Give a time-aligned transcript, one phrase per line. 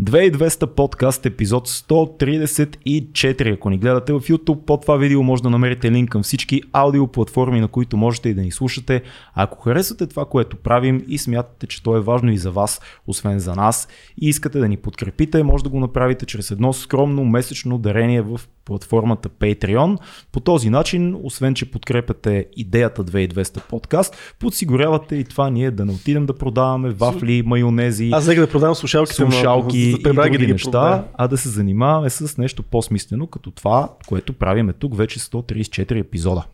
[0.00, 3.54] 2200 подкаст епизод 134.
[3.54, 7.60] Ако ни гледате в YouTube, под това видео може да намерите линк към всички аудиоплатформи,
[7.60, 9.02] на които можете и да ни слушате.
[9.34, 13.38] Ако харесвате това, което правим и смятате, че то е важно и за вас, освен
[13.38, 13.88] за нас,
[14.20, 18.40] и искате да ни подкрепите, може да го направите чрез едно скромно месечно дарение в
[18.64, 19.98] платформата Patreon.
[20.32, 25.92] По този начин, освен че подкрепяте идеята 2200 подкаст, подсигурявате и това ние да не
[25.92, 28.10] отидем да продаваме вафли, майонези.
[28.12, 32.38] Аз нека да продавам слушалки, слушалки и други да неща, а да се занимаваме с
[32.38, 36.44] нещо по-смислено, като това, което правиме тук вече 134 епизода.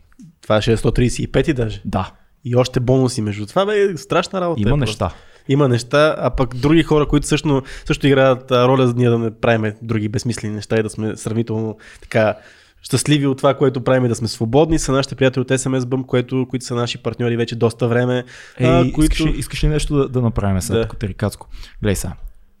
[0.41, 1.81] Това ще е 135 даже.
[1.85, 2.11] Да.
[2.45, 4.61] И още бонуси между това, бе, страшна работа.
[4.61, 5.05] Има е неща.
[5.05, 5.21] Просто.
[5.49, 9.31] Има неща, а пък други хора, които също, също играят роля за ние да не
[9.31, 12.35] правим други безсмислени неща и да сме сравнително така
[12.81, 16.05] щастливи от това, което правим и да сме свободни, са нашите приятели от SMS Bump,
[16.05, 18.23] което, които са наши партньори вече доста време.
[18.59, 19.13] Ей, а, които...
[19.13, 20.87] искаш, искаш ли нещо да, да направим сега, да.
[20.87, 21.47] Терикацко?
[21.81, 22.13] Глей сега.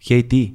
[0.07, 0.53] Хей ти.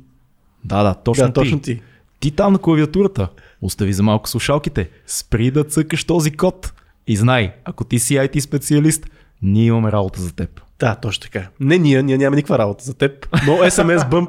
[0.65, 1.35] Да, да, точно, да, ти.
[1.35, 1.83] точно ти.
[2.21, 3.29] Ти там на клавиатурата.
[3.63, 4.91] Остави за малко слушалките.
[5.07, 6.73] Спри да цъкаш този код.
[7.07, 9.07] И знай, ако ти си IT специалист,
[9.43, 10.61] ние имаме работа за теб.
[10.79, 11.49] Да, точно така.
[11.61, 14.29] Не ние, ние нямаме никаква работа за теб, но SMS Bump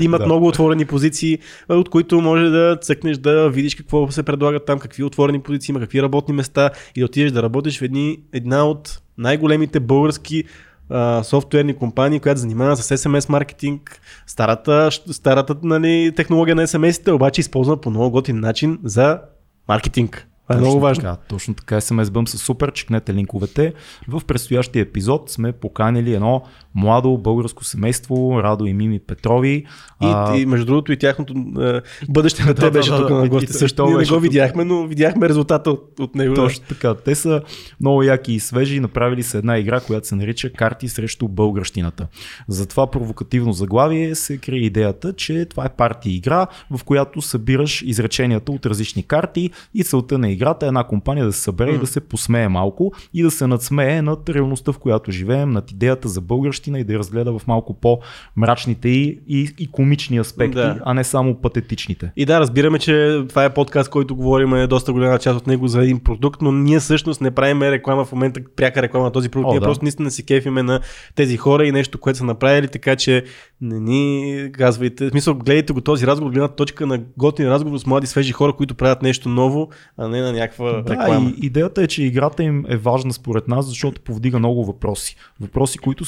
[0.00, 0.26] имат да.
[0.26, 5.02] много отворени позиции, от които може да цъкнеш да видиш какво се предлага там, какви
[5.02, 9.00] отворени позиции има, какви работни места и да отидеш да работиш в едни, една от
[9.18, 10.44] най-големите български
[10.90, 17.40] а, софтуерни компании, която занимава с SMS маркетинг, старата, старата нали, технология на SMS-ите, обаче
[17.40, 19.20] използва по много готин начин за
[19.68, 20.28] маркетинг.
[20.48, 21.02] Това е много важно.
[21.02, 23.74] Така, точно така, SMS Bump са супер, чекнете линковете.
[24.08, 26.42] В предстоящия епизод сме поканили едно
[26.74, 29.64] младо българско семейство, Радо и Мими Петрови.
[30.02, 30.36] И, а...
[30.36, 33.52] и между другото и тяхното е, бъдеще на те беше тук да, на гости.
[33.52, 36.34] Също ние не го видяхме, но видяхме резултата от, от него.
[36.34, 36.94] Точно така.
[36.94, 37.42] Те са
[37.80, 38.80] много яки и свежи.
[38.80, 42.06] Направили са една игра, която се нарича Карти срещу българщината.
[42.48, 47.82] За това провокативно заглавие се крие идеята, че това е парти игра, в която събираш
[47.82, 51.74] изреченията от различни карти и целта на играта е една компания да се събере mm.
[51.74, 55.70] и да се посмее малко и да се надсмее над реалността, в която живеем, над
[55.70, 56.20] идеята за
[56.64, 60.78] българщина и да я разгледа в малко по-мрачните и, и, и комични аспекти, да.
[60.84, 62.12] а не само патетичните.
[62.16, 65.68] И да, разбираме, че това е подкаст, който говорим е доста голяма част от него
[65.68, 69.28] за един продукт, но ние всъщност не правим реклама в момента, пряка реклама на този
[69.28, 69.48] продукт.
[69.48, 69.66] О, ние да.
[69.66, 70.80] просто наистина си кефиме на
[71.14, 73.24] тези хора и нещо, което са направили, така че
[73.60, 75.06] не ни казвайте.
[75.06, 78.52] В смисъл, гледайте го този разговор, гледна точка на готин разговор с млади, свежи хора,
[78.52, 81.32] които правят нещо ново, а не на някаква да, реклама.
[81.38, 85.16] И идеята е, че играта им е важна според нас, защото повдига много въпроси.
[85.40, 86.04] Въпроси, които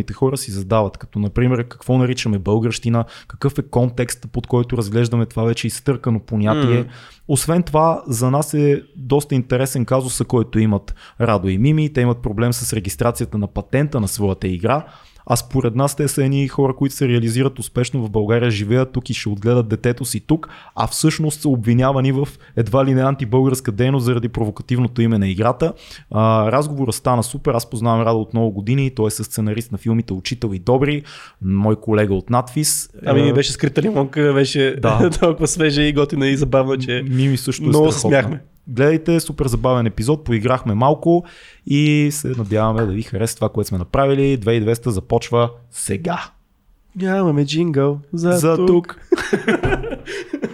[0.00, 5.26] съзнателните хора си задават, като например какво наричаме българщина, какъв е контекстът, под който разглеждаме
[5.26, 6.84] това вече изтъркано понятие.
[6.84, 6.88] Mm.
[7.28, 11.92] Освен това, за нас е доста интересен казус, който имат Радо и Мими.
[11.92, 14.84] Те имат проблем с регистрацията на патента на своята игра
[15.26, 19.10] а според нас те са едни хора, които се реализират успешно в България, живеят тук
[19.10, 23.72] и ще отгледат детето си тук, а всъщност са обвинявани в едва ли не антибългарска
[23.72, 25.72] дейност заради провокативното име на играта.
[26.10, 30.12] А, разговорът стана супер, аз познавам Радо от много години, той е сценарист на филмите
[30.12, 31.02] Учител и Добри,
[31.42, 32.90] мой колега от Надфис.
[33.06, 35.10] Ами ми беше скрита лимонка, беше да.
[35.20, 38.40] толкова свежа и готина и забавна, че ми също е много се смяхме.
[38.70, 41.24] Гледайте, супер забавен епизод, поиграхме малко
[41.66, 44.38] и се надяваме да ви хареса това, което сме направили.
[44.38, 46.30] 2200 започва сега.
[46.96, 48.66] Нямаме джингъл за, за тук.
[48.66, 49.00] тук.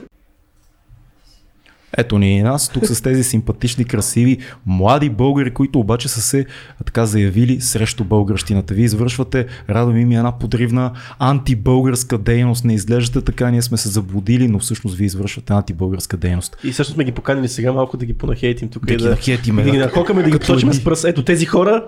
[1.97, 6.47] Ето ни и нас, тук с тези симпатични, красиви, млади българи, които обаче са се
[6.85, 8.75] така заявили срещу българщината.
[8.75, 12.65] Вие извършвате, радо ми една подривна антибългарска дейност.
[12.65, 16.57] Не изглеждате така, ние сме се заблудили, но всъщност вие извършвате антибългарска дейност.
[16.65, 18.87] И също сме ги поканили сега малко да ги понахейтим тук.
[18.87, 19.57] Да, и да ги нахейтим.
[19.57, 21.05] Да, да ги нахокаме, да ги посочим с пръст.
[21.05, 21.85] Ето тези хора,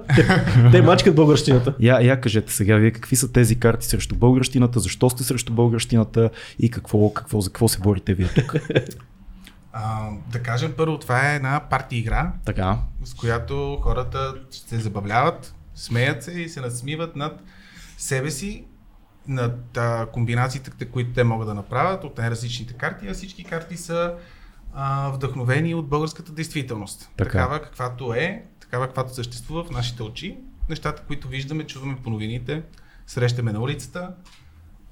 [0.72, 1.74] те мачкат българщината.
[1.80, 6.30] Я, я кажете сега, вие какви са тези карти срещу българщината, защо сте срещу българщината
[6.58, 8.54] и какво, какво, за какво се борите вие тук?
[9.80, 12.78] А, да кажем първо, това е една парти игра, така.
[13.04, 17.42] с която хората се забавляват, смеят се и се надсмиват над
[17.98, 18.64] себе си,
[19.28, 24.14] над а, комбинациите, които те могат да направят от най-различните карти, а всички карти са
[24.74, 27.10] а, вдъхновени от българската действителност.
[27.16, 27.30] Така.
[27.30, 30.38] Такава каквато е, такава каквато съществува в нашите очи.
[30.68, 32.62] Нещата, които виждаме, чуваме по новините,
[33.06, 34.14] срещаме на улицата,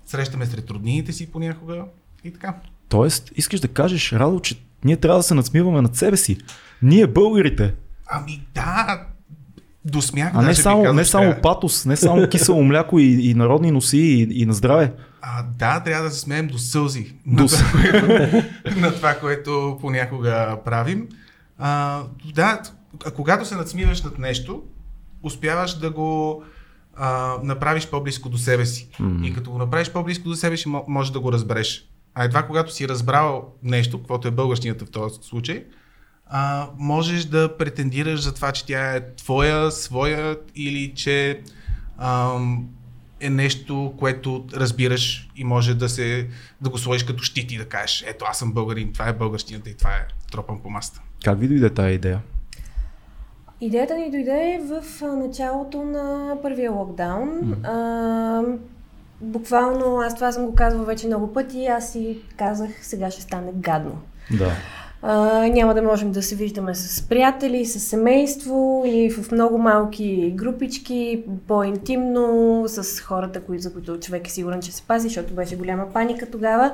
[0.04, 1.84] срещаме сред роднините си понякога
[2.24, 2.54] и така.
[2.88, 6.38] Тоест, искаш да кажеш, Радо, че ние трябва да се надсмиваме над себе си.
[6.82, 7.74] Ние българите.
[8.06, 9.02] Ами да,
[9.84, 10.32] до смях.
[10.34, 13.98] А не само, казваш, не само патос, не само кисело мляко и, и народни носи
[13.98, 14.92] и, и на здраве.
[15.22, 17.42] А, да, трябва да се смеем до сълзи до...
[17.42, 18.06] На, това, което,
[18.80, 21.08] на това, което понякога правим.
[21.58, 22.02] А,
[22.34, 22.62] да,
[23.06, 24.62] а когато се надсмиваш над нещо,
[25.22, 26.42] успяваш да го
[26.96, 28.88] а, направиш по-близко до себе си.
[29.00, 29.24] Мгм.
[29.24, 31.88] И като го направиш по-близко до себе си, мо- може да го разбереш.
[32.18, 35.64] А едва когато си разбрал нещо, каквото е българщината в този случай,
[36.26, 41.40] а, можеш да претендираш за това, че тя е твоя, своя или че
[41.98, 42.68] ам,
[43.20, 46.28] е нещо, което разбираш и може да, се,
[46.60, 49.70] да го сложиш като щит и да кажеш, ето аз съм българин, това е българщината
[49.70, 51.02] и това е тропан по маста.
[51.24, 52.20] Как ви дойде тази идея?
[53.60, 57.64] Идеята ни дойде в началото на първия локдаун.
[57.64, 58.42] А,
[59.20, 63.52] буквално, аз това съм го казвала вече много пъти, аз си казах, сега ще стане
[63.54, 63.98] гадно.
[64.38, 64.52] Да.
[65.02, 70.32] А, няма да можем да се виждаме с приятели, с семейство или в много малки
[70.36, 75.92] групички, по-интимно, с хората, за които човек е сигурен, че се пази, защото беше голяма
[75.92, 76.72] паника тогава.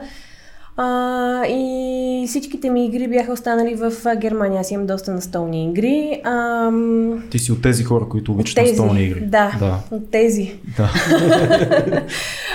[0.77, 4.61] А, и всичките ми игри бяха останали в а, Германия.
[4.61, 6.21] Аз имам доста настолни игри.
[6.25, 9.21] Ам, Ти си от тези хора, които обичат тези, настолни игри.
[9.21, 9.79] Да, да.
[9.91, 10.55] от тези.
[10.77, 10.93] да.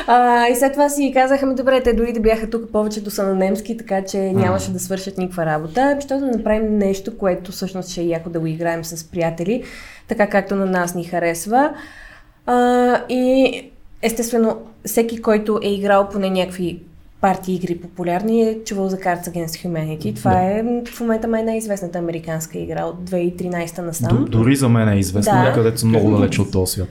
[0.10, 3.24] А, и след това си казаха, ми добре, те дори да бяха тук повечето са
[3.24, 5.96] на немски, така че нямаше да свършат никаква работа.
[5.96, 9.64] Защото да направим нещо, което всъщност ще е яко да го играем с приятели,
[10.08, 11.74] така както на нас ни харесва.
[12.46, 12.56] А,
[13.10, 13.62] и
[14.02, 16.80] естествено, всеки, който е играл поне някакви
[17.22, 20.16] партии игри популярни, е чувал за Cards Against Humanity.
[20.16, 20.42] Това Да.
[20.42, 24.18] е в момента май най-известната американска игра от 2013 насам.
[24.18, 25.54] Д- дори за мен е известно, Да.
[25.54, 26.90] където съм много далече от този свят.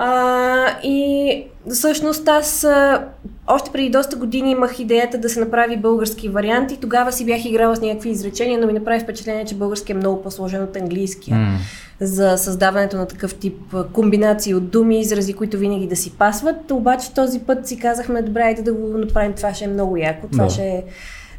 [0.00, 3.04] А, и всъщност аз а,
[3.46, 7.44] още преди доста години имах идеята да се направи български вариант и тогава си бях
[7.44, 11.36] играла с някакви изречения, но ми направи впечатление, че български е много по-сложен от английския.
[11.36, 11.58] М.
[12.00, 13.58] За създаването на такъв тип
[13.92, 16.70] комбинации от думи, изрази, които винаги да си пасват.
[16.70, 20.26] Обаче този път си казахме, добре, айде да го направим, това ще е много яко,
[20.32, 20.50] това Да.
[20.50, 20.84] ще е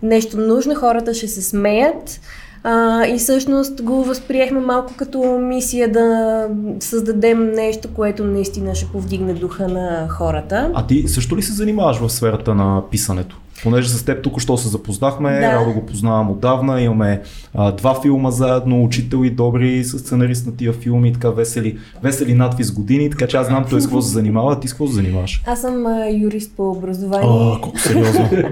[0.01, 2.19] нещо нужно, хората ще се смеят.
[2.63, 6.47] А, и всъщност го възприехме малко като мисия да
[6.79, 10.71] създадем нещо, което наистина ще повдигне духа на хората.
[10.73, 13.37] А ти също ли се занимаваш в сферата на писането?
[13.63, 15.51] Понеже с теб тук що се запознахме, Да.
[15.51, 17.21] Радо го познавам отдавна, имаме
[17.55, 22.33] а, два филма заедно, учител и добри, с сценарист на тия филми, така весели, весели
[22.33, 24.71] надви с години, така че аз знам той с какво се занимава, а ти с
[24.71, 25.43] какво се занимаваш?
[25.45, 27.29] Аз съм а, юрист по образование.
[27.29, 28.29] О, колко сериозно.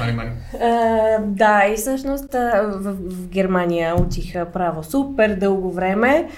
[0.00, 0.30] Мани, мани.
[0.62, 6.28] А, да, и всъщност а, в, в Германия учих а, право супер дълго време.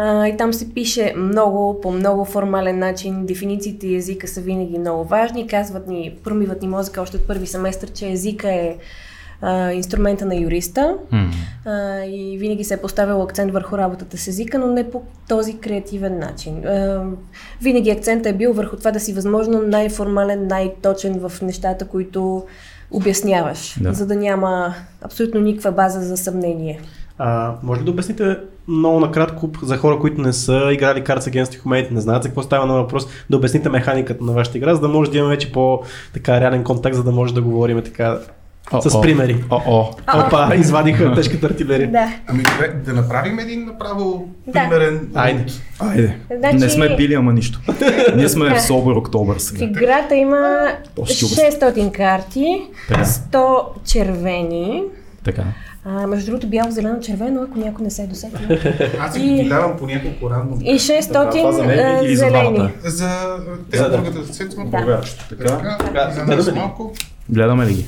[0.00, 3.26] А, и там се пише много, по много формален начин.
[3.26, 5.46] Дефинициите и езика са винаги много важни.
[5.46, 8.76] Казват ни, промиват ни мозъка още от първи семестър, че езика е
[9.40, 10.96] а, инструмента на юриста.
[11.64, 15.58] А, и винаги се е поставил акцент върху работата с езика, но не по този
[15.58, 16.66] креативен начин.
[16.66, 17.04] А,
[17.62, 22.44] винаги акцентът е бил върху това да си възможно най-формален, най-точен в нещата, които
[22.90, 23.92] обясняваш, Да.
[23.92, 26.80] за да няма абсолютно никаква база за съмнение.
[27.18, 28.36] А, може ли да обясните
[28.68, 32.42] много накратко за хора, които не са играли Cards Against Humanity, не знаят за какво
[32.42, 35.52] става на въпрос, да обясните механиката на вашата игра, за да може да имаме вече
[35.52, 35.80] по
[36.14, 38.18] така реален контакт, за да може да говорим така
[38.80, 39.00] с О-о.
[39.00, 39.44] примери.
[39.50, 39.90] О-о.
[40.16, 41.90] Опа, извадиха тежката артилерия.
[41.90, 42.12] Да.
[42.26, 44.52] Ами добре, да направим един направо Да.
[44.52, 45.38] примерен Айде.
[45.38, 45.52] рут.
[45.80, 46.16] Айде.
[46.32, 47.60] Значи- Не сме пили, ама нищо.
[48.16, 48.54] Ние сме Да.
[48.54, 49.64] в Собор Октобър В сега.
[49.64, 51.42] играта има После ще обясня.
[51.68, 53.04] 600 карти, Така.
[53.04, 54.82] 100 червени,
[55.24, 55.44] Така.
[55.84, 58.38] а, между другото бяло, зелено, червено, ако някой не се е досетил.
[59.00, 60.58] Аз И- ги давам по няколко рандом.
[60.62, 62.72] И 600 Това за мен а, или за зелени.
[62.84, 63.10] За
[63.70, 63.96] те За да.
[63.96, 65.00] другата цвет Да.
[65.28, 65.78] Така.
[66.16, 66.92] Така, за малко.
[67.28, 67.86] Гледаме ли ги?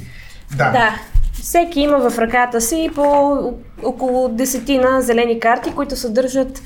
[0.50, 0.70] Да.
[0.70, 0.94] Да.
[1.32, 3.38] Всеки има в ръката си по
[3.82, 6.62] около десетина зелени карти, които съдържат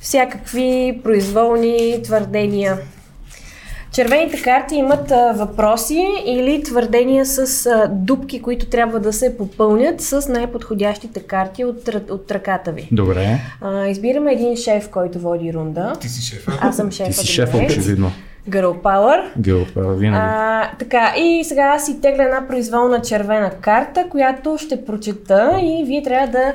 [0.00, 2.78] всякакви произволни твърдения.
[3.94, 10.00] Червените карти имат а, въпроси или твърдения с а, дупки, които трябва да се попълнят
[10.00, 12.88] с най-подходящите карти от, от ръката ви.
[12.92, 13.38] Добре.
[13.60, 15.92] А, избираме един шеф, който води рунда.
[16.00, 16.58] Ти си шефа.
[16.60, 17.10] Аз съм шефа.
[17.10, 18.12] Ти си шефа, очевидно.
[18.48, 19.22] Girl Power.
[19.38, 20.26] Геопара, винаги.
[20.28, 25.84] А, така, и сега аз си тегля една произволна червена карта, която ще прочета и
[25.86, 26.54] вие трябва да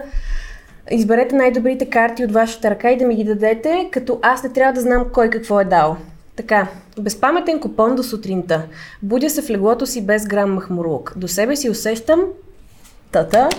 [0.92, 4.74] изберете най-добрите карти от вашата ръка и да ми ги дадете, като аз не трябва
[4.74, 5.98] да знам кой какво е дал.
[6.40, 6.68] Така,
[7.00, 8.66] безпаметен купон до сутринта.
[9.02, 11.14] Будя се в леглото си без грам махмурлук.
[11.16, 12.22] До себе си усещам
[13.12, 13.50] тата,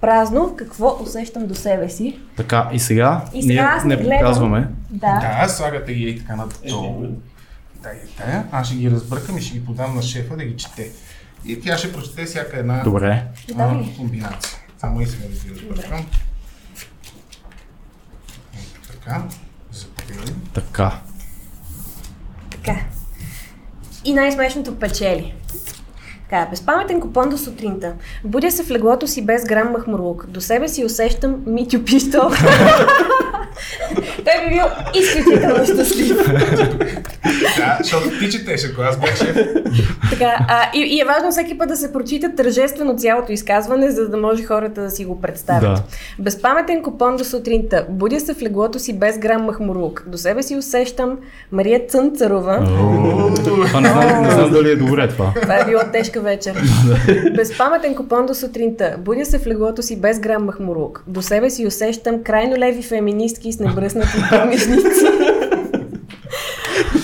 [0.00, 2.20] празно, какво усещам до себе си.
[2.36, 4.18] Така, и сега И сега ние аз не гледам.
[4.18, 4.68] показваме.
[4.90, 5.38] Да.
[5.40, 7.06] Да, слагате ги и така надолу.
[7.82, 8.44] Тая и тая.
[8.52, 10.90] Аз ще ги разбъркам и ще ги подам на шефа да ги чете.
[11.44, 13.24] И тя ще прочете всяка една Добре.
[13.58, 14.58] а, комбинация.
[14.78, 16.06] Само и сега да ги разбъркам.
[18.54, 18.92] Ето
[20.54, 21.00] Така.
[22.66, 22.82] Заповядай.
[26.32, 27.92] Така, безпаметен купон до сутринта.
[28.24, 30.26] Будя се в леглото си без грам махмурлук.
[30.28, 32.30] До себе си усещам Митю Пиштол.
[34.24, 34.64] Той би бил
[35.02, 36.16] изключително щастлив.
[37.56, 39.36] Да, защото ти четеш, ако аз бях шеф.
[40.10, 44.08] Така, а, и, и е важно всеки път да се прочита тържествено цялото изказване, за
[44.08, 45.62] да може хората да си го представят.
[45.62, 45.82] Да.
[46.18, 47.86] Безпаметен купон до сутринта.
[47.88, 50.04] Будя се в леглото си без грам махмурлук.
[50.06, 51.18] До себе си усещам
[51.52, 52.64] Мария Цънцарова.
[53.44, 55.32] Това не знам, не знам дали е добре това.
[55.42, 56.54] Това е било тежка вечер.
[57.36, 58.96] Безпаметен купон до сутринта.
[58.98, 61.04] Будя се в леглото си без грам махмурук.
[61.06, 65.06] До себе си усещам крайно леви феминистки с небръснати пърмишници.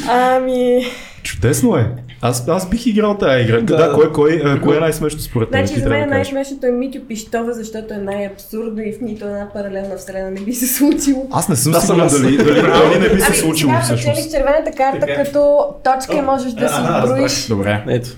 [0.08, 0.86] Ами...
[1.22, 1.86] Чудесно е.
[2.22, 3.60] Аз, аз бих играл тази игра.
[3.60, 5.66] Да, да кой, кой, кой, кой е най-смешно според теб?
[5.66, 9.48] Значи за мен да най-смешното е Митю Пищова, защото е най-абсурдно и в нито една
[9.52, 11.26] паралелна вселена не би се случило.
[11.30, 14.16] Аз не съм Да, сигурен дали, дали, дали не би се Ами, случило сега всъщност.
[14.16, 15.24] печелиш червената карта Така.
[15.24, 17.46] като точка можеш да си броиш.
[17.46, 17.84] Добре.
[17.88, 18.08] Ето.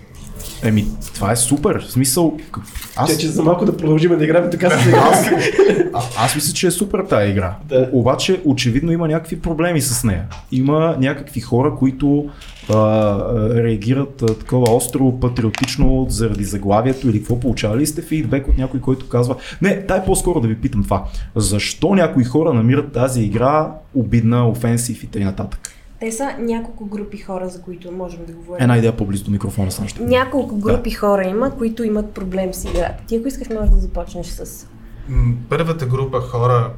[0.63, 1.85] Еми, това е супер.
[1.87, 2.37] В смисъл,
[2.97, 5.27] аз, Че, че за малко да продължим да играем така се аз,
[5.93, 7.57] а, аз мисля, че е супер тази игра.
[7.69, 7.89] Да.
[7.93, 10.25] Обаче, очевидно има някакви проблеми с нея.
[10.53, 12.29] Има някакви хора, които
[12.69, 13.19] а,
[13.55, 18.81] реагират а, такова остро, патриотично заради заглавието или какво получавали ли сте фидбек от някой,
[18.81, 21.05] който казва не, дай по-скоро да ви питам това.
[21.37, 25.35] Защо някои хора намират тази игра обидна, офенсив и т.н.
[26.01, 28.63] Те са няколко групи хора, за които можем да говорим.
[28.63, 30.03] Една идея по-близо до микрофона съм ще.
[30.03, 33.05] Няколко групи хора има, които имат проблем с играта.
[33.07, 34.67] Ти ако искаш, можеш да започнеш с...
[35.49, 36.73] Първата група хора,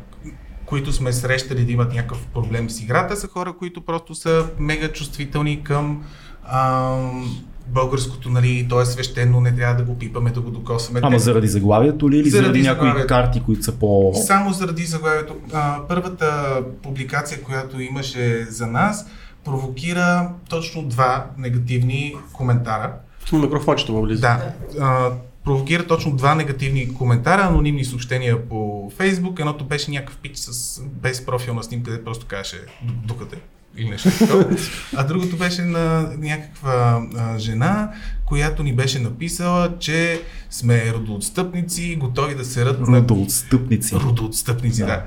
[0.67, 4.93] които сме срещали да имат някакъв проблем с играта, са хора, които просто са мега
[4.93, 6.05] чувствителни към
[6.45, 11.01] ам, българското, нали, то е свещено, не трябва да го пипаме, да го докосваме.
[11.03, 14.13] Ама Те- заради заглавието ли или заради, Заради някои карти, които са по...
[14.15, 15.37] Само заради заглавието.
[15.53, 19.07] А, първата публикация, която имаше за нас,
[19.45, 22.93] провокира точно два негативни коментара.
[23.33, 24.21] Микрофончето му близо.
[24.21, 24.53] Да.
[24.81, 25.11] А,
[25.45, 29.41] провокира точно два негативни коментара, анонимни съобщения по Фейсбук.
[29.41, 33.37] Едното беше някакъв пич с без профилна снимка, където просто казваше «Д- дукате
[33.77, 34.57] или нещо такова.
[34.97, 37.91] А другото беше на някаква а, жена,
[38.25, 43.95] която ни беше написала, че сме родоотстъпници, готови да се рът на Родоотстъпници.
[43.95, 44.87] родоотстъпници, да.
[44.87, 45.05] да.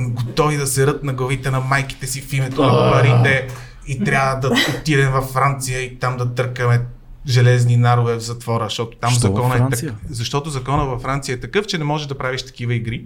[0.00, 3.48] Готови да се рът на главите на майките си в името на парите
[3.88, 6.80] и трябва да отидем във Франция и там да търкаме
[7.26, 9.96] железни нарове в затвора, защото там Що закона е такъв.
[10.10, 13.04] Защото закона във Франция е такъв, че не можеш да правиш такива игри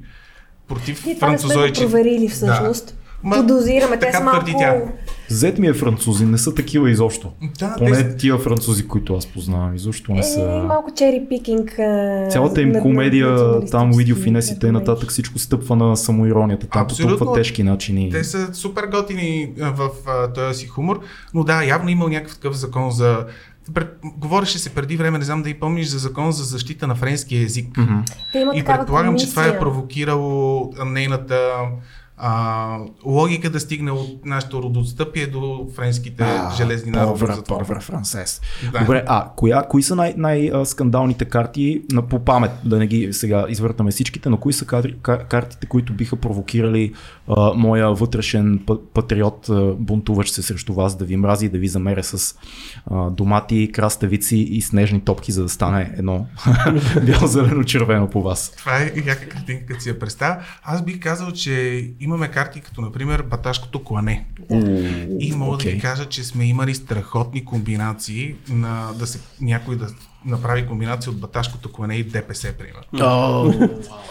[0.68, 1.80] против Ние това не сме го французойчи.
[1.80, 2.94] проверили всъщност.
[3.24, 4.40] Ма, Подозираме, те така са малко...
[4.40, 4.74] твърди тя.
[5.28, 7.32] Зет ми е французи, не са такива изобщо.
[7.58, 10.64] Да, те Поне са- тия французи, които аз познавам, изобщо не Е, са...
[10.64, 11.70] малко чери пикинг.
[12.30, 14.72] Цялата им комедия, там видео финес и т.н.
[14.72, 16.66] нататък, всичко стъпва на самоиронията.
[16.66, 17.16] Там по Абсолютно.
[17.18, 18.10] толкова тежки начини.
[18.10, 19.88] Те са супер готини в
[20.34, 21.00] този си хумор,
[21.34, 23.26] но да, явно имал някакъв такъв закон за...
[23.74, 23.88] Пред...
[24.16, 27.42] Говореше се преди време, не знам да и помниш, за закон за защита на френския
[27.42, 27.78] език.
[28.32, 29.60] Те имат И предполагам, че това е комисия.
[29.60, 31.50] провокирало нейната
[32.24, 36.24] а, логика да стигне от нашето родоотстъпие до френските
[36.56, 37.24] железни народи.
[37.48, 38.40] Повра, францез.
[38.72, 38.78] Да.
[38.78, 43.46] Добре, а коя, кои са най- най-скандалните карти, на, по памет, да не ги сега
[43.48, 46.92] извъртаме всичките, но кои са кадри, ка- картите, които биха провокирали
[47.28, 51.68] а, моя вътрешен па- патриот, а, бунтуващ се срещу вас, да ви мрази да ви
[51.68, 52.34] замеря с
[52.90, 56.26] а, домати, краставици и снежни топки, за да стане едно
[57.06, 58.52] бяло-зелено-червено по вас.
[58.58, 60.36] Това е яка картинка, като си я представя.
[60.62, 64.26] Аз бих казал, че имаме карти като, например, баташкото клане.
[65.20, 69.86] И мога да ви кажа, че сме имали страхотни комбинации на да се някой да
[70.24, 72.82] направи комбинация от баташкото клане и ДПС, примерно.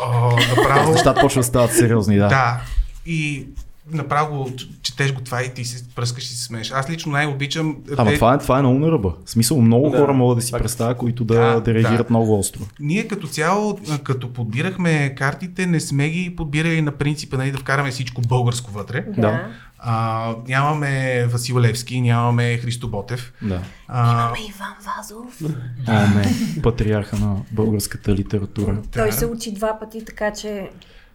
[0.02, 0.92] О, направо.
[0.92, 2.28] Нещата почват да стават сериозни, да.
[2.28, 2.62] Да.
[3.06, 3.48] И
[3.94, 6.72] направо четеш го това и ти се пръскаш и се смееш.
[6.72, 7.78] Аз лично най-обичам...
[7.98, 9.14] Ама те- това е, това е много на ръба.
[9.26, 12.14] В смисъл, много Да, хора могат да си представят, които да, Да, да, реагират да.
[12.14, 12.62] много остро.
[12.80, 17.58] Ние като цяло, а, като подбирахме картите, не сме ги подбирали на принципа нали, да
[17.58, 19.06] вкараме всичко българско вътре.
[19.18, 19.48] Да.
[19.80, 23.34] А, нямаме Васил Левски, нямаме Христо Ботев.
[23.42, 23.62] Да.
[23.88, 25.42] А, Ама Иван Вазов.
[25.88, 26.36] О, не.
[26.62, 28.78] Патриарха на българската литература.
[28.94, 30.70] Той се учи два пъти, така че...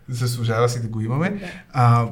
[0.09, 1.31] заслужава си да го имаме.
[1.31, 1.47] Да.
[1.73, 2.07] А,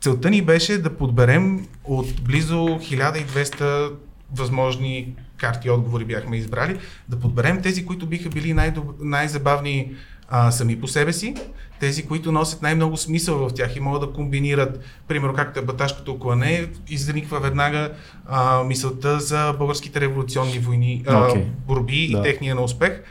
[0.00, 3.92] целта ни беше да подберем от близо 1200
[4.34, 6.78] възможни карти и отговори бяхме избрали,
[7.08, 8.84] да подберем тези, които биха били най-доб...
[9.00, 9.92] най-забавни
[10.28, 11.34] а, сами по себе си,
[11.80, 16.18] тези, които носят най-много смисъл в тях и могат да комбинират, примерно както е баташкото
[16.18, 17.92] клане, изниква веднага
[18.26, 21.46] а, мисълта за българските революционни войни, а, Окей.
[21.66, 22.18] борби Да.
[22.18, 23.02] и техния на успех.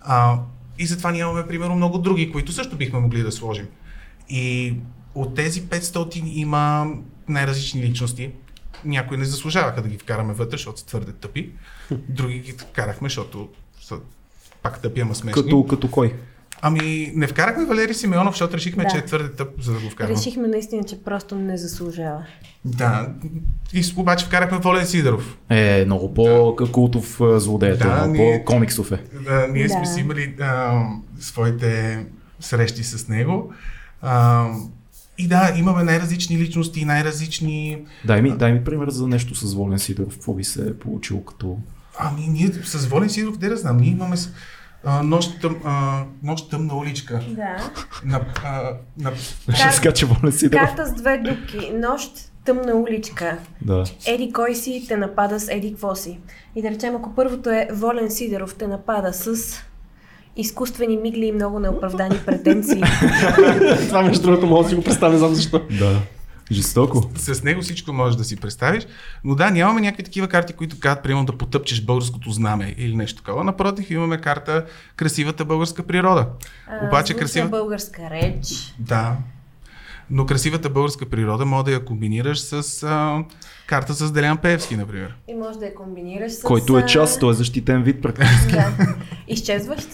[0.00, 0.38] А,
[0.78, 3.66] и затова нямаме, примерно, много други, които също бихме могли да сложим.
[4.28, 4.74] И
[5.16, 6.86] от тези 500 има
[7.28, 8.30] най-различни личности.
[8.84, 11.50] Някои не заслужаваха да ги вкараме вътре, защото са твърде тъпи.
[11.90, 13.48] Други ги вкарахме, защото
[13.80, 13.98] Са-
[14.62, 15.42] Пак тъпи, ама смешни.
[15.42, 16.14] Като, като кой?
[16.62, 18.90] Ами, не вкарахме Валери Симеонов, защото решихме, Да.
[18.90, 20.16] че е твърде тъп, за да го вкараме.
[20.16, 22.24] Решихме наистина, че просто не заслужава.
[22.64, 23.08] Да.
[23.72, 25.36] И обаче вкарахме Волен Сидоров.
[25.50, 29.02] Е, много по-култов а, злодей, Да, да, много по-комиксов е.
[29.20, 29.86] Да, ние сме Да.
[29.86, 30.82] си имали а,
[31.20, 32.04] своите
[32.40, 33.52] срещи с него.
[34.02, 34.46] А,
[35.18, 37.84] и да, имаме най-различни личности, най-различни...
[38.04, 40.14] Дай ми, дай ми пример за нещо с Волен Сидоров.
[40.14, 41.58] Какво би се е получило като...
[41.98, 44.30] Ами ние с Волен Сидоров, къде да знам, ние имаме с,
[44.84, 47.20] а, нощ, тъм, а, нощ тъмна уличка.
[47.28, 47.70] Да.
[48.04, 49.12] На, а, на,
[49.54, 50.68] Ще скача Волен Сидоров.
[50.68, 51.70] Карта с две дупки.
[51.74, 52.12] Нощ,
[52.44, 53.38] тъмна уличка.
[53.62, 53.84] Да.
[54.06, 56.18] Еди кой си те напада с Еди какво си.
[56.56, 59.36] И да речем, ако първото е Волен Сидеров те напада с
[60.36, 62.82] изкуствени мигли и много неоправдани претенции.
[63.88, 65.62] Това между другото мога да си го представя, знам защо.
[65.78, 66.00] Да.
[66.52, 67.10] Жестоко.
[67.16, 68.86] с него всичко можеш да си представиш.
[69.24, 73.22] Но да, нямаме някакви такива карти, които казват, примерно, да потъпчеш българското знаме или нещо
[73.22, 73.44] такова.
[73.44, 74.64] Напротив, имаме карта
[74.96, 76.26] красивата българска природа.
[76.66, 77.48] А, Обаче красива...
[77.48, 78.74] българска реч.
[78.78, 79.16] Да.
[80.10, 83.24] Но красивата българска природа може да я комбинираш с а,
[83.66, 85.14] карта с Делян Певски, например.
[85.28, 86.42] И може да я комбинираш с...
[86.42, 88.52] Който е част, той е защитен вид практически.
[88.52, 88.68] Да.
[89.28, 89.88] Изчезващ.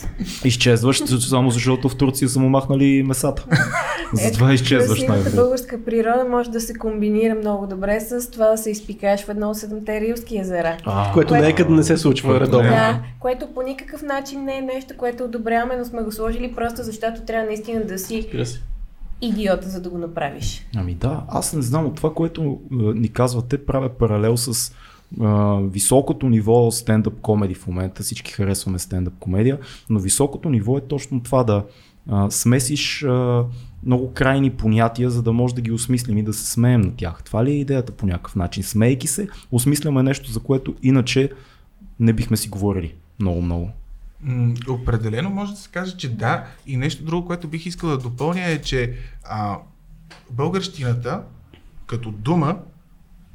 [0.44, 3.44] Изчезващ, само защото в Турция са му махнали месата.
[4.12, 5.30] Затова е изчезващ най-добре.
[5.30, 9.50] българска природа може да се комбинира много добре с това да се изпикаеш в едно
[9.50, 10.76] от седемте рилски езера.
[10.84, 12.68] А, Което Което- нека да не се случва редовно.
[12.68, 12.70] е.
[12.70, 16.82] Да, което по никакъв начин не е нещо, което одобряваме, но сме го сложили просто
[16.82, 18.28] защото трябва наистина да си
[19.22, 19.40] Разбира се.
[19.40, 20.66] идиот, за да го направиш.
[20.76, 24.74] Ами да, аз не знам от това, което а, ни казвате, правя паралел с
[25.20, 28.02] а, високото ниво стендъп комеди в момента.
[28.02, 29.58] Всички харесваме стендъп комедия,
[29.90, 31.64] но високото ниво е точно това да
[32.08, 33.44] а, смесиш а,
[33.86, 37.22] много крайни понятия, за да може да ги осмислим и да се смеем на тях.
[37.24, 38.62] Това ли е идеята по някакъв начин?
[38.62, 41.30] Смейки се, осмисляме нещо, за което иначе
[42.00, 43.70] не бихме си говорили много-много.
[44.68, 46.46] Определено може да се каже, че да.
[46.66, 49.58] И нещо друго, което бих искал да допълня е, че а,
[50.30, 51.22] българщината
[51.86, 52.58] като дума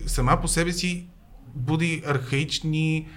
[0.06, 1.08] сама по себе си
[1.56, 3.08] буди архаични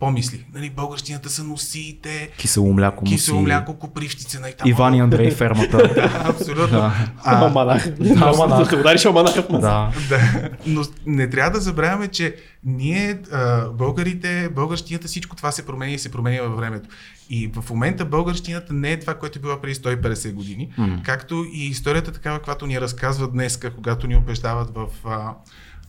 [0.00, 0.46] помисли.
[0.54, 4.40] Нали, българщината са носиите, Кисело мляко кисело мляко, копривщица.
[4.40, 5.76] Нали, там, Иван и Андрей фермата.
[5.94, 6.78] Да, абсолютно.
[6.78, 6.92] Да.
[7.24, 7.44] А.
[7.44, 7.88] Алманах.
[7.90, 9.66] Да удариш алманаха в мозъка.
[9.68, 9.92] да.
[10.08, 15.92] Да, но не трябва да забравяме, че ние, а, българите, българщината, всичко това се променя
[15.92, 16.88] и се променя във времето.
[17.30, 21.00] И в момента българщината не е това, което е било преди 150 години, М.
[21.04, 25.34] както и историята такава, която ни разказва днес, когато ни убеждават в а,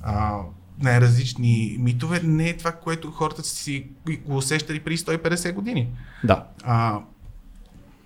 [0.03, 0.33] а,
[0.79, 3.85] най-различни митове, не е това, което хората си
[4.25, 5.87] го усещали преди 150 години.
[6.23, 6.43] да.
[6.63, 6.99] А,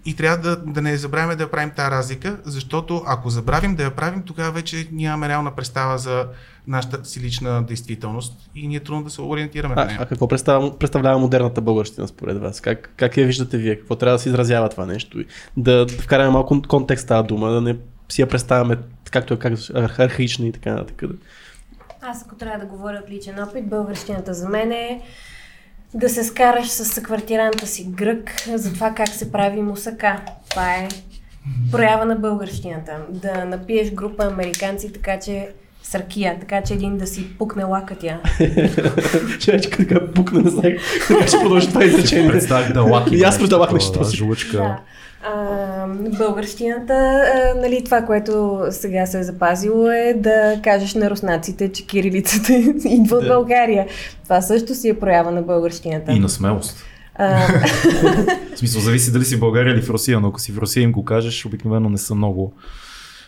[0.06, 3.96] и трябва да, да не забравяме да правим тази разлика, защото ако забравим да я
[3.96, 6.26] правим, тогава вече нямаме реална представа за
[6.68, 9.98] нашата си лична действителност и ни е трудно да се ориентираме на А, нея.
[10.02, 12.62] а какво представлява, представлява модерната българщина според вас?
[12.62, 13.76] Как, как я виждате вие?
[13.80, 15.24] Какво трябва да се изразява това нещо?
[15.58, 17.78] Да, да вкараме малко контекст тази дума, да не
[18.10, 18.78] си я представяме
[19.12, 21.04] както е как, арх- архаична и така нататък.
[22.02, 25.02] Аз ако трябва да говоря от личен опит, българщината за мен е
[25.94, 30.22] да се скараш с съквартиранта си грък за това как се прави мусака.
[30.50, 30.88] Това е
[31.72, 32.98] проява на българщината.
[33.10, 35.50] Да напиеш група американци, така че
[35.84, 38.17] саркия, така че един да си пукне лакътя.
[39.39, 42.32] Човече така пукна, не знае как ще продължи това изречение.
[42.32, 43.15] Представих да лаки.
[43.15, 44.17] И аз предавах нещо си.
[44.17, 44.78] Жлъчка.
[45.24, 51.72] А, българщината, а, нали, това, което сега се е запазило е да кажеш на руснаците,
[51.72, 52.54] че кирилицата
[52.86, 53.28] идва от Да.
[53.28, 53.88] България.
[54.24, 56.12] Това също си е проява на българщината.
[56.12, 56.84] И на смелост.
[57.15, 57.48] А,
[58.56, 60.84] В смисъл, зависи дали си в България или в Русия, но ако си в Русия
[60.84, 62.54] им го кажеш, обикновено не са много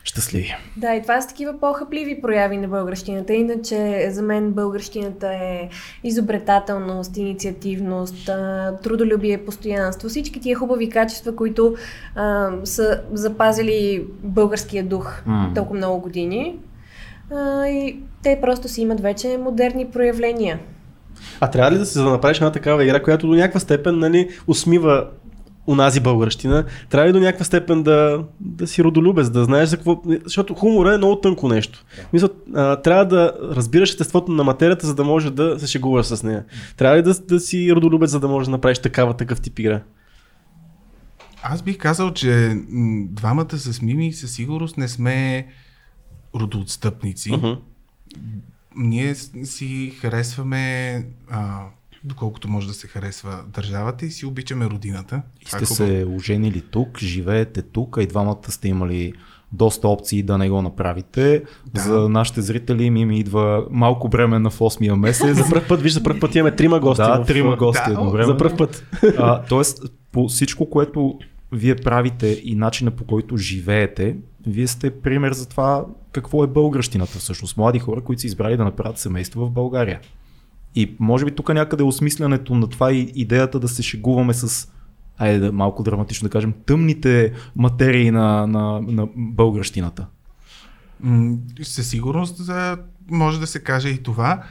[0.04, 0.56] щастливи.
[0.78, 3.34] да, и това са такива по-хъпливи прояви на българщината.
[3.34, 5.70] Иначе за мен българщината е
[6.04, 8.30] изобретателност, инициативност,
[8.84, 10.10] трудолюбие, постоянство.
[10.10, 11.76] Всички тия хубави качества, които
[12.16, 15.52] а, са запазили българския дух М.
[15.56, 16.60] толкова много години.
[17.32, 20.60] А, и те просто си имат вече модерни проявления.
[21.40, 25.08] А трябва ли да се направиш една такава игра, която до някаква степен нали, усмива
[25.68, 30.02] унази българщина, трябва ли до някаква степен да, да си родолюбец, да знаеш за какво...
[30.24, 31.86] Защото хумора е много тънко нещо.
[32.14, 36.24] Мисля, а, трябва да разбираш естеството на материята, за да може да се шегуваш с
[36.24, 36.44] нея.
[36.78, 39.82] Трябва ли да, да си родолюбец, за да можеш да направиш такава, такъв тип игра?
[41.44, 42.58] Аз бих казал, че
[43.10, 45.48] двамата с Мими със сигурност не сме
[46.36, 47.32] родоотстъпници.
[47.32, 47.60] Uh-huh.
[48.76, 51.62] Ние си харесваме, а,
[52.04, 55.22] доколкото може да се харесва държавата и си обичаме родината.
[55.42, 55.76] И сте хубаво.
[55.76, 59.14] се оженили тук, живеете тук, а и двамата сте имали
[59.52, 61.44] доста опции да не го направите.
[61.74, 61.82] Да.
[61.82, 65.38] За нашите зрители ми, ми идва малко бреме в 8-я месец.
[65.44, 67.04] За първ път, виж, за първ път имаме трима гости.
[67.04, 68.32] да, в- трима гости Да, едновременно.
[68.34, 68.86] За първ път.
[69.18, 69.80] А, тоест,
[70.12, 71.20] по всичко, което
[71.52, 74.16] вие правите и начина по който живеете,
[74.48, 77.58] вие сте пример за това какво е българщината всъщност.
[77.58, 80.00] Млади хора, които са избрали да направят семейство в България.
[80.76, 84.68] И може би тук някъде е осмислянето на това и идеята да се шегуваме с
[85.18, 90.08] айде да, малко драматично да кажем, тъмните материи на, на, на българщината.
[91.64, 92.52] Със сигурност
[93.10, 94.44] може да се каже и това.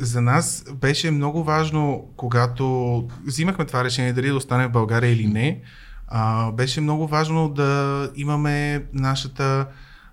[0.00, 5.26] За нас беше много важно, когато взимахме това решение дали да остане в България или
[5.26, 5.60] не,
[6.08, 9.66] а, беше много важно да имаме нашата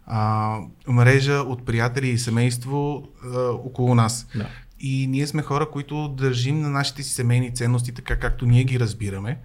[0.05, 4.27] а, мрежа от приятели и семейство а, около нас.
[4.35, 4.47] Да.
[4.83, 8.79] И ние сме хора, които държим на нашите си семейни ценности, така както ние ги
[8.79, 9.39] разбираме,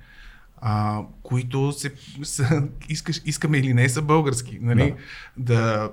[0.56, 4.58] а, които се, са, искаш, искаме или не, са български.
[4.60, 4.94] Нали?
[5.36, 5.90] Да.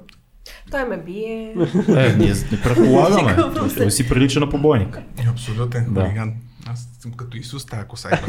[0.72, 1.56] Той ме бие.
[1.88, 3.36] Е, ние не предполагаме.
[3.78, 4.98] Той си прилича на побойник.
[5.18, 6.02] Е, Абсолютен Да.
[6.02, 6.34] хулиган.
[6.66, 8.10] Аз съм като Исус, тая коса.
[8.10, 8.22] е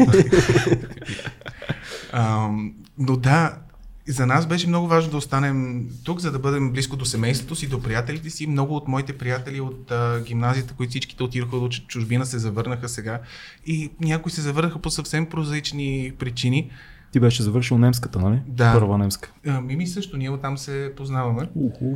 [2.98, 3.58] Но да,
[4.08, 7.68] за нас беше много важно да останем тук, за да бъдем близко до семейството си,
[7.68, 8.46] до приятелите си.
[8.46, 12.88] Много от моите приятели от а, гимназията, които всичките отидоха до чу- чужбина, се завърнаха
[12.88, 13.20] сега.
[13.66, 16.70] И някои се завърнаха по съвсем прозаични причини.
[17.12, 18.38] Ти беше завършил немската, нали?
[18.46, 18.72] Да.
[18.72, 19.32] Първа немска.
[19.46, 21.48] А, Мими също, ние оттам се познаваме.
[21.54, 21.94] Уху.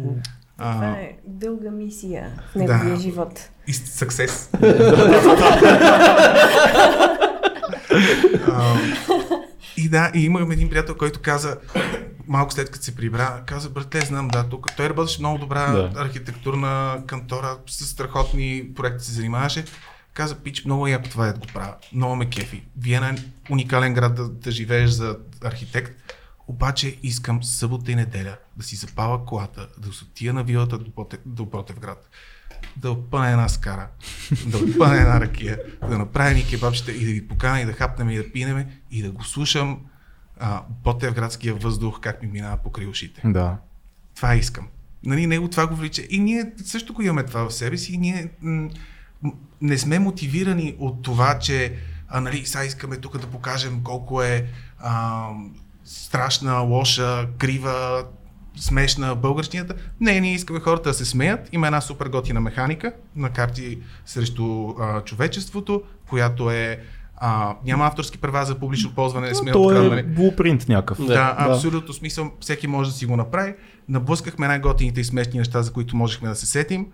[0.59, 3.01] А, Това е дълга мисия в неговия Да.
[3.01, 3.51] живот.
[3.67, 4.51] и съксес.
[9.79, 11.59] И да, и имам един приятел, който каза,
[12.27, 15.93] малко след като се прибра, каза, братле, знам, да, тук той работеше много добра Да.
[15.97, 19.65] архитектурна кантора, с страхотни проекти се занимаваше.
[20.15, 21.75] Каза, пич, много е яко това е да го правя.
[21.93, 22.63] Много ме кефи.
[22.79, 23.17] Виена е
[23.53, 25.93] уникален град да, да живееш за архитект.
[26.49, 30.91] Обаче искам събота и неделя да си запава колата, да се отия на вилата до,
[30.97, 32.11] Ботев, до Ботевград,
[32.81, 33.89] да опъна една скара,
[34.47, 38.11] да опъна една ракия, да направя ни кебабчета и да ги покана и да хапнем
[38.11, 39.81] и да пинеме и да го слушам
[40.41, 43.23] а, Ботевградския въздух как ми минава покрай ушите.
[43.25, 43.57] Да.
[44.17, 44.69] Това искам.
[45.05, 46.03] Нали, него това го влича.
[46.11, 48.71] И ние също го имаме това в себе си и ние м-
[49.61, 51.75] не сме мотивирани от това, че
[52.09, 54.47] а, нали, сега искаме тук да покажем колко е
[54.79, 55.29] а,
[55.85, 58.05] страшна, лоша, крива,
[58.61, 59.75] смешна българщината.
[60.01, 61.49] Не, ние искаме хората да се смеят.
[61.53, 66.81] Има една супер готина механика на карти срещу а, човечеството, която е
[67.21, 70.01] а, няма авторски права за публично ползване, не сме То откраднали.
[70.01, 70.99] е блупринт някакъв.
[70.99, 73.55] Да, да, абсолютно смисъл, всеки може да си го направи.
[73.89, 76.87] Наблъскахме най-готините и смешни неща, за които можехме да се сетим.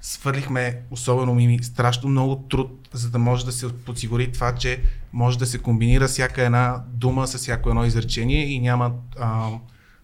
[0.00, 4.80] Свърлихме, особено мими, страшно много труд, за да може да се подсигури това, че
[5.12, 9.48] може да се комбинира всяка една дума с всяко едно изречение и няма а,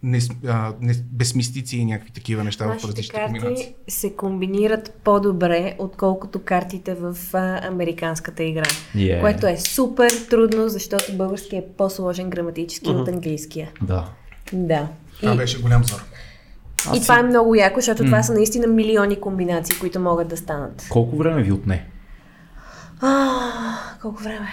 [0.02, 3.66] не, а, не, безмистици и някакви такива неща в Нашите различните комбинации.
[3.66, 8.66] карти се комбинират по-добре, отколкото картите в а, американската игра.
[8.96, 9.20] Yeah.
[9.20, 13.70] Което е супер трудно, защото български е по-сложен граматически от английския.
[13.82, 14.08] Да.
[14.52, 14.88] Да.
[15.20, 16.04] Това И, беше голям зор.
[16.96, 20.86] и това е много яко, защото това са наистина милиони комбинации, които могат да станат.
[20.90, 21.86] Колко време ви отне?
[23.00, 23.28] А,
[24.02, 24.48] колко време?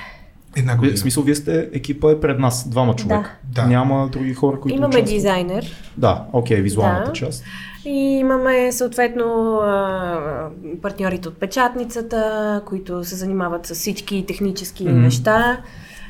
[0.55, 0.95] Една година.
[0.95, 3.35] в смисъл, вие сте, екипа е пред нас, двама човека.
[3.45, 3.65] Да.
[3.65, 5.09] Няма други хора, които Имаме участват.
[5.09, 5.65] дизайнер
[5.97, 7.13] Да, окей, визуалната Да.
[7.13, 7.43] част.
[7.85, 7.89] и
[8.19, 9.59] имаме съответно
[10.81, 12.21] партньорите от печатницата,
[12.65, 15.01] които се занимават с всички технически Мгм.
[15.01, 15.57] неща.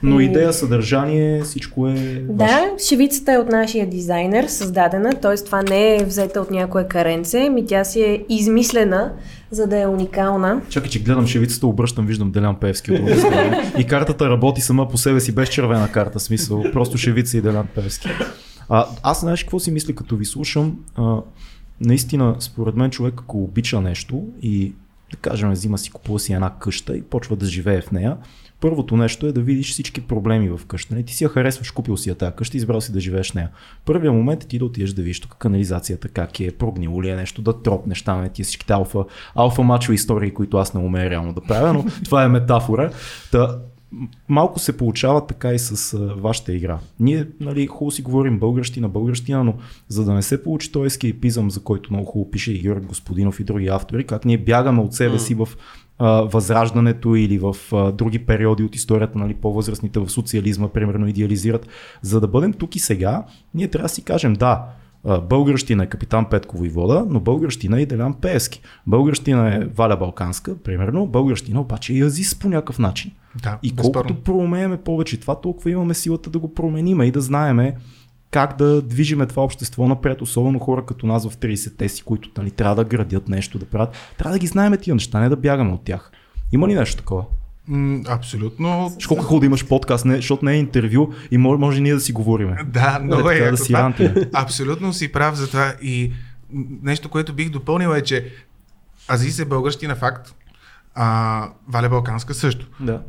[0.04, 2.22] Но идея, съдържание, всичко е ваше.
[2.30, 5.36] Да, шевицата е от нашия дизайнер, създадена, т.е.
[5.36, 9.14] това не е взета от някое каренце, ми тя си е измислена,
[9.52, 10.62] за да е уникална.
[10.70, 13.64] Чакай, че гледам шевицата, обръщам, виждам Делян Певски от друга страна.
[13.78, 16.64] И картата работи сама по себе си без червена карта, смисъл.
[16.74, 18.10] Просто шевица и Делян Певски.
[18.70, 20.80] А, аз знаеш какво си мисля, като ви слушам?
[20.96, 21.18] А,
[21.82, 24.74] наистина, според мен човек, ако обича нещо и
[25.12, 28.18] да кажем, взима си, купува си една къща и почва да живее в нея,
[28.64, 30.96] първото нещо е да видиш всички проблеми в къща.
[30.96, 33.36] Не, ти си я харесваш, купил си я тази къща, избрал си да живееш в
[33.36, 33.50] нея.
[33.86, 37.16] Първият момент е ти да отидеш да видиш тук канализацията, как е, прогнило ли е
[37.16, 41.10] нещо, да тропнеш там, не тия всичките алфа, алфа мачо истории, които аз не умея
[41.10, 42.92] реално да правя, но това е метафора.
[43.32, 43.60] Та,
[44.30, 46.80] малко се получава така и с а, вашата игра.
[47.00, 49.54] Ние, нали, хубаво си говорим българщина, българщина, но
[49.88, 53.40] за да не се получи този ескейпизъм, за който много хубаво пише и Георг Господинов
[53.40, 55.50] и други автори, как ние бягаме от себе си в
[56.00, 61.68] а, възраждането или в а, други периоди от историята, нали, по-възрастните в социализма, примерно, идеализират.
[62.02, 64.66] За да бъдем тук и сега, ние трябва да си кажем да,
[65.22, 68.62] българщина е капитан Петко Войвода, но българщина е и Делян Пески.
[68.88, 73.12] Българщина е Валя Балканска, примерно, българщина обаче е Азис по някакъв начин.
[73.44, 73.94] Да, И безспорно.
[73.94, 77.76] колкото проумееме повече това, толкова имаме силата да го променим и да знаеме
[78.34, 82.52] как да движиме това общество напред, особено хора като нас в 30-те си, които нали,
[82.52, 83.96] трябва да градят нещо, да правят.
[84.18, 86.12] Трябва да ги знаем тия неща, не да бягаме от тях.
[86.52, 87.26] Има ли нещо такова?
[87.68, 88.92] М, абсолютно.
[89.00, 91.94] Ще колко хубаво да имаш подкаст, не, защото не е интервю и може, може ние
[91.94, 92.58] да си говориме.
[92.66, 94.16] Да, много Е, е, да си рантиме.
[94.34, 96.12] Абсолютно си прав за това и
[96.84, 98.32] нещо, което бих допълнил е, че
[99.08, 100.36] Азис е българщина факт,
[100.96, 102.68] а Валя Балканска също.
[102.80, 103.02] Да.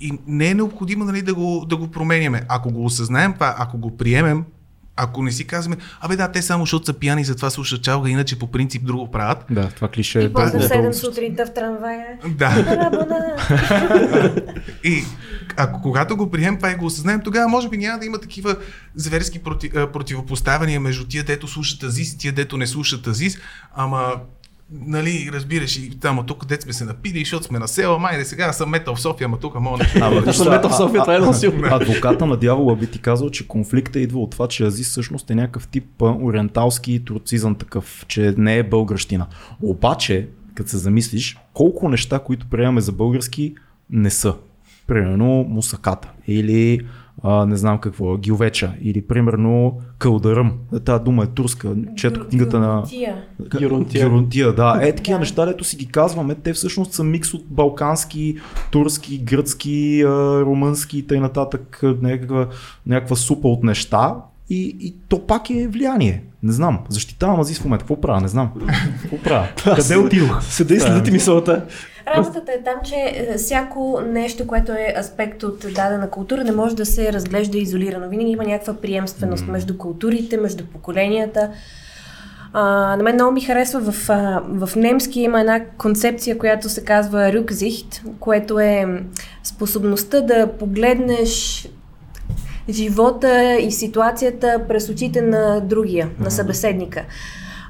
[0.00, 2.42] И не е необходимо нали, да, го, да го променяме.
[2.48, 4.44] Ако го осъзнаем това, ако го приемем,
[4.96, 8.38] ако не си казваме, абе да, те само защото са пияни затова слушат чалга, иначе
[8.38, 9.44] по принцип друго правят.
[9.50, 10.94] Да, това клише е И после много 7 дълго.
[10.94, 12.06] сутринта в трамвая.
[12.28, 12.50] Да.
[14.84, 15.02] И
[15.56, 18.56] ако когато го приемем това и го осъзнаем, тогава може би няма да има такива
[18.94, 23.38] зверски проти, противопоставяния между тия, дето слушат Азис и тия, дето не слушат Азис,
[23.74, 24.14] ама
[24.80, 28.24] нали, разбираш и там, от тук дет сме се напили, защото сме на села, майде
[28.24, 30.06] сега съм метал в София, ама тук мога да...
[30.06, 31.62] Абе, Защото мета в София, това е силно.
[31.64, 35.34] Адвоката на дявола би ти казал, че конфликта идва от това, че Азис всъщност е
[35.34, 39.26] някакъв тип ориенталски турцизъм такъв, че не е българщина.
[39.62, 43.54] Обаче, като се замислиш, колко неща, които приемаме за български,
[43.90, 44.34] не са.
[44.86, 46.80] Примерно мусаката или
[47.22, 50.52] а, не знам какво, гилвеча или примерно кълдаръм.
[50.84, 51.74] Тази дума е турска.
[51.96, 52.82] Чето книгата на...
[52.82, 53.16] Тия.
[53.58, 54.04] Геронтия.
[54.04, 54.78] Геронтия, да.
[54.82, 55.20] Е, такива Да.
[55.20, 58.36] неща, дето си ги казваме, те всъщност са микс от балкански,
[58.70, 61.30] турски, гръцки, румънски и т.н.
[61.82, 62.48] Някаква,
[62.86, 64.14] някаква супа от неща.
[64.50, 66.22] И, и то пак е влияние.
[66.42, 66.78] Не знам.
[66.88, 67.82] Защитавам Азис в момента.
[67.82, 68.20] Какво правя?
[68.20, 68.52] Не знам.
[69.02, 69.48] Какво правя?
[69.76, 70.44] Къде отидох?
[70.44, 71.64] Седа и следите мисълта.
[72.06, 76.76] Работата е там, че е, всяко нещо, което е аспект от дадена култура, не може
[76.76, 78.08] да се разглежда изолирано.
[78.08, 81.50] Винаги има някаква приемственост между културите, между поколенията.
[82.52, 86.84] А, на мен много ми харесва в, а, в немски има една концепция, която се
[86.84, 89.04] казва Рюкзихт, което е
[89.42, 91.68] способността да погледнеш
[92.70, 97.04] живота и ситуацията през очите на другия, на събеседника.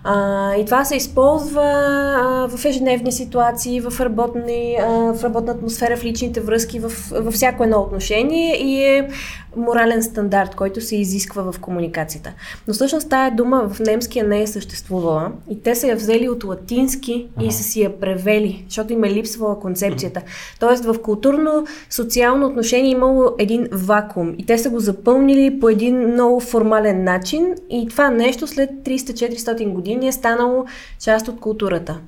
[0.04, 5.96] А, и това се използва а, в ежедневни ситуации, в, работни, а, в работна атмосфера,
[5.96, 8.56] в личните връзки, в, във всяко едно отношение.
[8.62, 9.08] И е
[9.56, 12.32] морален стандарт, който се изисква в комуникацията.
[12.68, 16.44] Но всъщност тая дума в немския не е съществувала и те са я взели от
[16.44, 20.22] латински и са си я превели, защото им е липсвала концепцията.
[20.60, 26.12] Тоест в културно-социално отношение е имало един вакуум и те са го запълнили по един
[26.12, 30.64] много формален начин и това нещо след 300-400 години е станало
[31.00, 32.00] част от културата.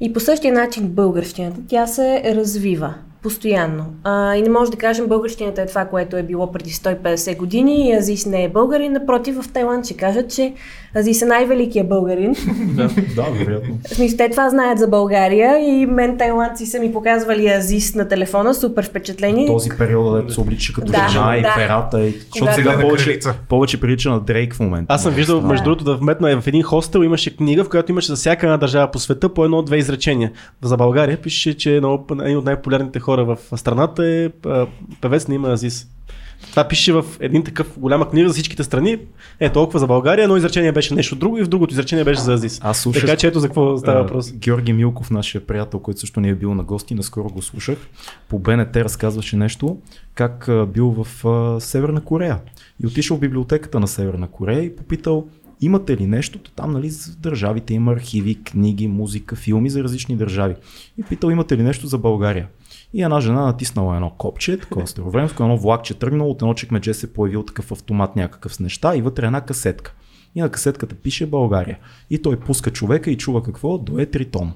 [0.00, 3.86] И по същия начин българщината, тя се развива постоянно.
[4.04, 7.88] А, и не може да кажем българщината е това, което е било преди 150 години
[7.88, 8.92] и Азис не е българин.
[8.92, 10.52] Напротив, в Тайланд ще кажат, че
[10.96, 12.34] Азис е най-великият българин.
[13.16, 13.78] да, вероятно.
[13.90, 18.08] В смисъл, те това знаят за България и мен тайландци са ми показвали Азис на
[18.08, 19.46] телефона, супер впечатление.
[19.46, 21.54] Този период, дето се облича като Да, жена и да.
[21.56, 22.00] перата.
[22.00, 22.10] И...
[22.12, 22.52] Защото Да.
[22.52, 24.94] сега На повече, повече прилича на Дрейк в момента.
[24.94, 25.46] Аз съм виждал, Да.
[25.46, 28.56] между другото, да вметна в един хостел имаше книга, в която имаше за всяка една
[28.56, 30.32] държава по света по едно-две изречения.
[30.62, 34.30] За България пише, че много, един от най-популярните хора в страната е
[35.00, 35.86] певец на име Азис.
[36.50, 38.98] Това пише в един такъв голяма книга за всичките страни.
[39.40, 42.32] Е толкова за България, едно изречение беше нещо друго и в другото изречение беше за
[42.32, 42.60] Азис.
[42.62, 44.32] Аз слушах- Така че ето за какво става въпрос.
[44.32, 47.78] Георги Милков, нашия приятел, който също ни е бил на гости, наскоро го слушах.
[48.28, 49.78] По БНТ разказваше нещо,
[50.14, 52.38] как бил в а, Северна Корея.
[52.82, 55.26] И отишъл в библиотеката на Северна Корея и попитал
[55.60, 60.16] имате ли нещо, то там нали, за държавите има архиви, книги, музика, филми за различни
[60.16, 60.54] държави.
[60.98, 62.46] И питал имате ли нещо за България.
[62.92, 67.12] И една жена натиснала едно копче, такова старовремско, едно влакче тръгнало, от едно чекмедже се
[67.12, 69.94] появил такъв автомат някакъв с неща и вътре една касетка.
[70.34, 71.78] И на касетката пише България.
[72.10, 73.78] И той пуска човека и чува какво?
[73.78, 74.52] До е тритон.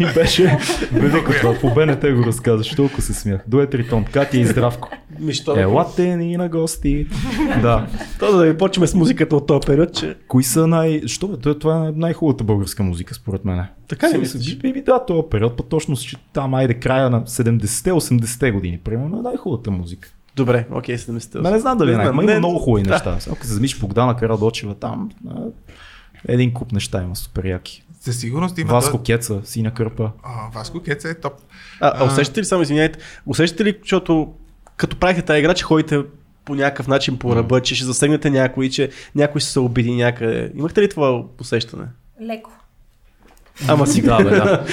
[0.00, 0.58] И беше
[0.92, 1.54] велико това.
[1.54, 3.40] По БНТ го разказваш, толкова се смях.
[3.54, 4.04] Е тритон.
[4.04, 4.88] Катя и Здравко.
[5.56, 7.06] Елате ни на гости.
[7.62, 7.86] Да.
[8.18, 11.02] То да ви почнем с музиката от този период, че Кои са най...
[11.06, 11.54] Що бе?
[11.54, 13.64] Това- е най-хубавата българска музика, според мен.
[13.88, 14.56] Така ли мислиш?
[14.56, 19.22] Би, да, този период, па точно си там, айде, края на 70-80-те години, примерно, е
[19.22, 20.08] най-хубавата музика.
[20.36, 21.40] Добре, окей, 70.
[21.40, 23.18] Ме не знам дали е Не знам, ма има не- много хубави неща.
[23.32, 25.10] Ако се замислиш Богдана Карадочева там,
[26.28, 27.84] един куп неща има супер яки.
[28.00, 28.72] Със сигурност има...
[28.72, 30.10] Васко до- Кеца, синя кърпа.
[30.22, 31.32] А, Васко Кеца е топ.
[31.80, 34.34] А, а усещате ли, само извиняйте, усещате ли, защото
[34.76, 36.02] като правихте тази игра, че ходите
[36.44, 40.52] по някакъв начин по ръба, че ще засегнете някой, че някой ще се обиди някъде.
[40.54, 41.84] Имахте ли това усещане?
[42.22, 42.50] Леко.
[43.68, 44.66] Ама си Да, бе, да.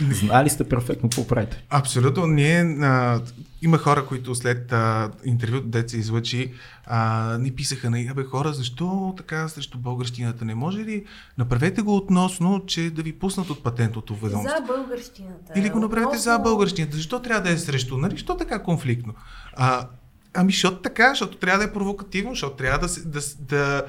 [0.10, 1.64] Знали сте перфектно какво правите.
[1.70, 2.26] Абсолютно.
[2.26, 3.20] Ние а,
[3.64, 6.52] има хора, които след а, интервюто, дет се излъчи,
[6.86, 11.04] а, ни писаха на абе хора, защо така срещу българщината не може ли?
[11.38, 14.54] Направете го относно, че да ви пуснат от патентното ведомство.
[14.58, 15.52] За българщината.
[15.56, 16.96] Или го направете за Относно- българщината.
[16.96, 17.96] Защо трябва да е срещу?
[17.96, 18.12] Нали?
[18.12, 19.14] Защо така конфликтно?
[19.56, 19.88] А,
[20.36, 23.82] Ами, защото така, защото трябва да е провокативно, защото трябва да, да, да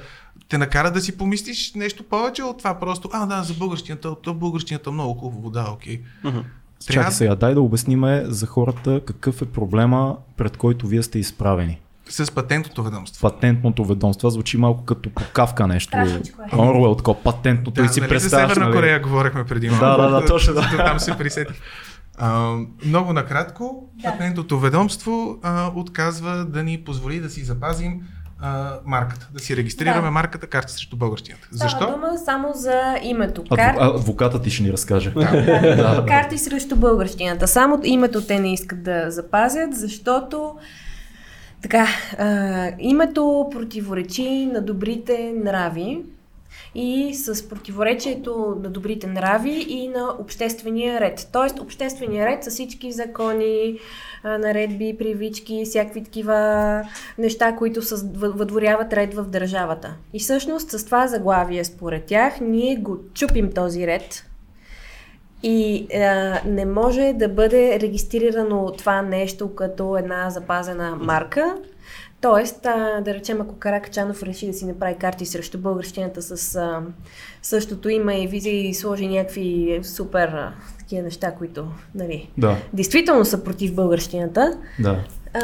[0.50, 4.34] те накара да си помислиш нещо повече от това просто, а да, за българщината, то
[4.34, 6.02] българщината много хубаво, да, окей.
[6.92, 11.80] Чакай сега, дай да обясниме за хората какъв е проблема, пред който вие сте изправени.
[12.10, 13.22] С патентното ведомство.
[13.22, 15.98] Патентното ведомство звучи малко като по кавка нещо.
[15.98, 16.22] Е.
[16.58, 18.48] Оруел, такова патентното Да, и си нали за представяш.
[18.54, 18.76] Северна нали?
[18.76, 19.86] Корея говорихме преди малко.
[19.86, 20.84] Да, да, да, точно, да.
[20.86, 21.56] Там се присетих.
[22.18, 24.12] А, много накратко, Да.
[24.12, 28.02] патентното ведомство а, отказва да ни позволи да си запазим
[28.42, 30.12] а, марката, да си регистрираме Да.
[30.12, 31.48] марката карта срещу българщината.
[31.56, 31.92] Става Защо?
[31.92, 33.44] дума само за името.
[33.56, 33.76] Кар...
[33.80, 35.14] а, Адвокатът ти ще ни разкаже.
[35.16, 36.06] Да.
[36.08, 37.48] Карти срещу българщината.
[37.48, 40.56] Само името те не искат да запазят, защото
[41.62, 41.88] така,
[42.20, 46.02] а, името противоречи на добрите нрави
[46.76, 51.30] и с противоречието на добрите нрави и на обществения ред.
[51.32, 53.80] Тоест, обществения ред са всички закони,
[54.24, 56.82] наредби, привички, всякакви такива
[57.18, 57.82] неща, които
[58.14, 59.96] въдворяват ред в държавата.
[60.14, 64.26] И всъщност с това заглавие, според тях, ние го чупим този ред,
[65.44, 71.56] и а, не може да бъде регистрирано това нещо като една запазена марка.
[72.22, 76.82] Тоест, а, да речем, ако Каракачанов реши да си направи карти срещу българщината с а,
[77.42, 83.26] същото име и визия и сложи някакви супер а, такива неща, които нали, Да, действително
[83.26, 85.04] са против българщината, да.
[85.34, 85.42] а,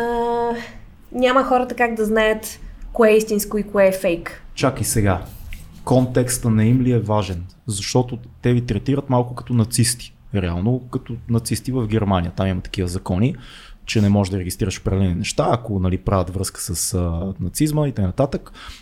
[1.12, 2.60] няма хората как да знаят
[2.94, 4.44] кое е истинско и кое е фейк.
[4.56, 5.22] Чакай сега.
[5.86, 7.44] Контекста на им ли е важен?
[7.68, 10.14] Защото те ви третират малко като нацисти.
[10.36, 12.32] Реално като нацисти в Германия.
[12.36, 13.36] Там има такива закони,
[13.86, 17.92] че не можеш да регистрираш определени неща, ако нали, правят връзка с а, нацизма и
[17.92, 18.28] т.н.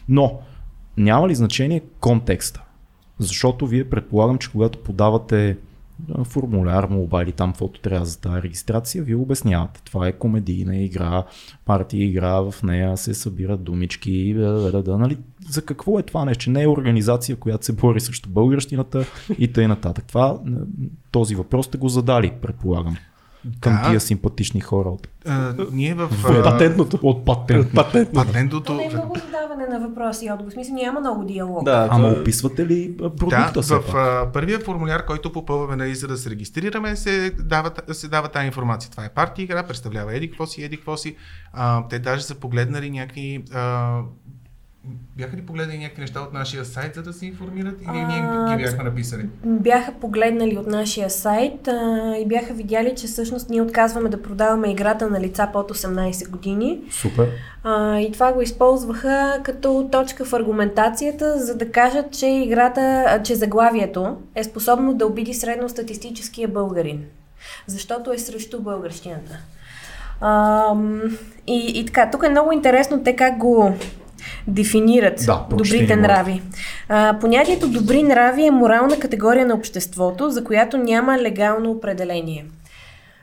[0.09, 0.39] Но
[0.97, 2.63] няма ли значение контекста?
[3.19, 5.57] Защото вие предполагам, че когато подавате
[6.23, 9.81] формуляр, молба или там каквото трябва за тази регистрация, вие обяснявате.
[9.83, 11.23] Това е комедийна игра,
[11.65, 15.17] партия игра, в нея се събират думички, да, да, да, нали?
[15.49, 16.51] За какво е това нещо?
[16.51, 19.05] Не е организация, която се бори срещу българщината
[19.37, 19.75] и т.н.
[20.07, 20.39] Това,
[21.11, 22.97] този въпрос сте го задали, предполагам.
[23.59, 23.89] Към Да.
[23.89, 26.99] тия симпатични хора от, А, ние в а, Патентното.
[27.03, 27.73] от патент.
[27.73, 28.13] Патентното.
[28.13, 28.73] То патентното...
[28.73, 30.51] не е много задаване на въпроси и отговор.
[30.51, 31.63] В смисъл няма много диалог.
[31.65, 35.75] Да, Ама това е- описвате ли Да, продукта все в а, първия формуляр, който попълваме
[35.75, 38.91] нали, за да се регистрираме, се дава, се дава тази информация.
[38.91, 41.15] Това е партия игра, представлява еди какво си, еди какво си.
[41.53, 43.43] А, те даже са погледнали някакви...
[43.53, 43.99] А,
[45.17, 48.57] бяха ли погледнали някакви неща от нашия сайт, за да се информират или ние А,
[48.57, 49.29] ги бяхме написали?
[49.45, 54.71] бяха погледнали от нашия сайт а, и бяха видяли, че всъщност ние отказваме да продаваме
[54.71, 56.81] играта на лица под 18 години.
[56.91, 57.29] Супер.
[57.63, 63.23] А, и това го използваха като точка в аргументацията, за да кажат, че играта, а,
[63.23, 67.03] че заглавието е способно да обиди средностатистическия българин.
[67.67, 69.37] Защото е срещу българщината.
[70.21, 71.01] Ам,
[71.47, 73.73] и, и така, тук е много интересно те как го
[74.47, 76.41] дефинират Да, добрите нрави.
[76.89, 82.45] А, понятието добри нрави е морална категория на обществото, за която няма легално определение.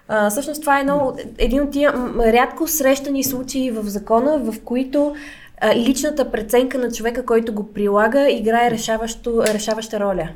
[0.08, 5.14] А, всъщност това е едно, един от тия рядко срещани случаи в закона, в които
[5.60, 10.28] а, личната преценка на човека, който го прилага, играе решаващо, решаваща роля.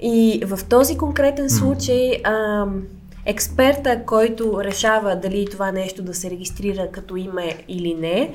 [0.00, 2.64] И в този конкретен случай а,
[3.26, 8.32] експерта, който решава дали това нещо да се регистрира като име или не,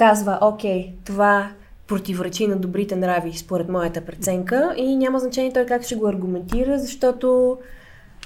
[0.00, 1.50] казва, окей, това
[1.88, 6.78] противоречи на добрите нрави според моята преценка и няма значение той как ще го аргументира,
[6.78, 7.58] защото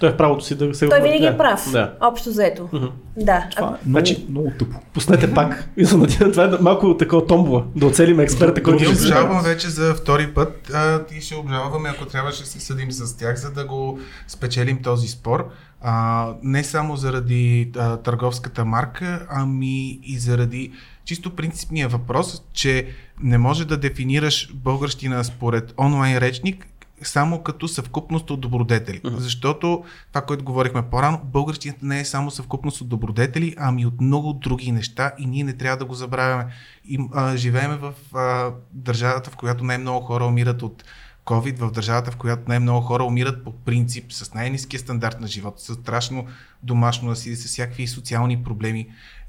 [0.00, 1.28] Той е в правото си да се той го- винаги да.
[1.28, 1.68] е прав.
[1.72, 1.92] Да.
[2.00, 2.68] Общо взето.
[2.72, 2.86] Мгм.
[3.16, 3.48] Да.
[3.50, 4.76] Това е много, Значи- много тъпо.
[4.94, 5.68] Пуснете пак.
[5.76, 7.64] И се надявам, това е малко такова томбола.
[7.76, 11.88] Да оцелим експерта, който ще се обжалваме вече за втори път а, и ще обжалваме,
[11.88, 15.48] ако трябва, ще се съдим с тях, за да го спечелим този спор.
[15.82, 20.72] А, не само заради а, търговската марка, ами и заради
[21.04, 22.88] чисто принципния въпрос, че
[23.20, 26.66] не може да дефинираш българщина според онлайн речник
[27.02, 29.00] само като съвкупност от добродетели.
[29.00, 29.16] Uh-huh.
[29.16, 34.32] Защото това, което говорихме по-рано, българщината не е само съвкупност от добродетели, ами от много
[34.32, 36.46] други неща и ние не трябва да го забравяме.
[36.88, 40.84] И, а, живееме в а, държавата, в която най-много хора умират от
[41.24, 45.62] COVID, в държавата, в която най-много хора умират по принцип с най-низкия стандарт на живота,
[45.62, 46.26] с страшно
[46.62, 48.88] домашно насилие, с всякакви социални проблеми.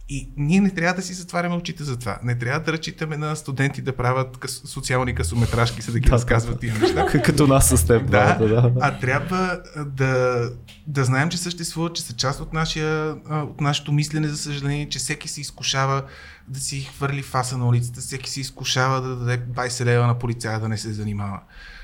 [0.09, 2.19] И ние не трябва да си затваряме очите за това.
[2.23, 6.15] Не трябва да ръчитаме на студенти да правят къс, социални късометражки, за да ги Да,
[6.15, 7.05] разказват тия неща.
[7.25, 8.11] Като нас с теб.
[8.11, 8.71] Да, да, да.
[8.82, 10.49] а трябва да,
[10.88, 14.99] да знаем, че съществуват, че са част от, нашия, от нашето мислене, за съжаление, че
[14.99, 16.03] всеки се изкушава
[16.47, 20.59] да си хвърли фаса на улицата, всеки се изкушава да даде 20 лева на полицая
[20.59, 21.39] да не се занимава.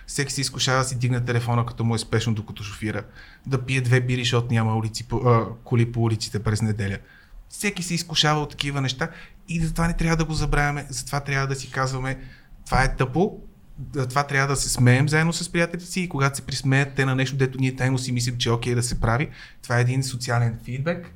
[0.07, 3.03] Всеки се изкушава да си дигне телефона, като му е спешно, докато шофира.
[3.45, 6.97] Да пие две бири, защото няма улици, а, коли по улиците през неделя.
[7.51, 9.09] Всеки се изкушава от такива неща
[9.49, 12.17] и затова не трябва да го забравяме, затова трябва да си казваме,
[12.65, 13.39] това е тъпо,
[14.09, 17.15] това трябва да се смеем заедно с приятелите си и когато се присмеят те на
[17.15, 19.29] нещо, дето ние тайно си мислим, че е окей да се прави,
[19.63, 21.13] това е един социален фидбек.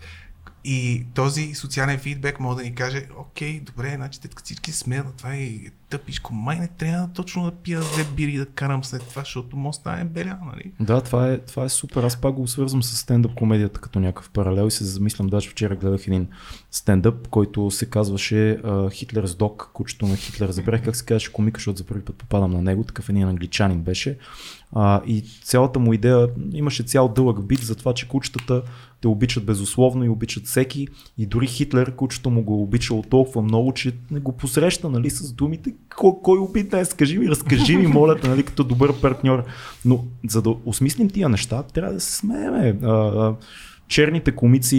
[0.68, 5.36] И този социален фидбек може да ни каже, окей, добре, значи те всички смеят, това
[5.36, 5.52] е
[5.90, 9.80] тъпичко, май не трябва точно да пия две бири да карам след това, защото може
[9.80, 10.72] да е беля, нали?
[10.80, 12.04] Да, това е, това е супер.
[12.04, 15.76] Аз пак го свързвам с стендъп комедията като някакъв паралел и се замислям, даже вчера
[15.76, 16.28] гледах един
[16.72, 18.62] стендъп, който се казваше
[18.92, 20.52] Хитлерс Док, кучето на Хитлер.
[20.52, 23.82] Забрах как се казваше комика, защото за първи път попадам на него, такъв един англичанин
[23.82, 24.18] беше.
[24.74, 28.62] А, и цялата му идея, имаше цял дълъг бит за това, че кучетата
[29.02, 30.88] те обичат безусловно и обичат всеки.
[31.18, 35.34] И дори Хитлер, кучето му го обичало толкова много, че не го посреща нали, с
[35.34, 39.44] думите кой, кой убит днес, скажи ми, разкажи ми, моля нали, като добър партньор.
[39.86, 42.78] Но за да осмислим тия неща, трябва да се смееме
[43.88, 44.78] черните комици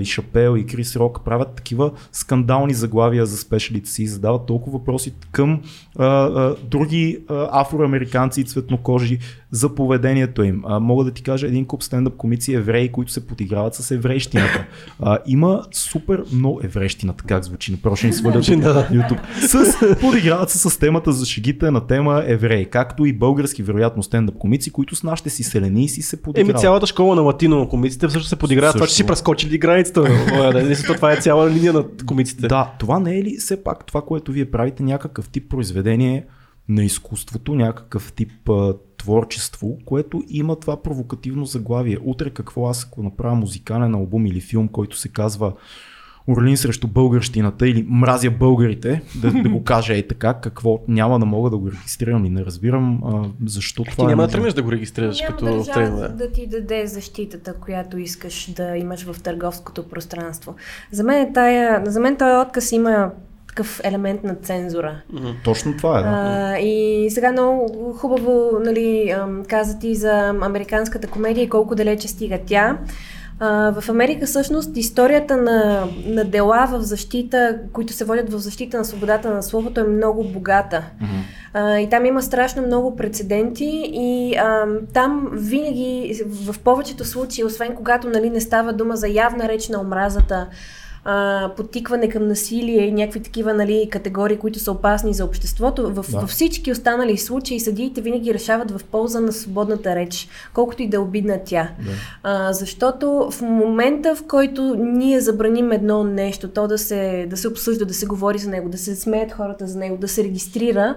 [0.00, 5.14] и Шапел и Крис Рок правят такива скандални заглавия за спешалите си, задават толкова въпроси
[5.32, 5.62] към
[5.98, 9.18] а, а, други а, афроамериканци и цветнокожи
[9.50, 10.62] за поведението им.
[10.66, 14.64] А, мога да ти кажа един куп стендъп комици евреи, които се подиграват с еврейщината.
[15.00, 19.20] А, има супер много еврейщината, как звучи, направо ще ни свалят от YouTube.
[19.40, 24.38] С, подиграват се с темата за шегите на тема евреи, както и български вероятно стендъп
[24.38, 26.50] комици, които с нашите си селени си се подиграват.
[26.50, 30.04] Еми цялата школа на латино комиците всъщност се подиграват това, че си прескочили границата.
[30.94, 32.48] това е цяла линия на комиците.
[32.48, 36.26] Да, това не е ли все пак това, което вие правите, някакъв тип произведение
[36.68, 38.30] на изкуството, някакъв тип
[38.98, 41.98] творчество, което има това провокативно заглавие.
[42.04, 45.52] Утре какво аз ако направя музикален албум или филм, който се казва
[46.30, 51.26] Орлин срещу българщината или мразя българите, да, да го кажа е така, какво няма да
[51.26, 54.26] мога да го регистрирам и не разбирам а, защо Ти това няма е.
[54.26, 56.08] да тръгнеш да го регистрираш Няма като трейнер.
[56.08, 60.54] да ти даде защитата, която искаш да имаш в търговското пространство.
[60.92, 63.10] За мен, тая, за мен този отказ има
[63.58, 65.00] такъв елемент на цензура.
[65.44, 66.02] Точно това е.
[66.02, 66.08] Да.
[66.08, 69.14] А, и сега много хубаво нали,
[69.48, 72.78] каза ти за американската комедия и колко далече стига тя.
[73.40, 78.78] А, в Америка всъщност историята на, на дела в защита, които се водят в защита
[78.78, 80.84] на свободата на словото е много богата.
[81.54, 87.74] А, и там има страшно много прецеденти и а, там винаги, в повечето случаи, освен
[87.76, 90.46] когато нали, не става дума за явна реч на омразата,
[91.10, 95.92] а, подтикване към насилие и някакви такива нали, категории, които са опасни за обществото.
[95.92, 96.20] В, Да.
[96.20, 100.96] във всички останали случаи съдиите винаги решават в полза на свободната реч, колкото и да
[100.96, 101.70] е обидна тя.
[101.84, 101.90] Да.
[102.22, 107.48] А, защото в момента, в който ние забраним едно нещо, то да се, да се
[107.48, 110.94] обсъжда, да се говори за него, да се смеят хората за него, да се регистрира,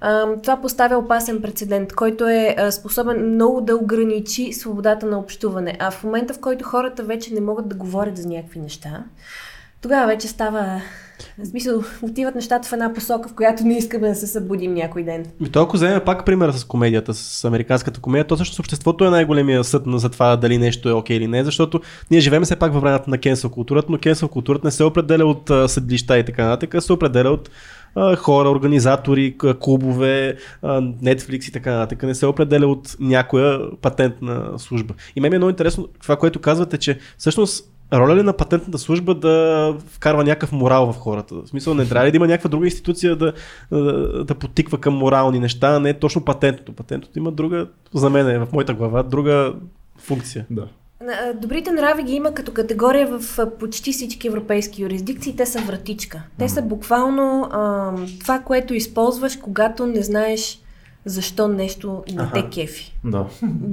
[0.00, 5.76] а, това поставя опасен прецедент, който е а, способен много да ограничи свободата на общуване.
[5.78, 9.04] А в момента, в който хората вече не могат да говорят за някакви неща,
[9.82, 10.82] тогава вече става.
[11.38, 15.02] В смисъл, отиват нещата в една посока, в която не искаме да се събудим някой
[15.02, 15.26] ден.
[15.40, 19.10] Ми, то ако вземем пак примера с комедията, с американската комедия, то също обществото е
[19.10, 22.56] най-големия съд на- за това дали нещо е окей или не, защото ние живеем все
[22.56, 26.24] пак във времето на кенсел културата, но кенсел културата не се определя от съдилища и
[26.24, 27.50] така нататък, се определя от
[28.16, 30.36] хора, организатори, клубове,
[31.02, 32.02] Netflix и така нататък.
[32.02, 34.94] Не се определя от някоя патентна служба.
[35.16, 39.14] И мен е много интересно това, което казвате, че всъщност роля ли на патентната служба
[39.14, 41.34] да вкарва някакъв морал в хората?
[41.34, 43.32] В смисъл, не трябва ли да има някаква друга институция да,
[43.72, 46.72] да, да потиква към морални неща, а не точно патентното.
[46.72, 49.54] Патентното има друга, за мен е в моята глава, друга
[49.98, 50.46] функция.
[50.50, 50.66] Да.
[51.34, 55.36] Добрите нрави ги има като категория в почти всички европейски юрисдикции.
[55.36, 56.22] Те са вратичка.
[56.38, 60.60] Те са буквално а, това, което използваш, когато не знаеш
[61.04, 62.94] защо нещо не те кефи.
[63.04, 63.26] да.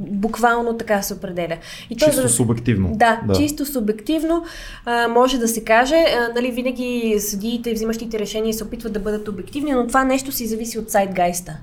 [0.10, 1.58] Буквално така се определя.
[1.90, 2.90] И то Чисто за- субективно.
[2.94, 3.34] Да, Да.
[3.34, 4.44] чисто субективно
[4.86, 5.96] а, може да се каже.
[5.96, 10.48] А, нали, винаги съдиите, взимащите решения се опитват да бъдат обективни, но това нещо си
[10.48, 11.58] зависи от сайтгайста.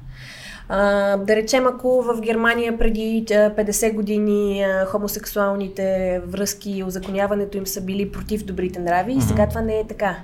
[0.68, 0.80] А,
[1.16, 5.84] да речем, ако в Германия преди а, 50 години а, хомосексуалните
[6.26, 10.16] връзки и озаконяването им са били против добрите нрави, и сега това не е така.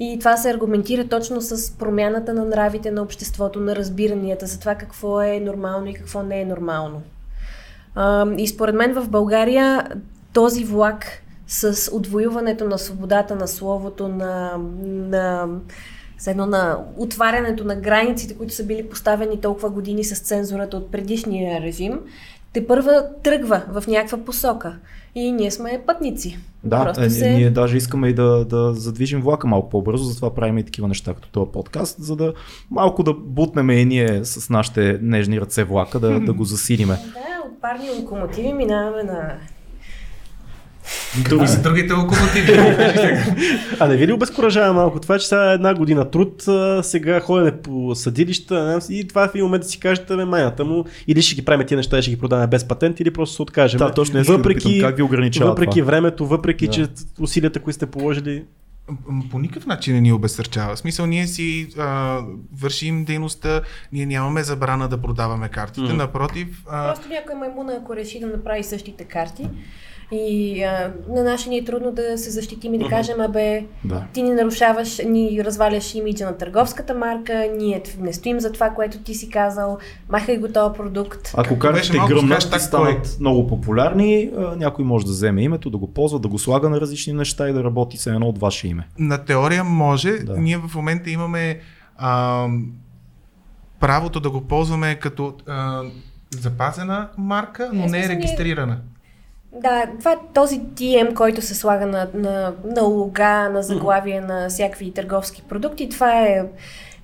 [0.00, 4.74] И това се аргументира точно с промяната на нравите на обществото, на разбиранията за това
[4.74, 7.02] какво е нормално и какво не е нормално.
[8.38, 9.86] И според мен в България
[10.32, 11.06] този влак
[11.46, 15.48] с отвоюването на свободата на словото, на, на,
[16.26, 21.60] едно на отварянето на границите, които са били поставени толкова години с цензурата от предишния
[21.60, 22.00] режим,
[22.52, 24.76] те първа тръгва в някаква посока.
[25.14, 26.38] И ние сме пътници.
[26.64, 27.30] Да, Просто е, се...
[27.30, 31.14] ние даже искаме и да, да задвижим влака малко по-бързо, затова правим и такива неща
[31.14, 32.32] като този подкаст, за да
[32.70, 36.94] малко да бутнем и ние с нашите нежни ръце влака, да, да го засилиме.
[36.94, 39.32] Да, от парни локомотиви минаваме на
[41.24, 42.52] Какви са другите локомотиви?
[43.80, 46.44] А не ви ли обезкуражава малко това, че сега е една година труд,
[46.82, 50.84] сега ходене по съдилища и това в един момент да си кажете, бе, майната му,
[51.06, 53.42] или ще ги правим тия неща и ще ги продаваме без патент, или просто се
[53.42, 53.78] откажем.
[53.78, 55.86] Да, точно да въпреки, питам, как ви ограничава въпреки това?
[55.86, 56.72] времето, въпреки, Да.
[56.72, 56.86] че
[57.20, 58.44] усилията, които сте положили,
[59.30, 60.74] по никакъв начин не ни обесърчава.
[60.74, 62.18] В смисъл, ние си а,
[62.60, 63.60] вършим дейността,
[63.92, 65.80] ние нямаме забрана да продаваме картите.
[65.80, 65.96] Мгм.
[65.96, 69.48] Напротив, а, Просто някой маймуна, ако реши да направи същите карти,
[70.12, 74.04] и а, на наше ни е трудно да се защитим и да кажем, абе, Да.
[74.12, 78.98] ти ни нарушаваш, ни разваляш имиджа на търговската марка, ние не стоим за това, което
[78.98, 81.30] ти си казал, махай го този продукт.
[81.36, 85.86] Ако с гръмнат хаштаг станат много популярни, а, някой може да вземе името, да го
[85.94, 88.88] ползва, да го слага на различни неща и да работи с едно от ваше име.
[88.98, 90.10] на теория може.
[90.12, 90.36] Да.
[90.38, 91.58] Ние в момента имаме
[91.96, 92.46] а,
[93.80, 95.82] правото да го ползваме като а,
[96.30, 98.78] запазена марка, но Е, не е регистрирана.
[99.52, 104.92] Да, това този TM, който се слага на, на, на лога, на заглавие на всякакви
[104.92, 106.42] търговски продукти, това е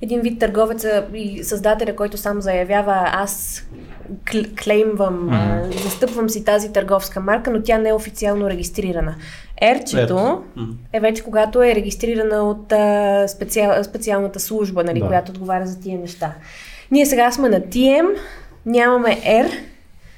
[0.03, 3.65] един вид търговеца и създателя, който сам заявява аз
[4.25, 9.15] кл- клеймвам, а, застъпвам си тази търговска марка, но тя не е официално регистрирана.
[9.63, 10.43] Ерчето
[10.93, 15.07] е вече когато е регистрирана от а, специал, специалната служба, нали, Да.
[15.07, 16.33] която отговаря за тия неща.
[16.91, 18.07] Ние сега сме на TM,
[18.67, 19.51] нямаме R,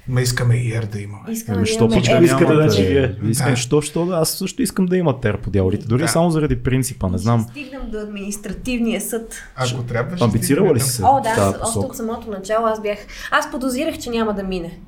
[0.09, 1.19] Ма искаме и ер да има.
[1.31, 2.69] искаме да що имаме пък да да иска да нямате?
[2.69, 3.17] значи вие?
[3.31, 3.57] Искам, Да.
[3.57, 5.87] що, що, да, аз също искам да има тер по дяволите.
[5.87, 6.09] Дори Да.
[6.09, 7.43] само заради принципа, не знам.
[7.43, 9.35] Ще стигнем до административния съд.
[9.57, 11.03] Ако трябва, ще Амбицирала ли си се?
[11.05, 12.99] О, да, аз, още от самото начало аз бях...
[13.31, 14.79] Аз подозирах, че няма да мине.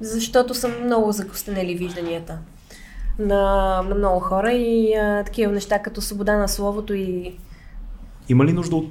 [0.00, 2.38] Защото съм много закостенели вижданията
[3.18, 3.34] на,
[3.88, 7.34] на много хора и а, такива неща като свобода на словото и...
[8.28, 8.90] Има ли нужда от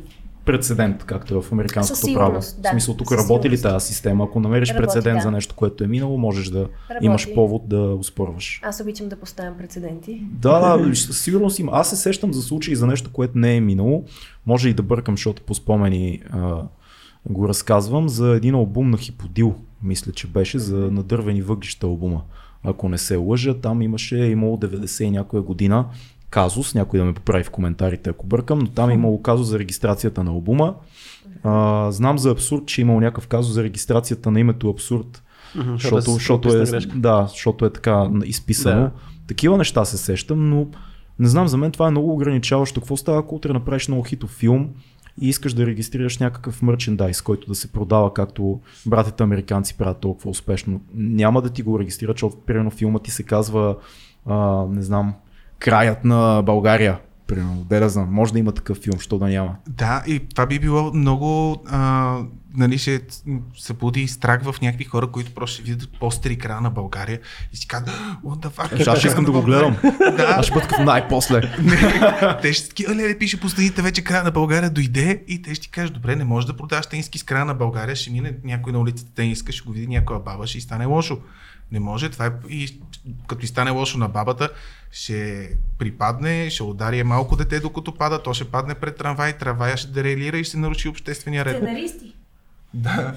[0.51, 2.25] прецедент, както е в американското Със право?
[2.25, 2.69] сигурност, да.
[2.69, 3.75] В смисъл, тук работи ли сигурност.
[3.75, 4.23] тази система?
[4.23, 5.21] Ако намериш Работи, прецедент да.
[5.21, 7.05] за нещо, което е минало, можеш да Работи.
[7.05, 8.61] имаш повод да успорваш.
[8.63, 10.21] Аз обичам да поставям прецеденти.
[10.31, 11.71] Да, да, със сигурност има.
[11.75, 14.03] Аз се сещам за случаи за нещо, което не е минало.
[14.45, 16.61] Може и да бъркам, защото по спомени а,
[17.29, 22.21] го разказвам за един албум на Хиподил, мисля, че беше за надървени въглища албума.
[22.63, 25.85] Ако не се лъжа, там имаше имало 90 и някоя година
[26.29, 29.59] казус, някой да ме поправи в коментарите, ако бъркам, но там е имало казус за
[29.59, 30.75] регистрацията на албума.
[31.43, 35.23] А, знам за абсурд, че е имало някакъв казус за регистрацията на името абсурд,
[35.55, 36.95] защото, защото, е, грешка.
[36.95, 38.81] да, защото е така изписано.
[38.81, 38.91] Да.
[39.27, 40.67] Такива неща се сещам, но
[41.19, 42.81] не знам, за мен това е много ограничаващо.
[42.81, 44.69] Какво става, ако утре направиш много хитов филм
[45.21, 50.29] и искаш да регистрираш някакъв мерчендайз, който да се продава, както братите американци правят толкова
[50.29, 50.81] успешно.
[50.93, 53.75] Няма да ти го регистрират, защото примерно филмът ти се казва,
[54.25, 55.13] а, не знам,
[55.59, 56.99] краят на България.
[57.27, 59.55] Примерно, де да знам, може да има такъв филм, що да няма.
[59.67, 62.17] Да, и това би било много, а,
[62.57, 63.01] нали, ще
[63.57, 67.19] събуди страх в някакви хора, които просто ще видят постери края на България
[67.53, 67.95] и си казват,
[68.25, 69.77] what the fuck, Аз ще искам да го гледам.
[70.17, 71.41] Да, Аз ще бъда като най-после.
[72.41, 75.61] те ще ски, леле, пише по стените вече края на България дойде и те ще
[75.61, 78.73] ти кажат, добре, не може да продаваш тениски с края на България, ще мине някой
[78.73, 81.17] на улицата тениска, ще го види някоя баба, ще и стане лошо.
[81.71, 82.79] Не може, това е и
[83.27, 84.49] като и стане лошо на бабата,
[84.91, 89.77] ще припадне, ще удари е малко дете, докато пада, то ще падне пред трамвай, трамвая
[89.77, 91.55] ще дерелира и ще се наруши обществения ред.
[91.55, 92.15] Сценаристи.
[92.73, 93.13] Да,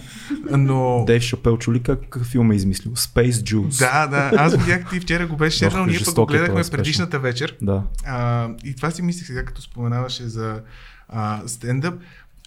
[0.51, 1.05] но...
[1.07, 2.93] Дейв Шапел чули как какъв филм е измислил?
[2.93, 3.79] Space Juice.
[3.79, 6.63] Да, да, аз видях ти вчера го беше Ох, шернал, ние пък го е гледахме
[6.71, 7.57] предишната вечер.
[7.63, 7.83] да.
[8.07, 10.61] А, и това си мислех сега, като споменаваше за
[11.09, 12.01] а, стендъп.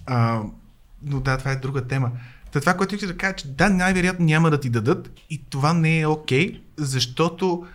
[0.05, 0.41] А,
[1.03, 2.11] но да, това е друга тема.
[2.55, 5.73] Та това, което исках да кажа, че да, най-вероятно няма да ти дадат и това
[5.73, 7.67] не е окей, okay, защото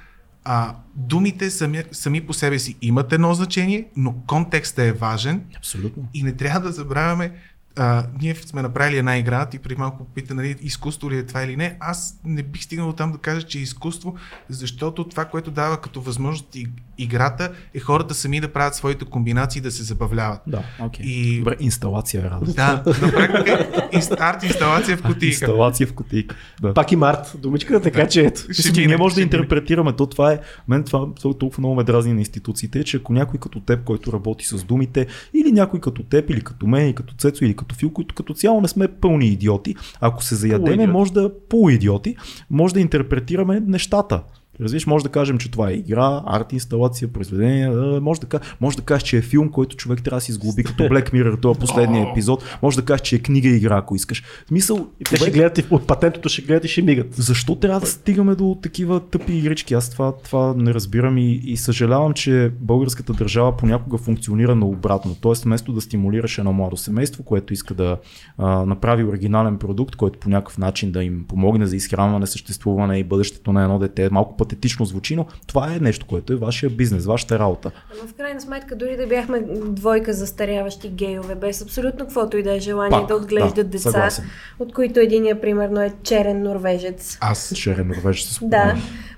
[0.45, 6.09] а, думите сами, сами по себе си имат едно значение, но контекстът е важен Абсолютно.
[6.15, 7.33] и не трябва да забравяме
[7.77, 11.43] а, ние сме направили една игра, ти преди малко попита, нали, изкуство ли е това
[11.43, 11.77] или не.
[11.81, 14.17] Аз не бих стигнал там да кажа, че е изкуство,
[14.49, 16.67] защото това, което дава като възможност и,
[17.01, 20.41] играта, е хората сами да правят своите комбинации, да се забавляват.
[20.47, 21.07] Да, окей.
[21.07, 22.57] И- Добре, инсталация е радост.
[22.57, 25.27] Да, на практика инст- арт инсталация в кутийка.
[25.27, 26.37] Инсталация в кутийка.
[26.63, 26.75] Да.
[26.75, 28.41] Пак и март, думичката, така че ето.
[28.53, 30.07] Ще ние може да интерпретираме то.
[30.07, 30.39] Това е,
[30.69, 34.13] мен това това толкова много ме дразни на институциите, че ако някой като теб, който
[34.13, 37.75] работи с думите, или някой като теб, или като мен, или като Цецо, или като
[37.75, 42.17] Фил, които като цяло не сме пълни идиоти, ако се заядеме, може да полуидиоти,
[42.51, 44.23] може да интерпретираме нещата.
[44.61, 47.69] Разбираш, може да кажем, че това е игра, арт инсталация, произведение,
[48.01, 50.65] може да, ка- може да кажеш, че е филм, който човек трябва да си изглоби
[50.65, 53.97] като Black Mirror, това последния епизод, може да кажеш, че е книга и игра, ако
[53.97, 54.23] искаш.
[54.45, 57.15] В смисъл, И те ще човек- гледат и от патентото ще гледат и ще мигат.
[57.15, 59.75] защо трябва да стигаме до такива тъпи игрички?
[59.75, 65.17] Аз това, това не разбирам и, и съжалявам, че българската държава понякога функционира наобратно.
[65.21, 67.97] Тоест, вместо да стимулираш едно младо семейство, което иска да
[68.39, 73.05] а, направи оригинален продукт, който по някакъв начин да им помогне за изхранване, съществуване и
[73.05, 77.07] бъдещето на едно дете, малко патетично звучи, но това е нещо, което е вашия бизнес,
[77.07, 77.71] вашата работа.
[77.93, 82.55] Ама в крайна сметка, дори да бяхме двойка застаряващи гейове, без абсолютно каквото и да
[82.57, 84.25] е желание Пак, да отглеждат да, деца, съгласен.
[84.59, 87.19] от които единия, примерно, е черен норвежец.
[87.21, 88.75] Аз Шерен норвежец Да.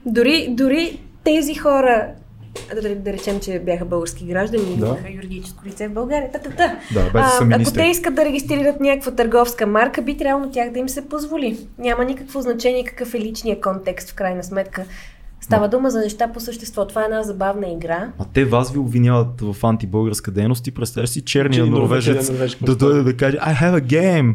[0.06, 2.08] Дори, дори тези хора,
[2.82, 4.86] да, да речем, че бяха български граждани, Да.
[4.86, 6.78] имаха юридическо лице в България, та-та-та.
[6.94, 10.78] Да, без са ако те искат да регистрират някаква търговска марка, би трябвало тях да
[10.78, 11.58] им се позволи.
[11.78, 14.84] Няма никакво значение какъв е личният контекст, в крайна сметка.
[15.42, 16.86] Става дума за неща по същество.
[16.86, 18.08] Това е една забавна игра.
[18.18, 22.30] А те вас ви обвиняват в антибългарска дейност и представяш си черния Черни норвежец норвежец,
[22.30, 24.34] норвежец, да дойде да каже I have a game.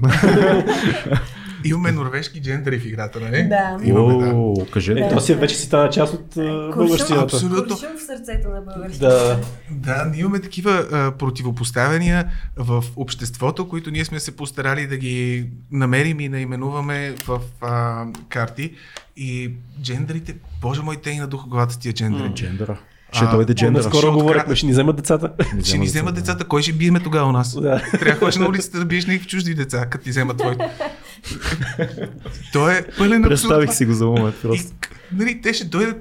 [1.65, 3.43] имаме норвежки джендери в играта, нали?
[3.43, 3.77] Да.
[3.83, 4.31] Имаме, да.
[4.35, 4.99] О, кажете.
[4.99, 7.23] Е, то си вече си стана част от Куршум, българщината.
[7.23, 7.75] Абсолютно.
[7.75, 9.39] Куршум в сърцето на българщината.
[9.71, 9.95] Да.
[9.95, 15.49] Да, ние имаме такива а, противопоставяния в обществото, които ние сме се постарали да ги
[15.71, 18.73] намерим и наименуваме в а, карти.
[19.17, 19.51] И
[19.81, 22.33] джендерите, боже мой, те и на главата с тия джендери.
[22.33, 22.77] Джендера.
[23.18, 23.84] Ще А, дойде джендера.
[23.84, 25.32] Наскоро Ще говорихме, ще ни вземат децата.
[25.63, 27.61] Ще ни вземат децата, кой ще биеме тогава у нас?
[27.61, 27.82] Да.
[27.91, 30.70] Трябва да ходиш на улицата да биеш някакви чужди деца, като ти вземат твоите.
[32.53, 33.24] То е пълен.
[33.24, 34.72] Представих си го за момент И, просто.
[35.11, 35.97] нали, те ще дойдат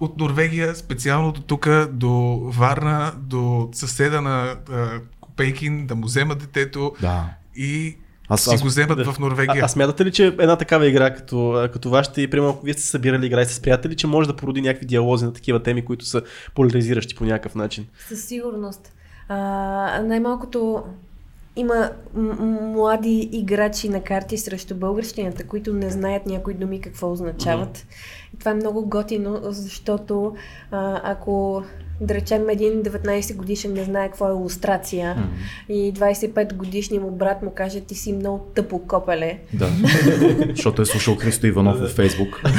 [0.00, 2.12] от Норвегия, специално до тук, до
[2.44, 4.88] Варна, до съседа на а,
[5.20, 7.24] Копейкин, да му вземат детето Да.
[7.56, 7.96] и
[8.28, 9.12] Аз- си аз- го вземат Да.
[9.12, 9.62] в Норвегия.
[9.62, 12.74] А, а смятате ли, че една такава игра, като, като вашите, и примерно, ако вие
[12.74, 15.84] сте събирали игра и с приятели, че може да породи някакви диалози на такива теми,
[15.84, 16.22] които са
[16.54, 17.86] поляризиращи по някакъв начин?
[18.08, 18.92] Със сигурност.
[19.28, 19.36] А,
[20.02, 20.82] най-малкото
[21.56, 21.90] има
[22.62, 27.86] млади играчи на карти срещу българщината, които не знаят някои думи какво означават.
[28.34, 30.36] И това е много готино, защото
[30.70, 31.62] а, ако
[32.00, 35.16] да речем един 19 годишен не знае какво е иллюстрация
[35.68, 39.38] и 25 годишният му брат му каже ти си много тъпо копеле.
[39.52, 39.68] Да.
[40.50, 42.42] Защото е слушал Христо Иванов във Фейсбук.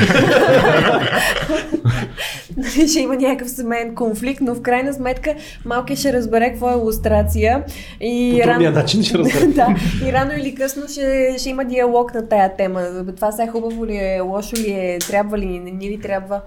[2.58, 5.36] Нали, ще има някакъв семейен конфликт, но в крайна сметка
[5.66, 7.64] малкият ще разбере какво е иллюстрация.
[8.02, 9.48] И По другия начин ще разбере.
[9.48, 9.76] да,
[10.08, 13.06] и рано или късно ще, ще има диалог на тая тема.
[13.16, 16.42] Това сега хубаво ли е, лошо ли е, трябва ли, не ни ли трябва.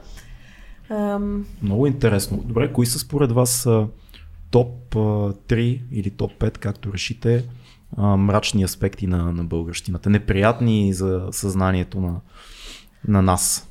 [0.91, 2.43] Ам, Много интересно.
[2.45, 3.69] Добре, кои са според вас
[4.51, 7.45] топ а, 3 или топ 5, както решите,
[7.99, 12.21] мрачни аспекти на, на българщината, неприятни за съзнанието на,
[13.09, 13.71] на нас?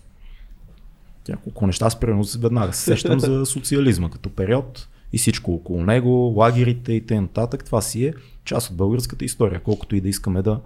[1.30, 6.34] Няколко неща, аз примерно веднага се сещам за социализма като период и всичко около него,
[6.38, 7.47] лагерите и т.н.
[7.47, 8.13] Това си е
[8.45, 10.59] част от българската история, колкото и да искаме да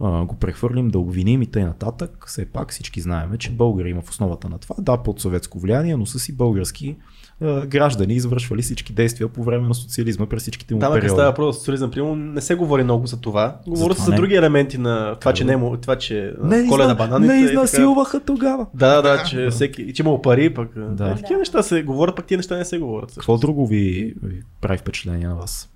[0.00, 1.92] а, го прехвърлим, да обвиним и т.н.
[2.26, 4.74] Все пак всички знаем, че българи има в основата на това.
[4.78, 6.96] Да, под съветско влияние, но са си български
[7.40, 11.12] а, граждани, извършвали всички действия по време на социализма през всичките му Там, ако периоди.
[11.12, 13.56] става въпрос за социализъм, примерно, не се говори много за това.
[13.66, 14.16] Говори се това за не.
[14.16, 16.94] други елементи на това, че не, е това, че не, коледа изна...
[16.94, 17.32] бананите.
[17.32, 17.52] не и така.
[17.52, 18.66] изнасилваха тогава.
[18.74, 20.74] Да, да, че всеки, че имал пари, пък.
[20.74, 20.86] Да.
[20.88, 21.14] Да.
[21.14, 23.10] Такива неща се говорят, пък тия неща не се говорят.
[23.10, 23.20] също.
[23.20, 25.70] Какво друго ви, ви прави впечатление на вас?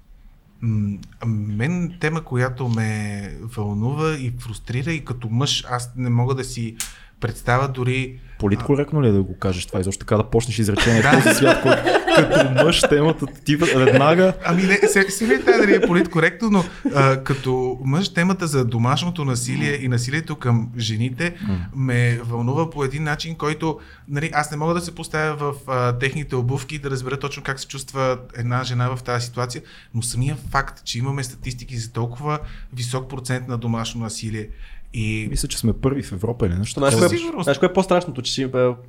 [1.27, 6.77] Мен тема, която ме вълнува и фрустрира и като мъж аз не мога да си
[7.21, 9.81] представя дори Политкоректно ли е да го кажеш това?
[9.81, 11.83] И защо така да почнеш изречение в този свят, който
[12.17, 16.65] като мъж темата ти веднага Ами не, се, сега не трябва дали е политкоректно, но
[16.95, 21.35] а, като мъж темата за домашното насилие и насилието към жените
[21.75, 25.99] ме вълнува по един начин, който нали, аз не мога да се поставя в а,
[25.99, 29.63] техните обувки и да разбера точно как се чувства една жена в тази ситуация,
[29.95, 32.39] но самия факт, че имаме статистики за толкова
[32.73, 34.49] висок процент на домашно насилие
[34.93, 36.81] и Мисля, че сме първи в Европа или нещо.
[36.81, 37.45] Знаеш, кое, сигурност.
[37.45, 38.23] знаеш кое е по-страшното?
[38.23, 38.49] Че си, е,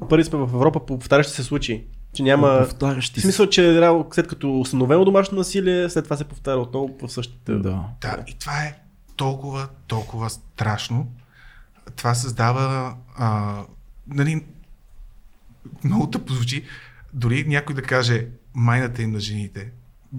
[0.10, 1.84] първи сме в Европа по повтарящи се случаи.
[2.14, 2.60] Че няма...
[2.60, 6.98] Повтарящи В смисъл, че реално, след като установено домашно насилие, след това се повтаря отново
[7.02, 7.52] в същите.
[7.52, 7.84] Да.
[8.02, 8.82] Да, и това е
[9.16, 11.08] толкова, толкова страшно.
[11.96, 13.60] Това създава, а,
[14.08, 14.46] нали,
[15.84, 16.64] много тъпо звучи,
[17.14, 19.72] дори някой да каже майната им на жените,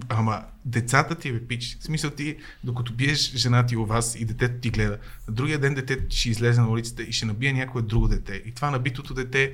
[0.09, 4.25] ама децата ти, бе, пич, в смисъл ти, докато биеш жена ти у вас и
[4.25, 7.81] детето ти гледа, на другия ден детето ще излезе на улицата и ще набие някое
[7.81, 8.33] друго дете.
[8.45, 9.53] И това набитото дете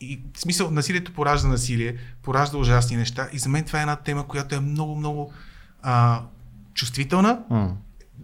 [0.00, 3.28] и в смисъл, насилието поражда насилие, поражда ужасни неща.
[3.32, 5.32] И за мен това е една тема, която е много, много
[5.82, 6.22] а,
[6.74, 7.70] чувствителна, А,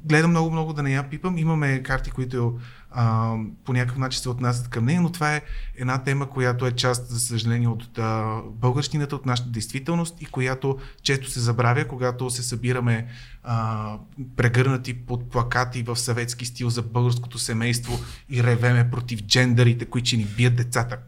[0.05, 1.39] гледам много, много да не я пипам.
[1.39, 2.59] Имаме карти, които
[2.91, 3.35] а,
[3.65, 5.43] по някакъв начин се отнасят към нея, но това е
[5.77, 10.79] една тема, която е част, за съжаление, от а, българщината, от нашата действителност и която
[11.03, 13.07] често се забравя, когато се събираме
[13.45, 13.97] а,
[14.37, 17.99] прегърнати под плакати в съветски стил за българското семейство
[18.31, 20.99] и ревеме против джендерите, които ще ни бият децата.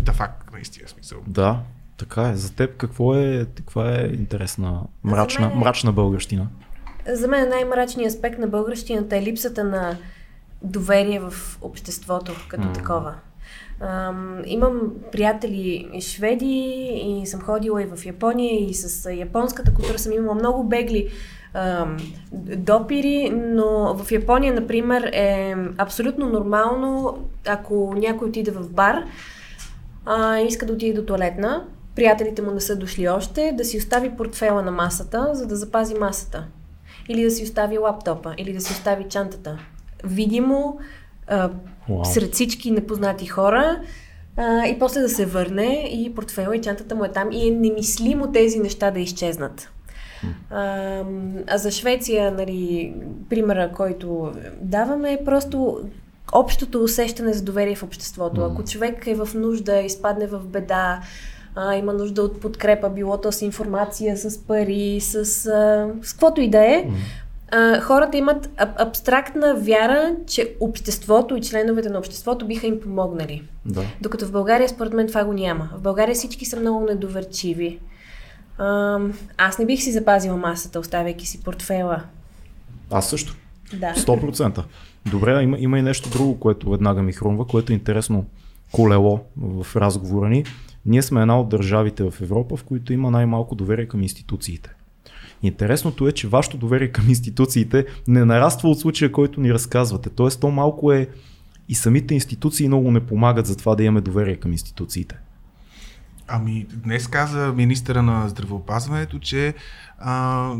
[0.00, 1.18] Да, факт, наистина смисъл.
[1.26, 1.60] да,
[1.96, 2.36] така е.
[2.36, 6.46] За теб какво е, каква е интересна, мрачна, мен мрачна българщина?
[7.12, 9.98] За мен най-мрачният аспект на българщината е липсата на
[10.62, 12.72] доверие в обществото като М.
[12.72, 13.14] такова.
[13.80, 14.80] Ам, имам
[15.12, 20.64] приятели шведи и съм ходила и в Япония и с японската култура съм имала много
[20.64, 21.10] бегли
[21.54, 21.96] ам,
[22.56, 29.04] допири, но в Япония, например, е абсолютно нормално, ако някой отиде в бар,
[30.06, 34.10] а, иска да отиде до туалетна, приятелите му не са дошли още, да си остави
[34.16, 36.44] портфела на масата, за да запази масата.
[37.08, 39.58] Или да си остави лаптопа, или да си остави чантата.
[40.04, 40.78] Видимо,
[41.26, 41.50] а,
[41.88, 42.04] Уау.
[42.04, 43.80] сред всички непознати хора,
[44.36, 47.50] а, и после да се върне и портфела и чантата му е там и е
[47.50, 49.70] немислимо тези неща да изчезнат.
[50.50, 51.02] А,
[51.46, 52.94] а за Швеция, нали,
[53.30, 55.80] примера, който даваме е просто
[56.32, 58.42] общото усещане за доверие в обществото.
[58.44, 61.00] Ако човек е в нужда, изпадне в беда,
[61.54, 65.14] а, има нужда от подкрепа, било то с информация, с пари, с,
[65.46, 66.88] а, с каквото и да е,
[67.50, 73.42] а, хората имат аб- абстрактна вяра, че обществото и членовете на обществото биха им помогнали.
[73.64, 73.82] Да.
[74.00, 75.70] Докато в България, според мен, това го няма.
[75.76, 77.78] В България всички са много недоверчиви.
[78.58, 82.02] Ам, аз не бих си запазила масата, оставяйки си портфела.
[82.90, 83.36] Аз също.
[83.74, 83.94] Да.
[83.94, 84.62] 100%.
[85.10, 88.24] Добре, има, има и нещо друго, което веднага ми хрумва, което е интересно
[88.72, 90.44] колело в разговора ни.
[90.86, 94.70] Ние сме една от държавите в Европа, в които има най-малко доверие към институциите.
[95.42, 100.10] Интересното е, че вашето доверие към институциите не нараства от случая, който ни разказвате.
[100.10, 101.08] Тоест, то малко е
[101.68, 105.18] и самите институции много не помагат за това да имаме доверие към институциите.
[106.28, 109.54] Ами, днес каза министъра на здравеопазването, че
[109.98, 110.54] а,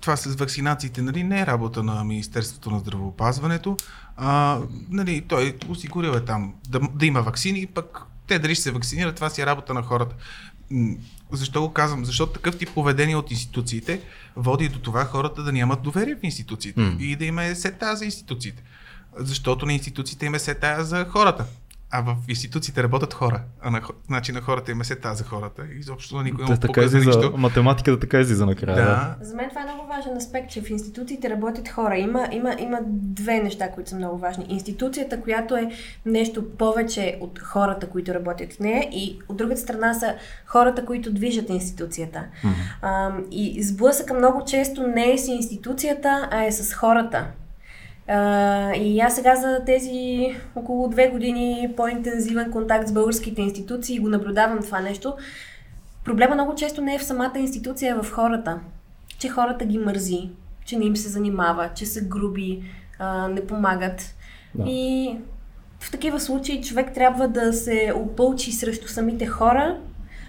[0.00, 3.76] това с вакцинациите нали, не е работа на Министерството на здравеопазването.
[4.16, 4.58] А,
[4.90, 9.16] нали, той осигурил е там да, да има вакцини, пък те дали ще се вакцинират,
[9.16, 10.16] това си е работа на хората.
[11.32, 12.04] Защо го казвам?
[12.04, 14.00] Защото такъв тип поведение от институциите
[14.36, 16.96] води до това хората да нямат доверие в институциите М.
[17.00, 18.62] и да има е сета за институциите.
[19.16, 21.46] Защото на институциите има сета за хората.
[21.90, 23.42] А в институциите работят хора.
[23.60, 25.62] А на, значи на хората има сета за хората.
[25.74, 27.34] И изобщо никой не му така излиза, нищо.
[27.36, 28.76] математиката така излиза накрая.
[28.76, 29.16] Да.
[29.20, 31.98] За мен това е много важен аспект, че в институциите работят хора.
[31.98, 34.46] Има, има, има две неща, които са много важни.
[34.48, 35.70] Институцията, която е
[36.06, 40.14] нещо повече от хората, които работят в нея и от другата страна са
[40.46, 42.24] хората, които движат институцията.
[42.82, 47.26] А, и сблъсъка много често не е с институцията, а е с хората.
[48.08, 50.18] А, и аз сега за тези
[50.56, 55.14] около две години по-интензивен контакт с българските институции го наблюдавам това нещо.
[56.04, 58.60] Проблема много често не е в самата институция, а в хората.
[59.18, 60.30] Че хората ги мързи,
[60.64, 62.62] че не им се занимава, че са груби,
[62.98, 64.14] а, не помагат.
[64.54, 64.64] Да.
[64.66, 65.16] И
[65.80, 69.78] в такива случаи човек трябва да се опълчи срещу самите хора,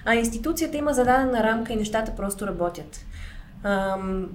[0.06, 3.06] а институцията има зададена рамка и нещата просто работят.
[3.64, 4.28] Ам,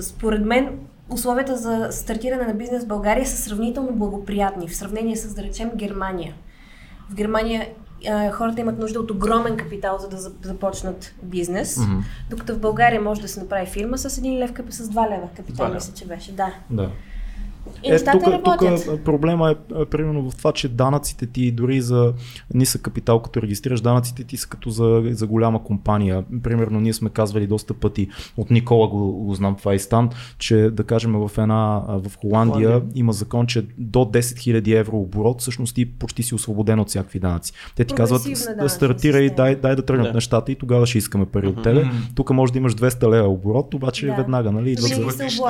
[0.00, 0.78] според мен,
[1.08, 5.70] условията за стартиране на бизнес в България са сравнително благоприятни в сравнение с, да речем,
[5.74, 6.34] Германия.
[7.10, 7.68] В Германия
[8.08, 11.98] а, хората имат нужда от огромен капитал, за да за- започнат бизнес, Мгм.
[12.30, 15.74] докато в България може да се направи фирма с един лев, с два лева капитал,
[15.74, 16.32] мисля, че беше.
[16.32, 16.54] Да.
[16.70, 16.90] Да.
[17.82, 18.84] И нещата тук, работят.
[18.84, 22.12] тук проблема е примерно в това, че данъците ти дори за
[22.54, 26.24] нисък капитал, като регистрираш данъците ти са като за, за голяма компания.
[26.42, 30.56] Примерно ние сме казвали доста пъти, от Никола го, го знам това и стан, че
[30.56, 32.82] да кажем в една, в Холандия, Холандия.
[32.94, 37.18] има закон, че до 10 000 евро оборот, всъщност ти почти си освободен от всякакви
[37.18, 37.52] данъци.
[37.76, 38.22] Те ти казват,
[38.68, 40.12] стартирай, дай, дай да тръгнат Да.
[40.14, 41.84] нещата и тогава ще искаме пари от тебе.
[42.14, 44.14] Тук може да имаш 200 лева оборот, обаче Да.
[44.14, 44.76] веднага, нали?
[44.76, 45.04] се.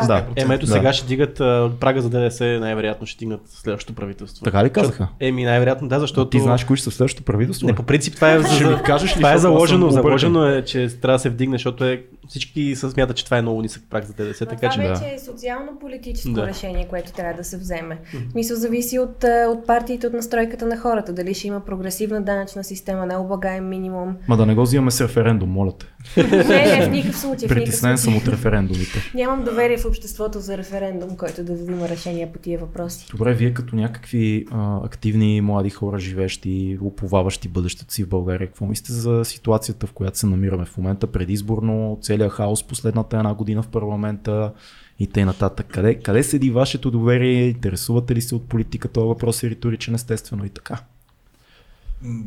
[0.06, 0.26] Да.
[0.36, 0.72] Ема ето Да.
[0.72, 1.34] сега ще дигат
[1.80, 4.44] прага за ДДС, най-вероятно ще дигнат следващото правителство.
[4.44, 5.08] Така ли казаха?
[5.20, 6.30] Еми най-вероятно да, защото...
[6.30, 7.66] Ти знаеш кои ще са следващото правителство?
[7.66, 10.88] Не, по принцип това е, Ще ми кажеш ли, това е заложено, заложено е, че
[11.00, 14.04] трябва да се вдигне, защото е, всички се смятат, че това е много нисък праг
[14.04, 14.94] за ДДС, Ма така това че да.
[14.94, 16.46] вече е социално-политическо Да.
[16.46, 17.98] решение, което трябва да се вземе.
[18.28, 21.12] В смисъл зависи от, а, от партиите, от настройката на хората.
[21.12, 24.16] Дали ще има прогресивна данъчна система, необлагаем минимум.
[24.28, 25.86] Ма да не го взимаме с референдум, моля те.
[26.16, 27.48] Не, не, в никакъв случай.
[27.48, 29.10] Притеснен съм от референдумите.
[29.14, 33.06] Нямам доверие в обществото за референдум, който да взима решения по тия въпроси.
[33.10, 38.66] Добре, вие като някакви а, активни млади хора, живещи, уповаващи бъдещето си в България, какво
[38.66, 43.62] мислите за ситуацията, в която се намираме в момента, предизборно, целият хаос последната една година
[43.62, 44.52] в парламента
[44.98, 45.26] и т.н.
[45.26, 45.66] нататък?
[45.70, 47.48] Къде, къде седи вашето доверие?
[47.48, 48.88] Интересувате ли се от политика?
[48.88, 50.78] Това въпрос е риторичен естествено и така.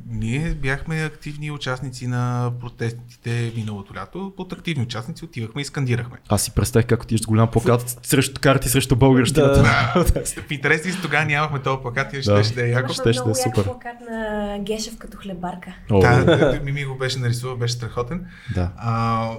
[0.07, 4.33] Ние бяхме активни участници на протестите миналото лято.
[4.37, 6.17] Под активни участници отивахме и скандирахме.
[6.29, 9.63] Аз си представих как отидеш с голям плакат срещу карти срещу българщината.
[10.37, 12.21] В интерес и тогава нямахме този плакат и Да.
[12.23, 12.93] ще, ще да е яко.
[12.93, 13.63] Ще- ще е супер.
[13.63, 15.73] плакат на Гешев като хлебарка.
[15.91, 18.25] О, Да, да, да, Мими го беше нарисувал, беше страхотен.
[18.55, 18.71] да.
[18.77, 19.29] А,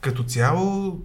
[0.00, 0.98] като цяло,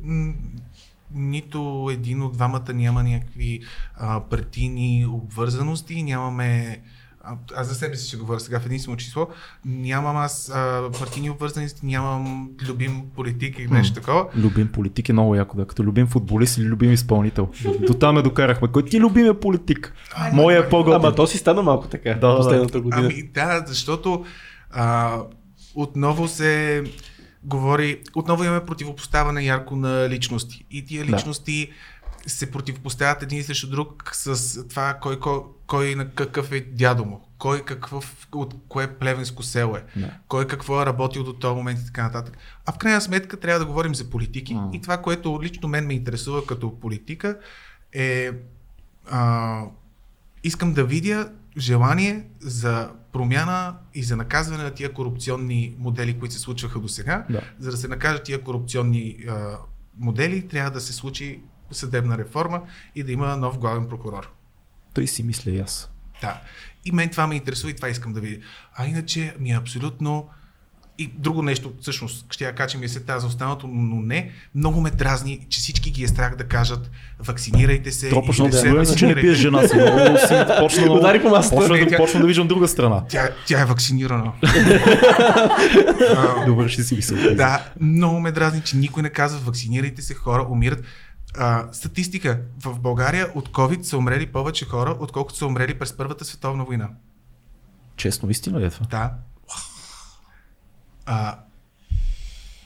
[1.13, 3.61] нито един от двамата няма някакви
[3.95, 6.79] а, партийни обвързаности, нямаме
[7.23, 9.27] а, аз за себе си ще говоря сега в единствено число,
[9.65, 14.25] нямам аз а, партийни обвързаности, нямам любим политик или нещо такова.
[14.35, 17.49] Любим политик е много яко, да, като любим футболист или любим изпълнител.
[17.87, 18.67] До там ме докарахме.
[18.67, 19.93] Кой ти любимия политик?
[20.33, 22.13] Моя е по Ама то си стана малко така.
[22.13, 23.01] Да, последната година.
[23.05, 24.25] Ами да, защото
[24.71, 25.17] а,
[25.75, 26.83] отново се
[27.43, 30.65] говори, отново имаме противопоставяне ярко на личности.
[30.71, 31.11] И тия Да.
[32.27, 37.27] Се противопоставят един срещу друг с това кой, кой, кой на какъв е дядо му,
[37.37, 40.11] кой какъв, от кое плевенско село е, Да.
[40.27, 42.37] кой какво е работил до този момент и така нататък.
[42.65, 44.69] А в крайна сметка трябва да говорим за политики М.
[44.73, 47.39] и това, което лично мен ме интересува като политика
[47.93, 48.31] е
[49.11, 49.61] а,
[50.43, 56.41] искам да видя желание за промяна и за наказване на тия корупционни модели, които се
[56.41, 57.25] случваха до сега.
[57.29, 57.41] Да.
[57.59, 59.57] За да се накажат тия корупционни а,
[59.97, 61.41] модели, трябва да се случи
[61.73, 62.61] съдебна реформа
[62.95, 64.31] и да има нов главен прокурор.
[64.93, 65.89] Той си мисля и аз.
[66.21, 66.41] Да.
[66.85, 68.41] И мен това ме интересува и това искам да видя.
[68.75, 70.27] А иначе ми е абсолютно...
[70.97, 74.31] И друго нещо, всъщност, ще я кажа, ми е сета за останалото, но не.
[74.55, 78.07] Много ме дразни, че всички ги е страх да кажат вакцинирайте се.
[78.07, 79.21] Или почна не да се сигурен си, че не вакцинирайте.
[79.21, 79.75] пиеш жена си.
[79.75, 80.99] Много си почна много...
[80.99, 81.55] Удари по масата.
[81.55, 83.03] Почна, Не, да, тя- почна да виждам друга страна.
[83.09, 84.31] Тя, тя е вакцинирана.
[86.47, 87.35] Добре, ще си мисля.
[87.35, 90.83] Да, много ме дразни, че никой не казва вакцинирайте се, хора умират.
[91.37, 92.39] А, статистика.
[92.63, 96.89] В България от COVID са умрели повече хора, отколкото са умрели през Първата световна война.
[97.95, 98.85] Честно, истина ли е това?
[98.85, 99.11] Да.
[101.05, 101.39] А,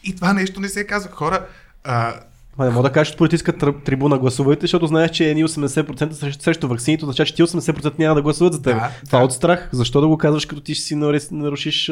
[0.04, 1.12] и това нещо не се казва.
[1.12, 1.46] Хора,
[1.84, 2.14] а,
[2.58, 6.12] Ма не мога да кажеш от политическа тр- трибуна гласувайте, защото знаеш, че едни 80%
[6.12, 8.76] срещу, срещу вакцините, означава, че ти 80% няма да гласуват за теб.
[8.76, 9.26] Да, Това да.
[9.26, 9.70] от страх.
[9.72, 10.96] Защо да го казваш, като ти ще си
[11.32, 11.92] нарушиш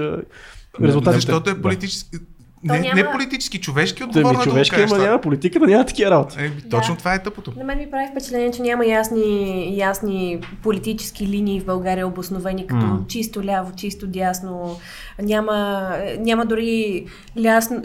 [0.82, 1.22] резултатите?
[1.22, 2.18] защото е политически...
[2.66, 5.60] Не, няма- не политически, човешки отговорно ми е да го човешки, кажеш ама няма политика,
[5.60, 6.36] да няма такива работи.
[6.40, 6.98] Е, точно Да.
[6.98, 7.54] това е тъпото.
[7.58, 9.26] На мен ми прави впечатление, че няма ясни,
[9.78, 13.00] ясни политически линии в България обосновени като М.
[13.08, 14.76] чисто ляво, чисто дясно.
[15.22, 15.90] Няма,
[16.20, 17.06] няма дори
[17.40, 17.82] лясно,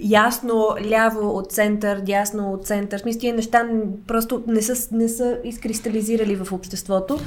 [0.00, 2.98] ясно ляво от център, дясно от център.
[2.98, 3.66] Смисъл, тия неща
[4.06, 7.18] просто не са, не са изкристализирали в обществото.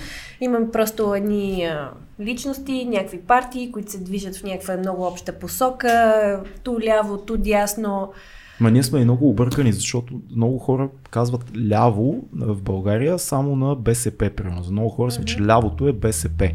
[0.42, 1.70] Имам просто едни
[2.20, 6.91] личности, някакви партии, които се движат в някаква много обща посока, ту ляво,
[7.28, 8.12] ту дясно.
[8.60, 13.76] Ма ние сме и много объркани, защото много хора казват ляво в България само на
[13.76, 14.64] БСП, примерно.
[14.64, 16.52] За много хора сме, че лявото е БСП.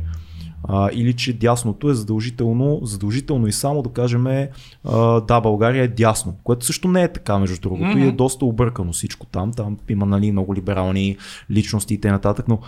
[0.69, 5.89] А, или че дясното е задължително, задължително и само да кажем а, да, България е
[5.89, 8.05] дясно, което също не е така между другото mm-hmm.
[8.05, 9.53] и е доста объркано всичко там.
[9.53, 11.17] Там има нали, много либерални
[11.51, 12.35] личности и т.н.
[12.49, 12.59] но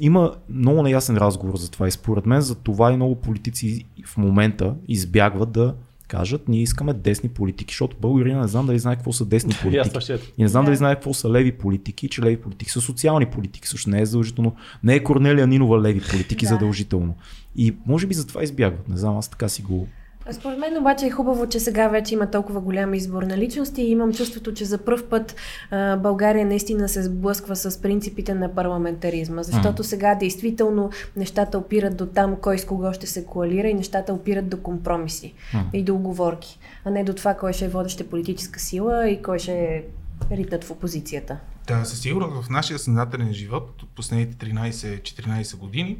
[0.00, 4.16] има много неясен разговор за това и според мен за това и много политици в
[4.16, 5.74] момента избягват да
[6.14, 10.12] кажат, ние искаме десни политики, защото българина не знам дали знае какво са десни политики.
[10.12, 10.18] е.
[10.38, 10.66] И не знам Да.
[10.66, 13.68] дали знае какво са леви политики, че леви политики са социални политики.
[13.68, 14.54] Също не е задължително.
[14.84, 17.14] Не е Корнелия Нинова леви политики задължително.
[17.56, 18.88] И може би затова избягват.
[18.88, 19.88] Не знам, аз така си го.
[20.32, 23.90] Според мен обаче е хубаво, че сега вече има толкова голям избор на личности и
[23.90, 25.36] имам чувството, че за първ път
[25.70, 32.06] а, България наистина се сблъсква с принципите на парламентаризма, защото сега действително нещата опират до
[32.06, 35.64] там кой с кого ще се коалира и нещата опират до компромиси М.
[35.72, 39.38] и до оговорки, а не до това кой ще е водеща политическа сила и кой
[39.38, 39.82] ще е
[40.30, 41.36] ритнат в опозицията.
[41.66, 45.98] Да, със сигурност в нашия съзнателен живот от последните 13-14 години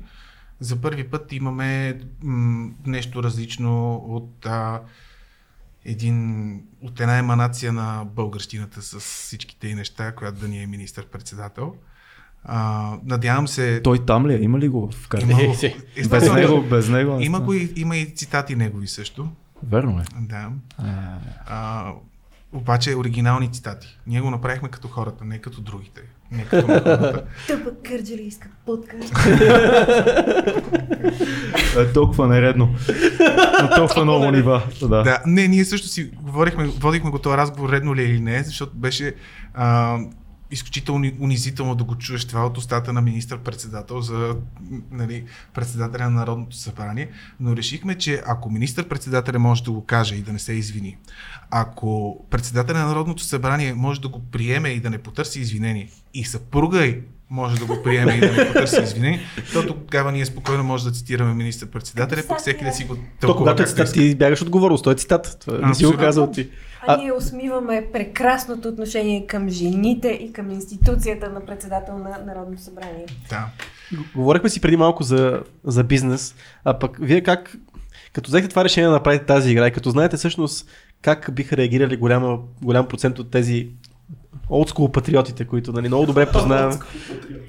[0.60, 4.80] за първи път имаме м- нещо различно от а,
[5.84, 6.50] един,
[6.80, 11.74] от една еманация на българщината с всичките и неща, която да ни е министър-председател.
[12.44, 13.80] А, надявам се...
[13.82, 14.38] Той там ли е?
[14.38, 15.26] Има ли го в карта?
[15.30, 15.76] Има, Е, си.
[16.10, 17.16] Без него, без него.
[17.16, 19.28] не има, го и, има и цитати негови също.
[19.62, 20.04] Верно е.
[20.20, 20.50] Да.
[20.78, 21.92] А, А,
[22.54, 23.98] обаче оригинални цитати.
[24.06, 26.02] Ние го направихме като хората, не като другите.
[26.30, 27.24] Не като на хората.
[27.46, 29.14] Тъпа кърджалийска подкаст.
[31.78, 32.74] е толкова нередно.
[33.62, 34.62] На толкова много нива.
[34.80, 35.02] Да.
[35.02, 38.42] Да, не, ние също си говорихме, водихме го този разговор редно ли е или не,
[38.42, 39.14] защото беше
[39.54, 39.98] а,
[40.50, 44.36] изключително унизително да го чуеш това от устата на министър-председател за
[44.90, 45.24] нали,
[45.54, 47.08] председателя на Народното събрание,
[47.40, 50.96] но решихме, че ако министър-председателя може да го каже и да не се извини,
[51.50, 56.24] ако председателя на Народното събрание може да го приеме и да не потърси извинение, и
[56.24, 59.20] съпруга й може да го приеме и да не потърси извинение,
[59.52, 63.38] то тогава ние спокойно може да цитираме министър-председателя, пък всеки да си го То тълкува
[63.38, 64.84] когато е както цитат, ти избягаш отговорност.
[64.84, 65.36] Той е цитат.
[65.40, 66.50] Това не си го казал ти.
[66.86, 72.62] А, А- ние усмиваме прекрасното отношение към жените и към институцията на председател на Народното
[72.62, 73.06] събрание.
[73.28, 73.46] Да.
[74.14, 76.34] Говорихме си преди малко за, за бизнес,
[76.64, 77.56] а пък вие как,
[78.12, 80.68] като взехте това решение да направите тази игра и като знаете всъщност
[81.04, 83.68] как биха реагирали голяма, голям процент от тези
[84.50, 86.76] олдскул патриотите, които нали, много добре познаваме.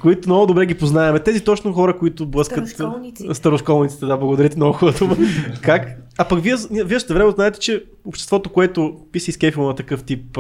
[0.02, 1.20] които много добре ги познаваме.
[1.20, 2.70] Тези точно хора, които блъскат...
[2.70, 3.28] Старошколници.
[3.34, 5.16] Старошколниците, да, благодаря ти много хубаво.
[5.62, 5.88] как?
[6.18, 10.04] А пък вие, вие ще време знаете, че обществото, което би си изкефило на такъв
[10.04, 10.38] тип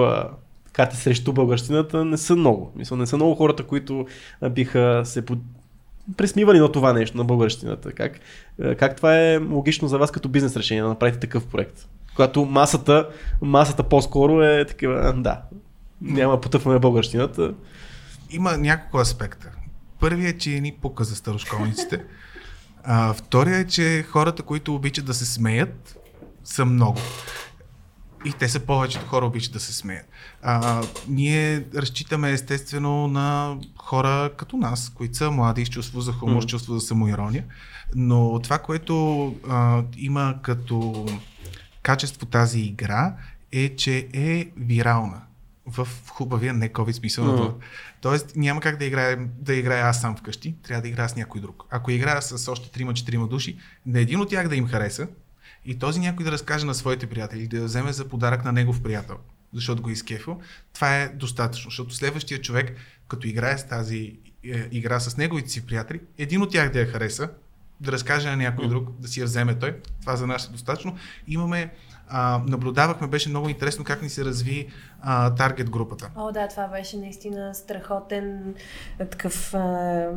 [0.73, 2.71] карти срещу българщината, не са много.
[2.75, 4.05] Мисля, не са много хората, които
[4.51, 5.39] биха се под...
[6.17, 7.91] пресмивали на това нещо, на българщината.
[7.91, 8.19] Как,
[8.77, 11.87] как това е логично за вас като бизнес решение да направите такъв проект?
[12.15, 13.09] Когато масата,
[13.41, 15.41] масата по-скоро е такива, да,
[16.01, 17.53] няма потъпване българщината.
[18.29, 19.51] Има няколко аспекта.
[19.99, 22.03] Първият е, че ни пука за старошколниците.
[22.83, 25.97] А, втория е, че хората, които обичат да се смеят,
[26.43, 26.99] са много.
[28.25, 30.05] И те са повечето хора обичат да се смеят.
[30.41, 36.45] А, ние разчитаме естествено на хора като нас, които са млади, с чувство за хумор,
[36.45, 37.43] чувство за самоирония.
[37.95, 41.05] Но това, което а, има като
[41.85, 43.15] качество тази игра
[43.51, 45.21] е, че е вирална
[45.65, 47.53] в хубавия не COVID смисъл това.
[48.01, 51.41] Тоест няма как да играя, да играя аз сам вкъщи, трябва да играя с някой
[51.41, 51.63] друг.
[51.69, 55.07] Ако играя с още 3-4 души, на един от тях да им хареса
[55.65, 58.83] и този някой да разкаже на своите приятели, да я вземе за подарък на негов
[58.83, 59.17] приятел,
[59.53, 60.39] защото го изкефил,
[60.73, 62.75] това е достатъчно, защото следващия човек,
[63.07, 66.85] като играе с тази е, игра с неговите си приятели, един от тях да я
[66.85, 67.29] хареса,
[67.79, 70.95] да разкаже на някой друг, да си я вземе той, това за нас е достатъчно.
[71.27, 71.71] Имаме,
[72.07, 74.67] а, наблюдавахме, беше много интересно как ни се разви
[75.01, 76.09] а, таргет групата.
[76.15, 78.55] О, да, това беше наистина страхотен
[78.99, 79.59] а, такъв а,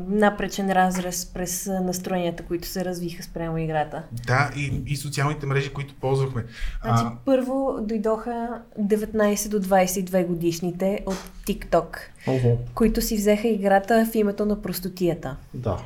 [0.09, 4.03] напречен разрез през а, настроенията, които се развиха спрямо играта.
[4.27, 6.45] Да, и, и социалните мрежи, които ползвахме.
[6.83, 11.97] Значи, А, първо дойдоха 19 до 22 годишните от TikTok,
[12.27, 12.59] Ого.
[12.75, 15.37] които си взеха играта в името на простотията.
[15.55, 15.79] Да.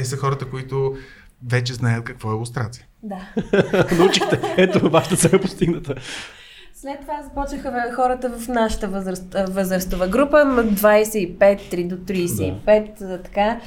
[0.00, 0.96] Те са хората, които
[1.48, 2.86] вече знаят какво е лустрация.
[3.02, 3.18] Да.
[3.98, 4.40] Научихте.
[4.56, 5.94] Ето, вашата цел е постигната.
[6.74, 13.22] След това започнаха хората в нашата възраст, възрастова група, м, 25 3 до 35, да.
[13.22, 13.60] така,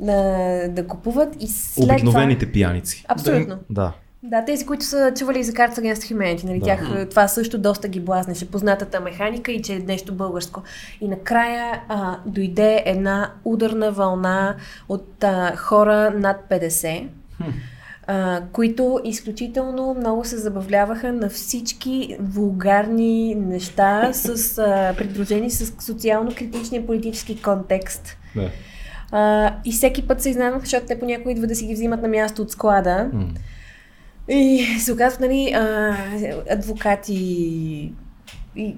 [0.00, 3.02] да, да купуват и след Обикновените пияници.
[3.02, 3.14] това...
[3.14, 3.58] Абсолютно.
[3.70, 3.92] Да.
[4.22, 6.64] Да, тези, които са чували за Cards Against Humanity, нали, Да.
[6.64, 10.62] тях а, това също доста ги блазнеше, познатата механика и че е нещо българско.
[11.00, 14.56] И накрая а, дойде една ударна вълна
[14.88, 17.06] от а, хора над 50,
[18.06, 26.86] а, които изключително много се забавляваха на всички вулгарни неща, с, а, придружени с социално-критичния
[26.86, 28.16] политически контекст.
[28.36, 28.50] да.
[29.12, 32.08] А, и всеки път се изненадвах, защото те понякога идват да си ги взимат на
[32.08, 33.10] място от склада.
[33.12, 33.28] М.
[34.28, 35.96] И се оказват, нали, а,
[36.50, 37.14] адвокати
[38.56, 38.76] и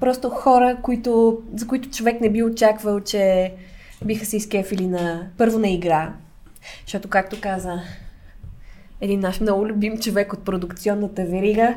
[0.00, 3.52] просто хора, които, за които човек не би очаквал, че
[4.04, 6.12] биха се изкефили на първо на игра.
[6.86, 7.80] Защото, както каза
[9.00, 11.74] един наш много любим човек от продукционната верига,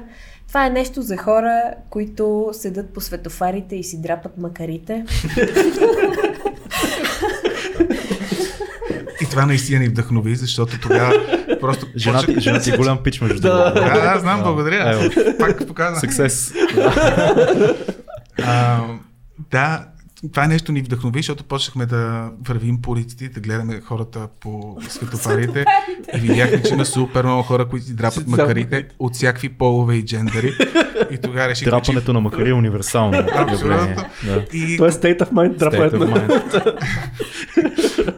[0.48, 5.06] това е нещо за хора, които седат по светофарите и си драпат макарите.
[9.22, 11.88] И това наистина ни вдъхнови, защото тогава просто...
[11.96, 13.72] Жена ти, жена ти е голям пич между Да.
[13.72, 15.10] Да, да, знам, благодаря.
[15.40, 16.12] Пак показвам.
[16.12, 16.54] Success.
[18.46, 18.80] А,
[19.52, 19.86] да,
[20.34, 25.66] това нещо ни вдъхнови, защото почнахме да вървим по улиците, да гледаме хората по светофарите
[26.16, 30.06] и видяхме, че има супер много хора, които си драпат макарите от всякакви полове и
[30.06, 30.52] джендери.
[31.12, 31.86] И тогава решихме, че...
[31.86, 33.26] Трапането на макари е универсално.
[33.36, 33.96] Абсолютно.
[34.26, 34.46] Да.
[34.54, 36.28] И, Това е state of mind, State драпането of на...
[36.28, 36.78] mind.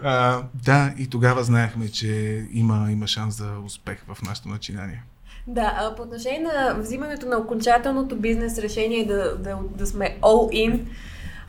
[0.03, 5.03] а, да, и тогава знаехме, че има, има шанс за успех в нашето начинание.
[5.47, 10.69] Да, а по отношение на взимането на окончателното бизнес решение да, да, да сме all
[10.69, 10.79] in,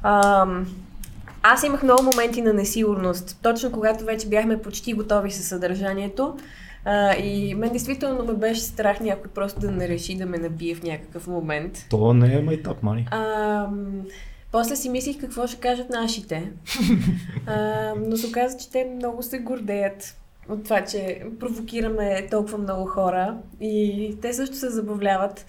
[0.03, 0.67] ам,
[1.43, 3.39] аз имах много моменти на несигурност.
[3.43, 6.37] Точно когато вече бяхме почти готови със съдържанието.
[6.85, 10.75] А, и мен действително ме беше страх някой просто да не реши да ме набие
[10.75, 11.87] в някакъв момент.
[11.91, 13.07] То не е майтап, мани.
[13.11, 14.03] Ам,
[14.53, 16.53] после си мислих какво ще кажат нашите.
[17.47, 20.17] А, но се оказа, че те много се гордеят
[20.49, 25.47] от това, че провокираме толкова много хора и те също се забавляват.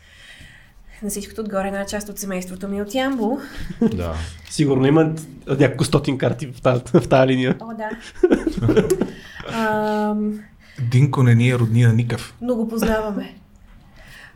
[1.03, 3.39] На всичкото отгоре една част от семейството ми е от Ямбо.
[3.81, 4.13] Да.
[4.49, 5.13] Сигурно има
[5.59, 7.57] няколко стотин карти в тази, в тази линия.
[7.59, 7.89] О, да.
[10.91, 12.35] Динко не ни е роднина никакъв.
[12.41, 13.35] но го познаваме.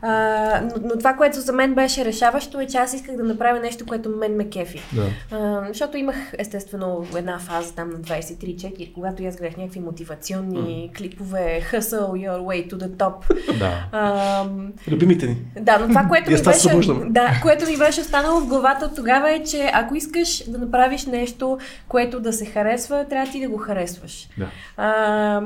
[0.02, 3.60] А, но, но това, което за мен беше решаващо е, че аз исках да направя
[3.60, 4.82] нещо, което мен ме кефи.
[4.92, 5.06] Да.
[5.36, 11.62] А, защото имах естествено една фаза там на 23-4, когато аз гледах някакви мотивационни клипове,
[11.72, 13.14] hustle your way to the top.
[13.58, 13.88] Да.
[13.92, 14.44] А,
[14.90, 15.36] Любимите ни.
[15.60, 16.68] да, но това, което ми беше,
[17.06, 21.06] да, което ми беше останало в главата от тогава е, че ако искаш да направиш
[21.06, 24.28] нещо, което да се харесва, трябва ти да го харесваш.
[24.38, 24.48] Да.
[24.76, 25.42] А,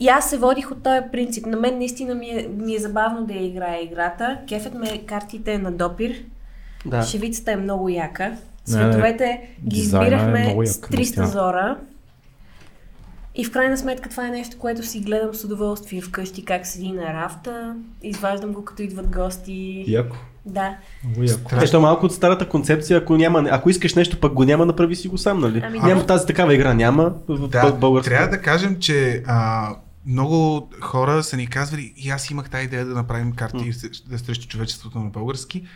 [0.00, 1.46] и аз се водих от този принцип.
[1.46, 4.38] На мен наистина ми е, ми е забавно да я играя играта.
[4.48, 6.14] Кефът ме картите на допир.
[6.86, 7.02] Да.
[7.02, 8.32] Шевицата е много яка.
[8.64, 11.26] Цветовете ги е избирахме много с як, 300 наистина.
[11.26, 11.76] зора.
[13.34, 16.92] И в крайна сметка това е нещо, което си гледам с удоволствие вкъщи, как седи
[16.92, 19.84] на рафта, изваждам го като идват гости.
[19.88, 20.16] Яко.
[20.46, 20.76] Да.
[21.74, 25.08] Е малко от старата концепция, ако, няма, ако искаш нещо, пък го няма, направи си
[25.08, 25.62] го сам, нали?
[25.66, 28.10] Ами, няма тази такава игра, няма в Да, българска.
[28.10, 29.68] трябва да кажем, че а,
[30.08, 34.08] много хора са ни казвали, и аз имах тази идея да направим карти mm.
[34.08, 35.66] да срещу човечеството на български.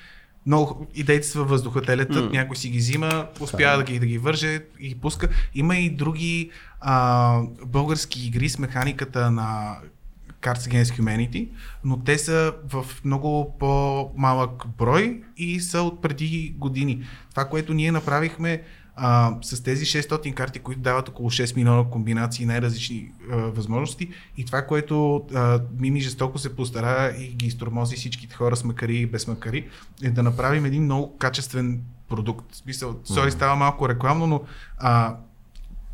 [0.46, 2.30] Много идеите са във въздуха, те летат, М.
[2.32, 5.28] някой си ги взима, успява да ги, да ги върже и ги пуска.
[5.54, 9.76] Има и други а, български игри с механиката на
[10.42, 11.48] Cards Against Humanity,
[11.84, 17.04] но те са в много по-малък брой и са от преди години.
[17.30, 18.62] Това, което ние направихме
[18.96, 24.44] а, с тези 600 карти, които дават около 6 милиона комбинации, най-различни а, възможности и
[24.44, 29.06] това, което а, Мими жестоко се постара и ги изтормози всичките хора с макари и
[29.06, 29.68] без макари,
[30.02, 32.52] е да направим един много качествен продукт.
[32.52, 34.42] В смисъл, сори, става малко рекламно, но
[34.78, 35.16] а,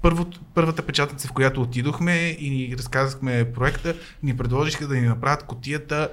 [0.03, 5.42] първо, първата печатница, в която отидохме и ни разказахме проекта, ни предложиха да ни направят
[5.42, 6.09] котията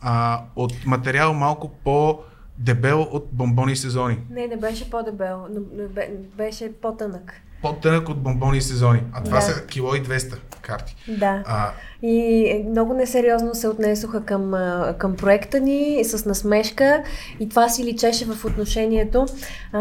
[0.00, 2.20] а, от материал малко по
[2.58, 4.18] дебел от бомбони сезони.
[4.30, 7.32] Не, не беше по-дебел, но но бе- беше по-тънък.
[7.62, 9.02] По-тънък от бомбони сезони.
[9.12, 9.42] А това Да.
[9.42, 10.96] са кило и 200 карти.
[11.08, 11.42] Да.
[11.46, 11.70] А,
[12.02, 14.52] И е, много несериозно се отнесоха към,
[14.98, 17.02] към проекта ни с насмешка
[17.40, 19.26] и това си личеше в отношението,
[19.72, 19.80] а,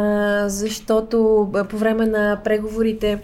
[0.49, 1.17] защото
[1.69, 3.19] по време на преговорите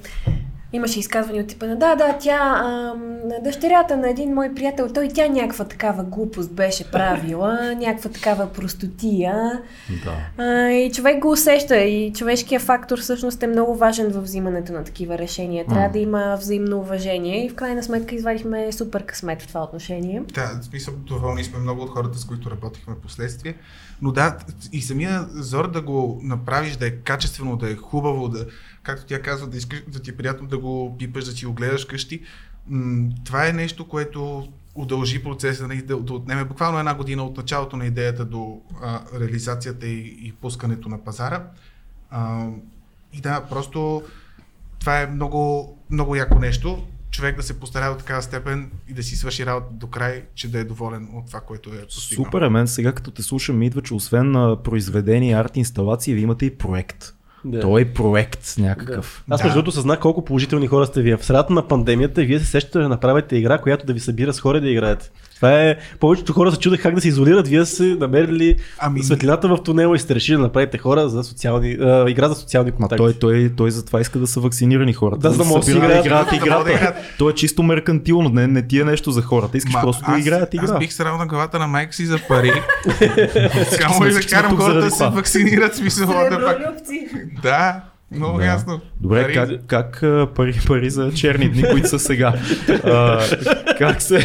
[0.73, 2.93] имаше изказвания от типа на да, да, тя, а,
[3.43, 9.61] дъщерята на един мой приятел, той тя някаква такава глупост беше правила, някаква такава простотия.
[10.05, 10.43] Да.
[10.43, 14.83] А, и човек го усеща и човешкият фактор всъщност е много важен в взимането на
[14.83, 15.65] такива решения.
[15.65, 15.91] Трябва М.
[15.91, 20.23] да има взаимно уважение и в крайна сметка извадихме супер късмет в това отношение.
[20.33, 23.55] Да, в смисъл, доволни сме много от хората, с които работихме последствие.
[24.01, 24.37] Но да,
[24.71, 28.45] и самия зор да го направиш, да е качествено, да е хубаво, да,
[28.83, 31.53] както тя казва, да, искаш, да ти е приятно да го пипаш, да си го
[31.53, 32.21] гледаш къщи.
[33.25, 37.77] Това е нещо, което удължи процеса, нали, да, да отнеме буквално една година от началото
[37.77, 41.43] на идеята до а, реализацията и, и пускането на пазара.
[42.09, 42.47] А,
[43.13, 44.03] и да, просто
[44.79, 46.87] това е много, много яко нещо.
[47.11, 50.51] Човек да се постарае до такава степен и да си свърши работа до край, че
[50.51, 52.25] да е доволен от това, което е постигнал.
[52.25, 56.13] Супер, е, мен сега като те слушам ми идва, че освен на произведение, арт инсталации,
[56.13, 57.13] вие имате и проект.
[57.45, 57.59] Да.
[57.59, 59.23] Той е проект някакъв.
[59.29, 59.45] Аз Да.
[59.45, 61.17] между другото съзнах колко положителни хора сте вие.
[61.17, 64.39] В средата на пандемията вие се сещате да направите игра, която да ви събира с
[64.39, 65.11] хора да играете.
[65.41, 69.47] Това е, повечето хора се чудех как да се изолират, вие сте намерили Ами- светлината
[69.47, 72.97] в тунела и сте решили да направите хора за социални, а, игра за социални контакти.
[72.97, 75.19] той, той, той затова иска да са вакцинирани хората.
[75.19, 76.05] Да, за да могат да играят.
[76.05, 76.63] играят Да, играта.
[76.63, 76.95] да играят.
[77.17, 79.57] То е чисто меркантилно, не, не ти е нещо за хората.
[79.57, 80.63] Искаш Ма, просто да аз, играят игра.
[80.65, 82.51] Аз бих срал на главата на майка си за пари.
[83.81, 86.55] Само и да карам хората да се вакцинират, смисъл да.
[87.41, 87.81] Да,
[88.11, 88.45] много Да.
[88.45, 88.81] ясно.
[89.01, 90.01] Добре, Пари как, как
[90.35, 92.33] пари, пари за черни дни, които са сега?
[92.83, 93.19] А,
[93.77, 94.19] как, се,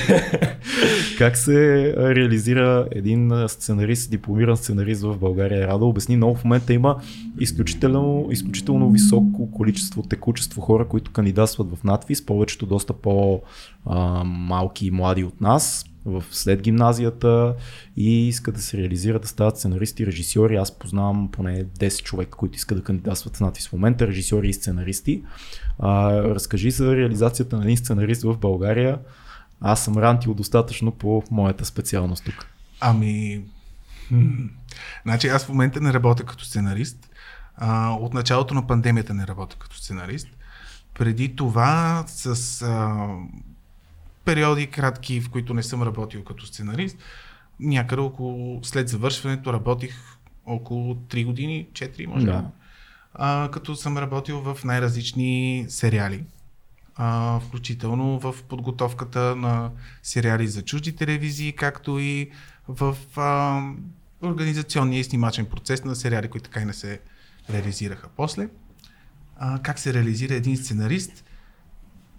[1.19, 5.69] как се реализира един сценарист, дипломиран сценарист в България?
[5.69, 6.97] Рада обясни, но в момента има
[7.41, 15.25] изключително, изключително високо количество текучество хора, които кандидатстват в надвис, повечето доста по-малки и млади
[15.25, 17.55] от нас в след гимназията
[17.97, 20.57] и искат да се реализират да стават сценаристи, режисьори.
[20.57, 24.53] Аз познавам поне 10 човека, които искат да кандидатстват в надвис в момента, режисьори и
[24.53, 25.23] сценаристи.
[25.79, 28.99] А, разкажи за реализацията на един сценарист в България.
[29.61, 32.47] Аз съм рантил достатъчно по моята специалност тук.
[32.81, 33.43] Ами,
[35.05, 37.11] значи аз в момента не работя като сценарист.
[37.57, 40.29] А, от началото на пандемията не работя като сценарист.
[40.95, 43.07] Преди това с а,
[44.27, 46.99] периоди кратки, в които не съм работил като сценарист,
[47.61, 52.27] някъде около след завършването работих около 3 години, 4 може.
[52.27, 52.45] Да.
[53.15, 56.25] А, като съм работил в най-различни сериали.
[56.97, 59.71] А, включително в подготовката на
[60.03, 62.31] сериали за чужди телевизии, както и
[62.69, 63.63] в а,
[64.23, 67.01] организационния и снимачен процес на сериали, които така и не се
[67.51, 68.09] реализираха.
[68.17, 68.49] После,
[69.37, 71.25] а, как се реализира един сценарист,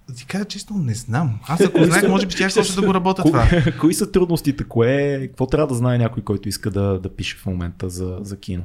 [0.09, 1.39] да ти кажа честно, не знам.
[1.47, 3.45] Аз ако знаех, може би щях още да го работя това.
[3.45, 4.63] Ко- Кои са трудностите?
[4.63, 8.39] Кое, какво трябва да знае някой, който иска да, да пише в момента за, за
[8.39, 8.63] кино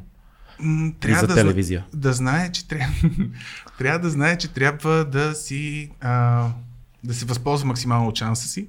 [0.61, 1.85] М, и Трябва за да, телевизия?
[1.95, 2.95] да знае, че трябва,
[3.79, 6.47] трябва да знае, че трябва да си а,
[7.05, 8.69] да се възползва максимално от шанса си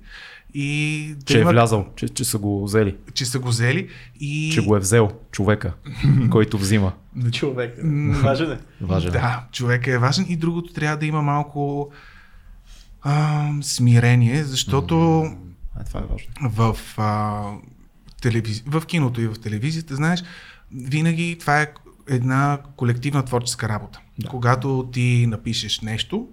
[0.54, 3.90] и да Че е има, влязал, че, че са го взели, че са го взели
[4.20, 5.74] и че го е взел човека,
[6.32, 6.94] който взима.
[7.32, 7.76] Човек.
[8.24, 8.60] Важен е.
[8.82, 9.10] Важен.
[9.10, 9.12] е.
[9.12, 11.92] Да, човека е важен и другото трябва да има малко
[13.04, 15.22] а, смирение, защото
[15.76, 16.28] А, това е важно.
[16.42, 17.44] в, а,
[18.22, 18.64] телевиз...
[18.68, 20.24] в киното и в телевизията, знаеш,
[20.72, 21.68] винаги това е
[22.10, 24.00] една колективна творческа работа.
[24.20, 24.28] Да.
[24.28, 26.28] Когато ти напишеш нещо,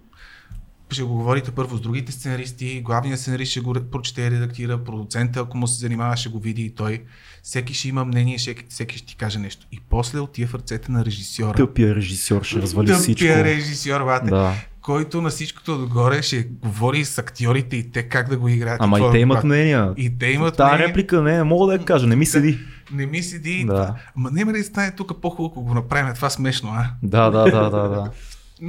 [0.90, 5.40] ще го говорите първо с другите сценаристи, главният сценарист ще го прочете и редактира, продуцента,
[5.40, 7.02] ако му се занимава, ще го види и той.
[7.42, 9.66] Всеки ще има мнение, всеки, всеки ще ти каже нещо.
[9.72, 11.56] И после отива в ръцете на режисьора.
[11.56, 13.18] Тъпия режисьор ще развали всичко.
[13.18, 14.30] Тъпия режисьор, бате.
[14.30, 14.54] Да.
[14.90, 18.80] Който на всичкото отгоре ще говори с актьорите и те как да го играят.
[18.80, 19.94] Ама и какво те да имат мнения.
[19.96, 20.88] И те имат Та мнение.
[20.88, 22.58] реплика не, мога да я кажа, не ми седи.
[22.92, 23.64] Не ми седи.
[23.66, 23.74] Да.
[23.74, 23.94] Да.
[24.16, 26.90] Ма не ме ли стане тук по-хубаво, ако го направим това смешно, а?
[27.02, 28.10] Да, да, да, да, да.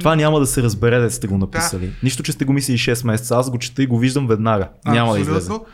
[0.00, 1.92] Това няма да се разбере, да сте го написали.
[2.02, 3.36] Нищо, че сте го мислили 6 месеца.
[3.36, 4.68] Аз го чета и го виждам веднага.
[4.86, 5.38] Няма да излезе.
[5.38, 5.66] Абсолютно.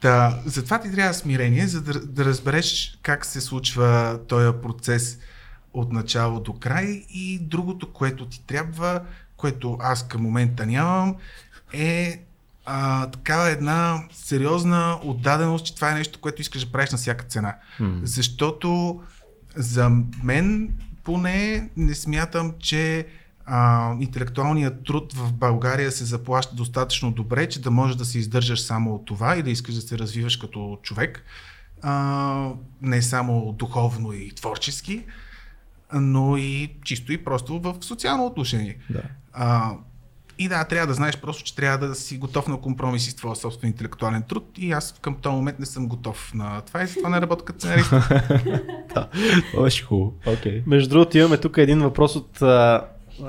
[0.00, 5.18] Та, затова ти трябва смирение, за да, да разбереш как се случва този процес
[5.74, 9.00] от начало до край и другото, което ти трябва,
[9.42, 11.16] което аз към момента нямам,
[11.72, 12.22] е
[12.66, 17.24] а, такава една сериозна отдаденост, че това е нещо, което искаш да правиш на всяка
[17.24, 17.56] цена.
[17.80, 18.00] М.
[18.02, 19.00] Защото
[19.56, 19.90] за
[20.22, 20.74] мен
[21.04, 23.06] поне не смятам, че
[23.46, 28.60] а, интелектуалният труд в България се заплаща достатъчно добре, че да можеш да се издържаш
[28.60, 31.24] само от това и да искаш да се развиваш като човек,
[31.82, 32.48] а,
[32.82, 35.04] не само духовно и творчески,
[35.94, 38.78] но и чисто и просто в социално отношение.
[38.90, 39.02] Да.
[39.32, 39.72] А,
[40.38, 43.36] и да, трябва да знаеш просто, че трябва да си готов на компромиси с твоя
[43.36, 47.08] собствен интелектуален труд и аз към този момент не съм готов на това и затова
[47.08, 47.90] не работя като сценарист.
[48.88, 50.14] Това беше хубаво.
[50.26, 50.62] Окей.
[50.66, 52.42] Между другото имаме тук един въпрос от,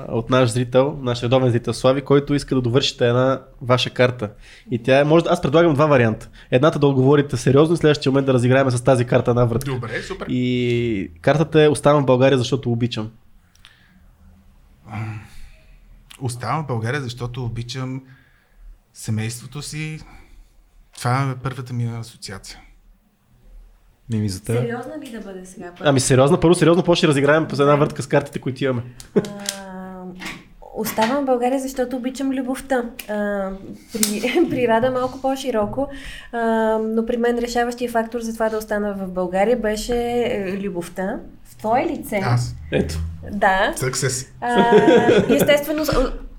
[0.08, 4.30] от наш зрител, наш редовен зрител Слави, който иска да довършите една ваша карта.
[4.70, 6.28] И тя е, може да, аз предлагам два варианта.
[6.50, 9.70] Едната да отговорите сериозно, и следващия момент да разиграем с тази карта една вратка.
[9.70, 10.26] Добре, супер.
[10.28, 13.10] И картата е оставам в България, защото обичам.
[16.24, 18.02] Оставам в България, защото обичам
[18.94, 20.00] семейството си.
[20.96, 22.60] Това е първата ми асоциация.
[24.10, 24.56] Мими за теб.
[24.56, 25.72] Сериозна ли да бъде сега?
[25.78, 25.90] първо?
[25.90, 28.82] Ами сериозно, първо сериозно, после ще разиграем по една въртка с картите, които имаме.
[29.14, 30.02] А,
[30.76, 32.84] Оставам в България, защото обичам любовта.
[33.08, 33.50] А,
[33.92, 35.88] при, при Рада малко по-широко,
[36.32, 36.38] а,
[36.78, 41.20] но при мен решаващия фактор за това да остана в България беше е, любовта.
[41.64, 42.20] Твое лице.
[42.24, 42.54] Аз.
[42.72, 42.98] Ето.
[43.32, 43.72] Да.
[43.76, 44.32] Съксес.
[44.40, 44.76] А,
[45.28, 45.84] естествено,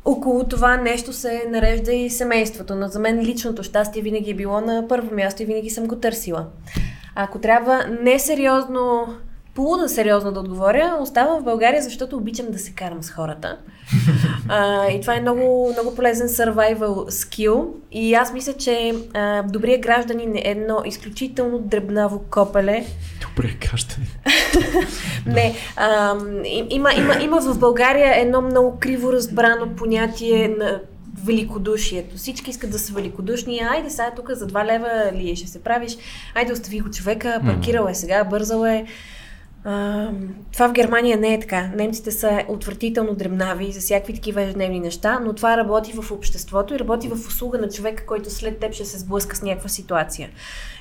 [0.05, 4.61] около това нещо се нарежда и семейството, но за мен личното щастие винаги е било
[4.61, 6.45] на първо място и винаги съм го търсила.
[7.15, 9.07] Ако трябва несериозно,
[9.55, 13.57] полудо сериозно да отговоря, оставам в България, защото обичам да се карам с хората.
[14.49, 17.67] А, и това е много, много полезен survival skill.
[17.91, 22.85] И аз мисля, че а, добрият гражданин е едно изключително дребнаво копеле,
[23.21, 23.97] Добре, кажете.
[25.25, 26.15] не, а,
[26.69, 30.81] има, има, има в България едно много криво разбрано понятие на
[31.25, 32.17] великодушието.
[32.17, 33.59] Всички искат да са великодушни.
[33.59, 35.97] Айде сега тук за 2 лева ли ще се правиш?
[36.35, 38.85] Айде остави го човека, паркирал е сега, бързал е.
[39.67, 40.07] А,
[40.53, 41.71] това в Германия не е така.
[41.75, 46.79] Немците са отвратително дребнави за всякакви такива ежедневни неща, но това работи в обществото и
[46.79, 50.29] работи в услуга на човека, който след теб ще се сблъска с някаква ситуация.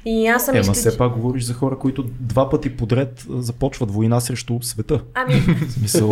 [0.04, 3.90] И аз съм Ема изключ- все пак говориш за хора, които два пъти подред започват
[3.90, 5.00] война срещу света.
[5.14, 5.34] Ами,
[5.68, 6.10] В смисъл,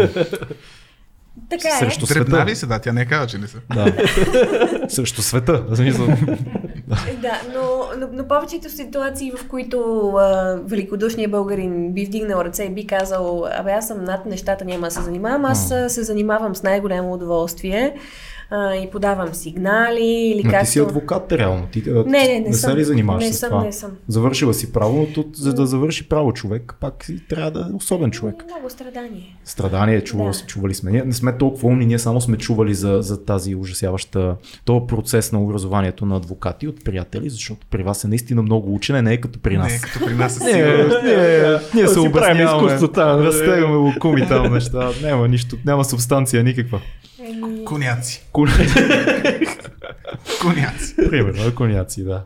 [1.51, 1.79] така е.
[1.79, 2.47] срещу света.
[2.47, 2.67] ли са?
[2.67, 3.59] Да, тя не казва, че не са.
[3.75, 3.93] Да.
[4.89, 5.65] Срещу света.
[7.23, 12.71] Да, но, но, но повечето ситуации, в които а, великодушният българин би вдигнал ръце и
[12.71, 16.63] би казал, абе аз съм над нещата, няма да се занимавам, аз се занимавам с
[16.63, 17.95] най-голямо удоволствие
[18.53, 20.65] а, и подавам сигнали или Но както...
[20.65, 21.67] ти си адвокат реално.
[21.67, 22.71] Ти, Не, не, не, не съм.
[22.71, 23.65] се ли занимаваш не с съм, това?
[23.65, 27.51] Не съм, Завършила си право, но тут, за да завърши право човек, пак си трябва
[27.51, 28.35] да е особен човек.
[28.47, 29.37] Много страдание.
[29.45, 30.47] Страдание, чували, Да.
[30.47, 30.91] чували сме.
[30.91, 35.33] Ние не сме толкова умни, ние само сме чували за, за тази ужасяваща, този процес
[35.33, 39.17] на образованието на адвокати от приятели, защото при вас е наистина много учене, не е
[39.17, 39.73] като при нас.
[39.73, 40.63] Не, като при нас е Не,
[41.03, 43.21] не, ние се обясняваме, изкуство там.
[43.21, 46.81] разтегаме лукуми там неща, няма нищо, няма субстанция никаква.
[47.33, 48.27] Еми, Коняци.
[48.33, 48.49] Кон-
[50.43, 50.97] Коняци.
[50.97, 52.23] Примерно, коняци, да.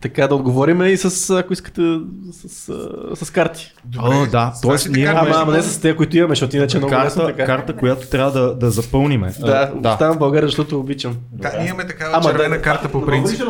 [0.00, 1.98] Така да отговорим и с, ако искате,
[2.32, 3.72] с, с, с карти.
[3.98, 6.94] О, да, вашите ние Ама, ама не с тези, които имаме, защото иначе е много
[6.94, 7.46] лесно Карта, така.
[7.46, 9.32] карта, която трябва да, да запълниме.
[9.40, 11.16] Да, А, оставам в България, защото обичам.
[11.32, 13.40] Да, ние имаме такава червена карта по принцип.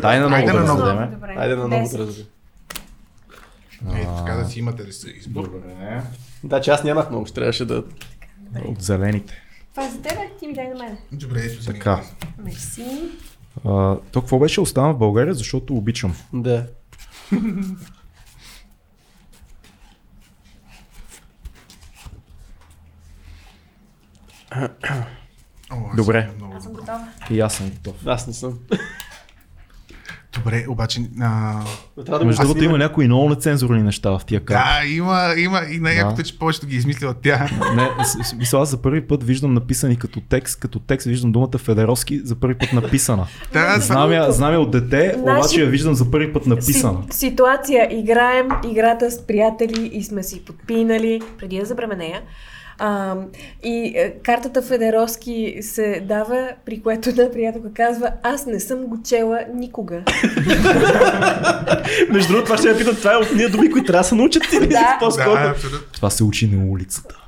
[0.00, 0.80] Дай на много да на много.
[0.82, 1.10] раздадем.
[1.10, 1.34] Добре.
[1.38, 2.26] Айде на много да разберем.
[3.94, 5.50] Е, така да си имате да се избор.
[6.44, 7.82] Да, че аз нямах много, ще трябваше да...
[8.64, 9.42] От зелените.
[9.74, 10.98] Това е за тебе, ти ми дай на мен.
[11.12, 11.66] Добре, ето си.
[11.66, 12.02] Така.
[12.38, 13.02] Мерси.
[13.64, 16.14] А, то какво беше оставам в България, защото обичам.
[16.32, 16.66] Да.
[25.72, 26.22] О, аз Добре.
[26.26, 27.08] съм Много Аз съм готова.
[27.30, 28.06] И аз съм готов.
[28.06, 28.58] Аз не съм.
[30.34, 31.00] Добре, обаче...
[31.20, 31.60] А...
[31.98, 34.68] Да Между другото има някои много нецензурни неща в тия карти.
[34.80, 36.22] Да, има, има и най-якото, Да.
[36.22, 37.48] че повечето ги е измислила тя.
[37.76, 41.32] Не, с- с- мисля, аз за първи път виждам написани като текст, като текст виждам
[41.32, 43.26] думата Федеровски за първи път написана.
[43.52, 46.98] Да, Знам я, знам я от дете, Значи- обаче я виждам за първи път написана.
[47.02, 47.88] Си, ситуация.
[47.92, 52.20] Играем играта с приятели и сме си подпинали преди да забременея.
[52.78, 53.14] А,
[53.64, 58.98] и е, картата Федеровски се дава, при което една приятелка казва, аз не съм го
[59.02, 60.02] чела никога.
[62.10, 64.14] Между другото, това ще я питам, това е от ние думи, които трябва да се
[64.14, 64.96] научат Да.
[65.00, 65.34] по-скоро.
[65.34, 65.54] Да.
[65.92, 67.23] Това се учи на улицата.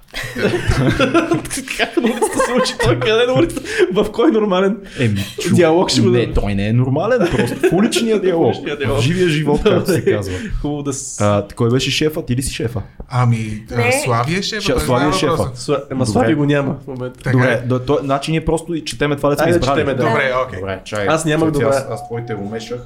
[1.79, 3.01] Как на улицата се учи той?
[3.01, 3.63] Къде е на улицата?
[3.93, 4.77] В кой нормален?
[5.01, 5.55] Еми, чу...
[5.55, 8.55] Диалог ще го Не, той не е нормален, просто в уличния диалог.
[8.87, 10.35] В живия живот, както се казва.
[10.63, 11.21] Хубаво да с...
[11.21, 12.25] А, кой беше шефа?
[12.25, 12.83] Ти ли си шефа?
[13.09, 13.93] Ами, Не.
[14.05, 14.63] Славия шефа.
[14.63, 15.33] Ше- Славия знае шефа.
[15.33, 15.73] въпроса.
[15.73, 16.13] Сла- Ама Добре.
[16.13, 17.19] Слави го няма в момента.
[17.19, 17.67] Така Добре, е.
[17.67, 19.79] да, то, значи ние просто и четеме това, да сме избрали.
[19.81, 20.03] четеме, да.
[20.05, 20.59] Добре, окей.
[20.61, 21.07] Добре, чай.
[21.07, 21.69] Аз нямах добра.
[21.69, 22.81] Аз, аз твоите умешах.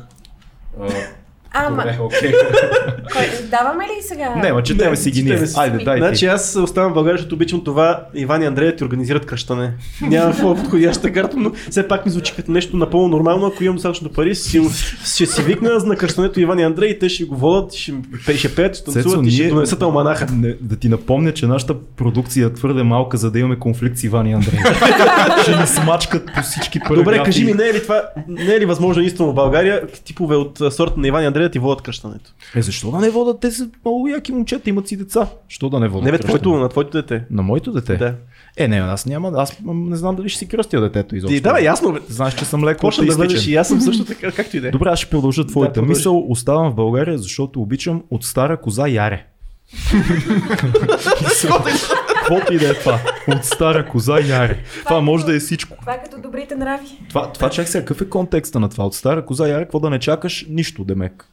[1.53, 2.33] А, Ама, Добре, окей.
[3.13, 4.35] кой, даваме ли сега?
[4.37, 5.47] Не, ма четеме си ги ние.
[5.47, 5.55] си.
[5.59, 9.27] Айде, дай Значи аз оставам в България, защото обичам това Иван и Андрея ти организират
[9.27, 9.73] кръщане.
[10.03, 13.47] Няма по-подходяща карта, но все пак ми звучи като нещо напълно нормално.
[13.47, 14.63] Ако имам достатъчно пари, си,
[15.05, 18.37] ще си викна на кръщането Иван и Андрей и те ще го водят, ще, пе-
[18.37, 20.27] ще пеят, ще танцуват Цецо, и ще донесат алманаха.
[20.33, 24.05] Не, да ти напомня, че нашата продукция е твърде малка, за да имаме конфликт с
[24.05, 24.61] Иван и Андрей.
[25.43, 27.05] Ще ни смачкат по всички параграфи.
[27.05, 30.37] Добре, кажи ми, не е ли това, не е ли възможно истинно в България типове
[30.37, 32.33] от сорта на Иван и Андрей да ти водят кръщането?
[32.55, 33.41] Е, защо да не водят?
[33.41, 35.29] Те са много яки момчета, имат си деца.
[35.49, 36.05] Що да не водят?
[36.05, 37.25] Не бе, твоето, на твоето дете.
[37.31, 37.97] На моето дете?
[37.97, 38.15] Да.
[38.57, 41.37] Е, не, аз няма, аз не знам дали ще си кръстя детето изобщо.
[41.37, 41.99] Ти, да, бе, ясно, бе.
[42.09, 44.69] Знаеш, че съм леко Почна да бъдеш и аз съм също така, както и да
[44.69, 44.71] е.
[44.71, 45.99] Добре, аз ще продължа твоята продължи.
[45.99, 46.27] мисъл.
[46.29, 49.27] Оставам в България, защото обичам от стара коза яре.
[52.31, 53.01] Каквото и да е това.
[53.29, 54.59] От стара коза яре.
[54.85, 55.77] Това може да е всичко.
[55.81, 56.87] Това е като добрите нрави.
[57.09, 58.85] Това, това чак сега, какъв е контекста на това?
[58.85, 60.47] От стара коза яре, какво да не чакаш?
[60.49, 61.29] Нищо, демек.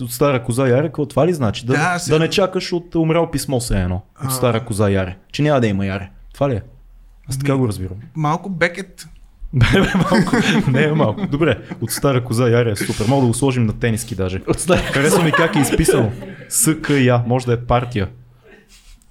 [0.00, 1.66] От стара коза яре, какво това ли значи?
[1.66, 4.02] Да, Да, да, сега- не чакаш от умрял писмо се едно.
[4.24, 5.16] От стара коза яре.
[5.32, 6.08] Че няма да има яре.
[6.34, 6.62] Това ли е?
[7.28, 7.96] Аз така Ми- го разбирам.
[8.14, 9.08] Малко Бекет.
[9.52, 10.36] Бе, бе, малко.
[10.70, 11.26] Не е малко.
[11.26, 13.06] Добре, от стара коза яре е супер.
[13.08, 14.40] Мога да го сложим на тениски даже.
[14.46, 16.12] От стара Харесва ми как е изписано.
[16.48, 18.08] СКЯ, може да е партия.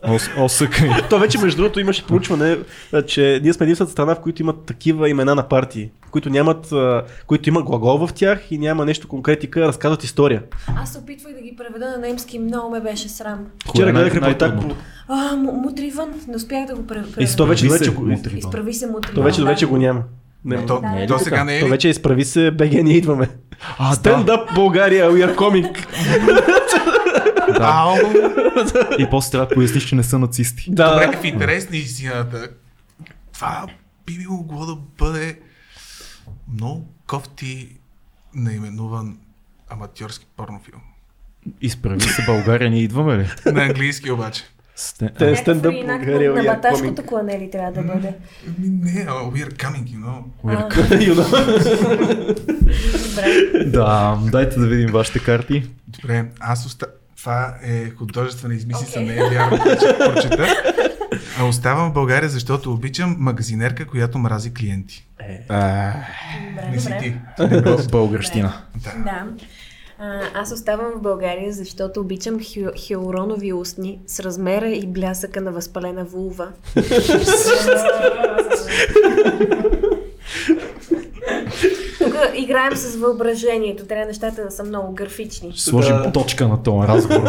[0.08, 1.08] О, о СКЯ.
[1.10, 2.58] То вече, между другото, имаше проучване,
[3.08, 6.74] че ние сме единствената страна, в които имат такива имена на партии, които нямат,
[7.28, 10.44] които има глагол в тях и няма нещо конкретика, разказват история.
[10.76, 13.40] Аз се опитвах да ги преведа на немски, много ме беше срам.
[13.70, 14.76] Вчера гледах репортаж по...
[15.08, 17.24] А, му- мутривън, не успях да го преведа.
[17.24, 18.38] И то вече, Изправи вече.
[18.38, 19.16] Изправи се мутривън.
[19.16, 19.48] то вече, да.
[19.48, 20.02] вече го няма.
[20.46, 21.24] Не, То, е то така?
[21.24, 23.30] сега не е то вече изправи се, БГ, ние идваме.
[23.80, 24.32] А, Stand да.
[24.34, 25.78] up България, we are coming.
[27.62, 27.96] Ау!
[29.00, 30.66] И после трябва да поясниш, че не са нацисти.
[30.70, 32.50] Добре, Да, в интерес на истината,
[33.34, 33.66] това
[34.06, 35.40] би било могло да бъде
[36.54, 37.70] много кофти
[38.36, 39.18] наименуван
[39.70, 40.82] аматьорски порнофилм.
[41.62, 43.30] Изправи се България, ние идваме ли?
[43.46, 44.44] На английски обаче.
[44.76, 45.10] Сте...
[45.10, 47.06] Те- рeinак България, на, we are баташкото coming.
[47.06, 48.14] клане ли трябва да бъде?
[48.48, 50.24] Ами Не, we are coming, you know.
[50.46, 52.38] А, You know.
[53.10, 53.66] добре.
[53.66, 55.70] Да, дайте да видим вашите карти.
[55.88, 56.86] Добре, аз оста...
[57.18, 59.06] Това е художествена измислица, Окей.
[59.06, 60.48] не е вярно, че прочета.
[61.40, 65.08] А оставам в България, защото обичам магазинерка, която мрази клиенти.
[65.50, 65.92] А,
[66.50, 67.00] Добре, Не си добре.
[67.00, 67.16] ти.
[67.62, 68.54] бъл- българщина.
[68.76, 68.92] Да.
[68.98, 69.24] Да.
[70.00, 75.52] А, аз оставам в България, защото обичам хю, хиалуронови устни с размера и блясъка на
[75.52, 76.48] възпалена вулва.
[82.08, 83.86] Тук играем с въображението.
[83.86, 85.54] Трябва нещата да са много графични.
[85.56, 86.12] Сложим Да.
[86.12, 87.22] точка на този разговор.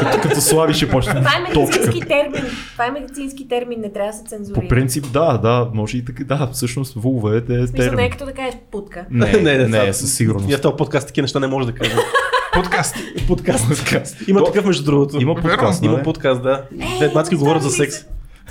[0.00, 1.58] като, като слави ще почне Това е точка.
[1.60, 2.42] медицински термин.
[2.72, 4.60] Това е медицински термин, не трябва да се цензурира.
[4.62, 6.24] По принцип, да, да, може и така.
[6.26, 8.10] Да, всъщност вулвете е В смисъл, не е термин.
[8.10, 9.04] като да кажеш путка.
[9.10, 10.46] Не, не, не, не, със сигурност.
[10.46, 11.98] Ние в този подкаст такива неща не може да кажем.
[12.54, 12.96] Подкаст.
[13.28, 13.68] Подкаст.
[13.68, 14.16] Подкаст.
[14.28, 15.20] Има То- такъв между другото.
[15.20, 15.48] Има Верно.
[15.48, 16.62] подкаст, Има подкаст, да.
[16.96, 17.96] Две мацки говорят за секс.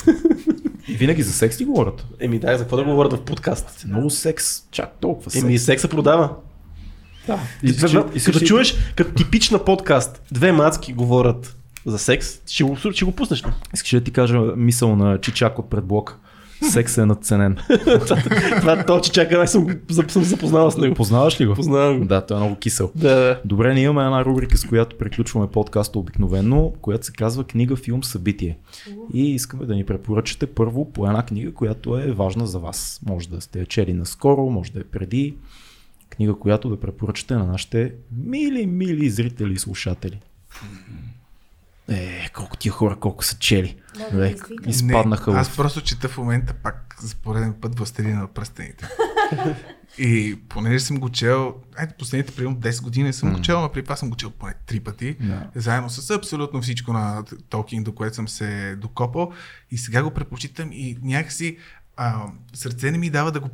[0.95, 2.05] Винаги за секс ли говорят?
[2.19, 3.85] Еми да, за какво да говорят в подкаст?
[3.87, 5.43] Много секс, чак толкова секс.
[5.43, 6.35] Еми секса продава.
[7.27, 7.39] да.
[7.63, 13.11] И, като чуеш, като типична подкаст, две мацки говорят за секс, ще го, ще го
[13.11, 13.43] пуснеш?
[13.73, 16.19] Искаш да ти кажа мисъл на Чичак от предблок.
[16.69, 17.57] Секс е надценен.
[18.59, 19.67] Това то, че чака, аз съм,
[20.07, 20.95] съм запознал с него.
[20.95, 21.53] Познаваш ли го?
[21.53, 22.05] Познавам го.
[22.05, 22.91] Да, той е много кисел.
[22.95, 23.41] Да, да.
[23.45, 28.03] Добре, ние имаме една рубрика, с която приключваме подкаста обикновено, която се казва книга, филм,
[28.03, 28.57] събитие.
[29.13, 32.99] И искаме да ни препоръчате първо по една книга, която е важна за вас.
[33.05, 35.35] Може да сте я чели наскоро, може да е преди.
[36.09, 37.93] Книга, която да препоръчате на нашите
[38.25, 40.19] мили, мили зрители и слушатели.
[41.89, 43.77] Е, колко тия хора, колко са чели.
[44.11, 44.35] Да,
[44.67, 45.39] изпаднаха не, в...
[45.39, 48.87] аз просто чета в момента пак за пореден път Властелина на пръстените.
[49.97, 53.83] И понеже съм го чел, ето последните примерно 10 години съм го чел, но при
[53.83, 55.47] това съм го чел поне три пъти, Да.
[55.55, 59.31] заедно с абсолютно всичко на Толкин, до което съм се докопал.
[59.71, 61.57] И сега го препочитам и някакси
[61.97, 63.49] а, сърце не ми дава да го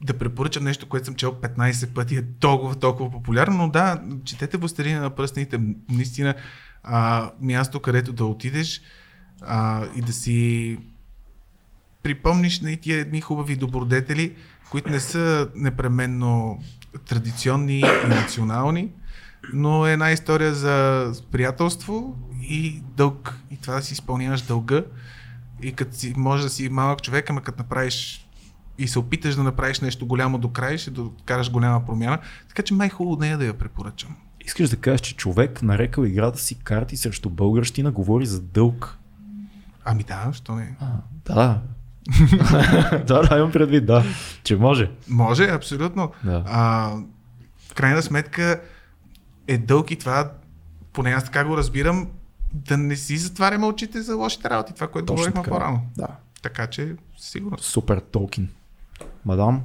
[0.00, 4.56] да препоръчам нещо, което съм чел 15 пъти, е толкова, толкова популярно, но да, четете
[4.56, 6.34] Властелина на пръстените, наистина
[6.86, 8.82] а, място, където да отидеш
[9.42, 10.78] а, и да си
[12.02, 14.36] припомниш на тия едни хубави добродетели,
[14.70, 16.62] които не са непременно
[17.08, 18.90] традиционни и национални,
[19.52, 23.38] но е една история за приятелство и дълг.
[23.50, 24.84] И това да си изпълняваш дълга.
[25.62, 28.28] И като си, може да си малък човек, ама като направиш
[28.78, 32.18] и се опиташ да направиш нещо голямо до край, ще докараш голяма промяна.
[32.48, 34.16] Така че май хубаво нея да я препоръчам.
[34.46, 38.98] Искаш да кажеш, че човек нарекал играта си карти срещу българщина, говори за дълг.
[39.84, 40.76] Ами да, що не?
[40.80, 40.86] А,
[41.24, 41.60] да.
[43.06, 44.04] да, да, имам предвид, да.
[44.44, 44.90] Че може.
[45.08, 46.12] Може, абсолютно.
[46.24, 46.44] Да.
[46.46, 46.90] А,
[47.68, 48.60] в крайна сметка
[49.48, 50.32] е дълг и това,
[50.92, 52.08] поне аз така го разбирам,
[52.54, 55.50] да не си затваряме очите за лошите работи, това, което Точно говорихме така.
[55.50, 55.80] по-рано.
[55.96, 56.08] Да.
[56.42, 57.58] Така че, сигурно.
[57.58, 58.48] Супер Толкин.
[59.24, 59.62] Мадам,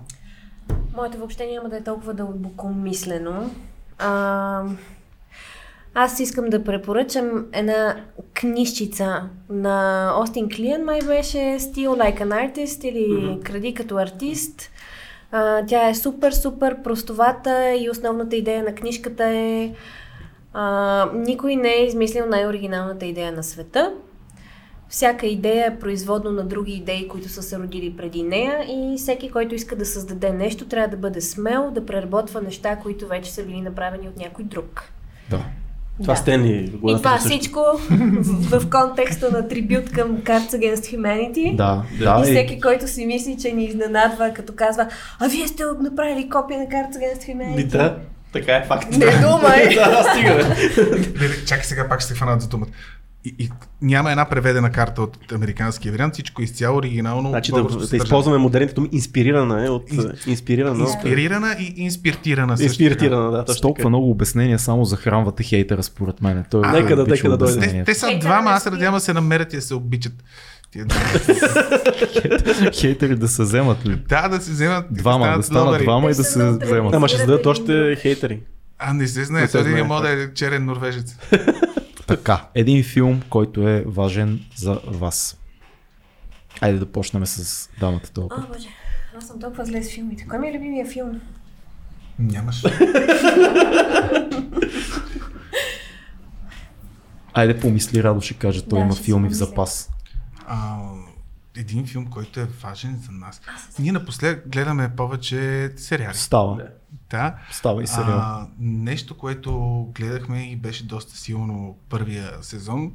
[0.96, 3.52] Моето въобще няма да е толкова дълбоко мислено.
[4.02, 4.64] А,
[5.94, 7.96] аз искам да препоръчам една
[8.34, 14.72] книжчица на Остин Клиен, май беше Steal Like an Artist или Кради като артист.
[15.32, 19.74] А, тя е супер, супер простовата и основната идея на книжката е
[20.54, 23.94] а, никой не е измислил най-оригиналната идея на света.
[24.92, 29.30] Всяка идея е производно на други идеи, които са се родили преди нея и всеки,
[29.30, 33.44] който иска да създаде нещо, трябва да бъде смел, да преработва неща, които вече са
[33.44, 34.84] били направени от някой друг.
[35.30, 35.40] да.
[36.02, 36.20] Това Да.
[36.20, 37.30] Стенли го И това също.
[37.30, 41.56] всичко в, в контекста на трибют към Cards Against Humanity.
[41.56, 42.20] Да, И да.
[42.20, 44.88] и- всеки, който си мисли, че ни изненадва, като казва,
[45.20, 47.68] а вие сте направили копия на Cards Against Humanity.
[47.68, 47.98] Да,
[48.34, 48.92] така е факт.
[48.92, 49.76] Не думай!
[49.76, 50.04] да,
[51.20, 52.68] не, чакай сега пак ще се хванат за думата.
[53.26, 53.50] И, и
[53.82, 57.30] няма една преведена карта от американския вариант, всичко е изцяло оригинално.
[57.30, 58.90] Значи да, да използваме модерните думи.
[58.92, 59.90] Инспирирана е от...
[59.90, 60.84] Ин- Инспирирана.
[60.84, 62.84] от- Инспирирана и инспиртирана също.
[62.84, 63.90] Инспирирана, да, точно толкова така.
[63.90, 66.46] много обяснения само захранвате хейтера, според мен.
[66.52, 67.60] Той А, той нека да- нека да дойде.
[67.60, 70.14] Те, те са двама, аз надявам да се намерят и да се обичат.
[72.74, 73.96] Хейтери да се вземат ли?
[74.10, 74.86] да, да се вземат.
[74.92, 76.94] Двама, да станат двама и да се вземат.
[76.94, 78.40] Ама ще Разбирате още хейтери.
[78.80, 79.48] А, не се знае.
[79.48, 81.16] Той един може да е черен норвежец.
[82.12, 85.38] Така, един филм, който е важен за вас.
[86.62, 88.48] Айде да почнем с дамата О, толкова.
[88.54, 88.68] боже,
[89.18, 90.28] аз съм толкова зле с филмите.
[90.30, 91.22] Кой ми е любимия филм?
[92.20, 92.64] Нямаш.
[97.34, 99.90] Айде помисли, Радо ще каже, той Да, има филми в запас.
[100.48, 100.78] А,
[101.58, 103.42] един филм, който е важен за нас.
[103.80, 106.16] Ние напоследък гледаме повече сериали.
[106.16, 106.56] Става.
[106.56, 106.68] Да.
[107.12, 107.36] Да.
[107.52, 108.18] Става и сериал.
[108.20, 112.94] А, нещо, което гледахме и беше доста силно първия сезон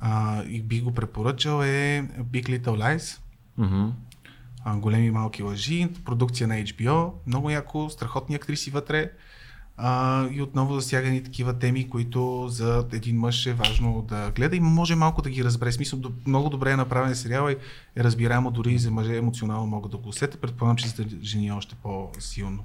[0.00, 3.20] а, и би го препоръчал е Big Little Lies.
[3.58, 3.88] Мгм.
[4.64, 9.10] а, големи и малки лъжи, продукция на HBO, много яко, страхотни актриси вътре
[9.76, 14.56] а, и отново засяга ни такива теми, които за един мъж е важно да гледа
[14.56, 15.72] и може малко да ги разбере.
[15.72, 17.56] Смисъл, много добре е направен сериал и
[17.96, 20.40] е разбираемо дори и за мъже емоционално могат да го усетят.
[20.40, 22.64] Предполагам, че за жени е още по-силно.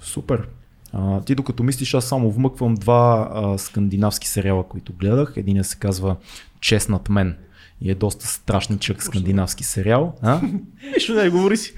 [0.00, 0.48] Супер.
[0.92, 5.32] А, ти докато мислиш, аз само вмъквам два а, скандинавски сериала, които гледах.
[5.36, 6.16] Единият се казва
[6.60, 7.36] Честнат мен
[7.80, 10.14] и е доста страшничък скандинавски сериал.
[10.22, 10.40] А?
[10.94, 11.74] Нищо не, говори си.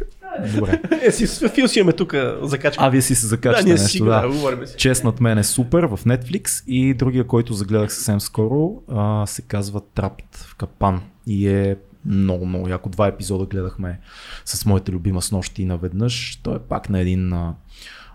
[0.54, 0.80] Добре.
[1.02, 2.86] Е, си, Фил си имаме тук, закачваме.
[2.86, 4.28] А, вие си се да, закачате ние нещо, си да.
[4.56, 4.76] да, си.
[4.76, 9.80] Честнат мен е супер в Netflix и другия, който загледах съвсем скоро, а, се казва
[9.94, 11.76] Трапт в капан и е
[12.06, 12.88] много, много яко.
[12.88, 14.00] Два епизода гледахме
[14.44, 16.40] с моята любима с нощи наведнъж.
[16.42, 17.54] Той е пак на един а,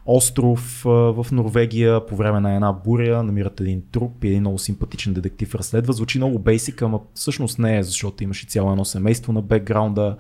[0.07, 5.13] остров в Норвегия по време на една буря, намират един труп и един много симпатичен
[5.13, 5.93] детектив разследва.
[5.93, 10.17] Звучи много бейсик, ама всъщност не е, защото имаш и цяло едно семейство на бекграунда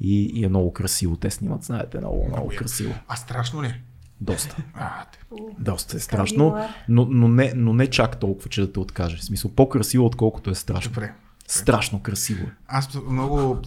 [0.00, 1.16] и, и е много красиво.
[1.16, 2.94] Те снимат, знаете, много, много Много красиво.
[3.08, 3.66] А страшно ли?
[3.66, 3.80] е?
[4.20, 4.56] Доста.
[4.74, 5.04] А.
[5.58, 6.58] Доста е страшно,
[6.88, 9.16] но, но, не, но не чак толкова, че да те откаже.
[9.16, 10.92] В смисъл, по-красиво, отколкото е страшно.
[10.92, 11.12] Добре.
[11.48, 12.52] Страшно красиво е.
[12.68, 13.58] Аз много,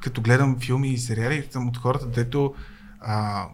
[0.00, 2.54] като гледам филми и сериали, съм от хората, дето
[3.00, 3.44] а,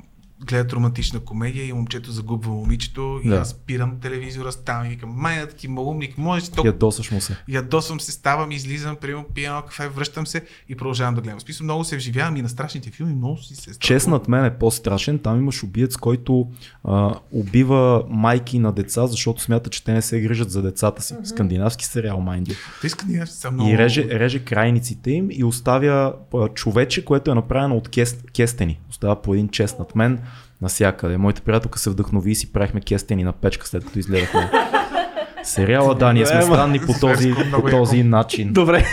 [0.46, 3.36] гледат романтична комедия и момчето загубва момичето и Да.
[3.36, 7.36] аз спирам телевизора, ставам и викам, майна таки малумник, може си толкова Ядосаш му се.
[7.48, 11.40] Ядосвам се, ставам, излизам, приемам, пия кафе, връщам се и продължавам да гледам.
[11.40, 15.18] Смисъл много се вживявам и на страшните филми, много си се Честнат мен е по-страшен.
[15.18, 16.48] Там имаш убиец, който
[16.84, 21.14] а, убива майки на деца, защото смята, че те не се грижат за децата си.
[21.24, 22.56] Скандинавски сериал, майнди.
[22.80, 23.70] Те скандинавци са много...
[23.70, 28.80] И реже, реже крайниците им и оставя а, човече, което е направено от кест, кестени.
[28.90, 30.20] Остава по един честнат мен.
[30.62, 31.16] Насякъде.
[31.16, 34.50] Моята приятелка се вдъхнови и си правихме кестени на печка след като изгледахме.
[35.42, 38.52] Сериала, да, ние сме странни по този, по този начин.
[38.52, 38.84] Добре.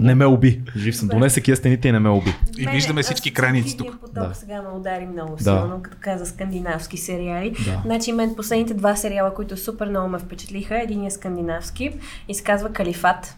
[0.00, 0.60] Не ме уби.
[0.76, 1.08] Жив съм.
[1.08, 2.34] Донесе кестените и не ме уби.
[2.58, 4.00] И виждаме всички крайници тук.
[4.00, 4.34] поток Да.
[4.34, 5.42] сега ме удари много Да.
[5.42, 7.50] силно, като каза скандинавски сериали.
[7.64, 7.82] Да.
[7.84, 11.90] Значи мен последните два сериала, които супер много ме впечатлиха, един е скандинавски
[12.28, 13.36] и се казва Калифат.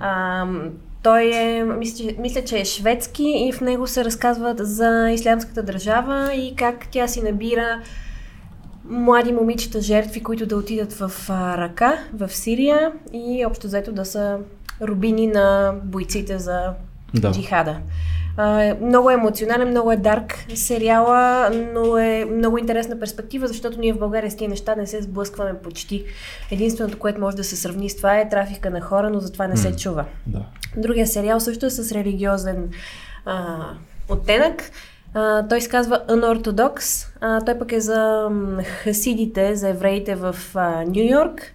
[0.00, 0.44] А,
[1.02, 6.34] той е, мисля, мисля, че е шведски и в него се разказва за ислямската държава
[6.34, 7.80] и как тя си набира
[8.84, 14.38] млади момичета жертви, които да отидат в ръка, в Сирия и общо взето да са
[14.82, 16.72] рубини на бойците за
[17.14, 17.32] Да.
[17.32, 17.76] джихада.
[18.80, 23.98] Много е емоционален, много е дарк сериала, но е много интересна перспектива, защото ние в
[23.98, 26.04] България с тези неща не се сблъскваме почти.
[26.50, 29.46] Единственото, което може да се сравни с това е трафика на хора, но за това
[29.46, 30.04] не се чува.
[30.26, 30.42] Да.
[30.76, 32.70] Другия сериал също е с религиозен
[33.24, 33.58] а,
[34.08, 34.70] оттенък.
[35.14, 37.06] А, той се казва Unorthodox.
[37.20, 38.28] А, той пък е за
[38.64, 40.36] хасидите, за евреите в
[40.86, 41.54] Нью Йорк.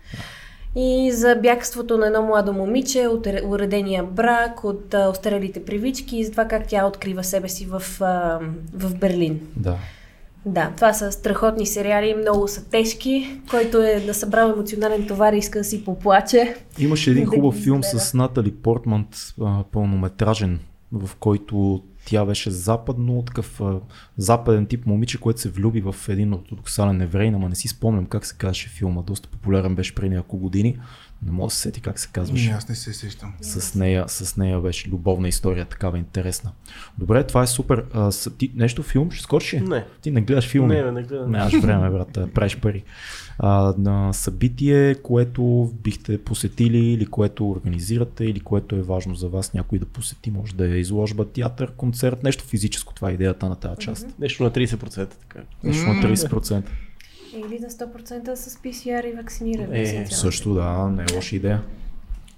[0.75, 6.17] И за бягството на едно младо момиче от ре- уредения брак, от а, остарелите привички
[6.17, 8.39] и за това как тя открива себе си в, а,
[8.73, 9.39] в Берлин.
[9.55, 9.77] Да.
[10.45, 13.41] Да, това са страхотни сериали, много са тежки.
[13.49, 16.55] Който е да събрал емоционален товар и иска да си поплаче.
[16.79, 19.07] Имаше един хубав филм с Натали Портмант,
[19.41, 20.59] а, пълнометражен,
[20.91, 23.61] в който тя беше западно, такъв
[24.17, 28.25] западен тип момиче, което се влюби в един ортодоксален еврей, ама не си спомням как
[28.25, 30.79] се казваше филма, доста популярен беше преди няколко години.
[31.25, 32.49] Не мога да се сети как се казваше.
[32.49, 33.33] аз не се сещам.
[33.41, 36.51] С нея, с нея беше любовна история, такава интересна.
[36.97, 37.85] Добре, това е супер.
[37.93, 39.53] А, с, ти нещо филм ще скочиш?
[39.53, 39.67] ли?
[39.67, 39.85] Не.
[40.01, 40.75] Ти не гледаш филми?
[40.75, 41.31] Не, не гледам.
[41.31, 42.83] Нямаш време, брат, правиш пари.
[43.39, 49.53] А, на събитие, което бихте посетили или което организирате или което е важно за вас
[49.53, 53.55] някой да посети, може да е изложба, театър, концерт, нещо физическо, това е идеята на
[53.55, 54.07] тази част.
[54.19, 55.07] Нещо на 30%.
[55.07, 55.39] Така.
[55.63, 56.63] Нещо на 30%.
[57.35, 59.81] Или на 100% с PCR и вакциниране.
[59.81, 60.05] Е.
[60.05, 61.63] Също да, не е лоша идея.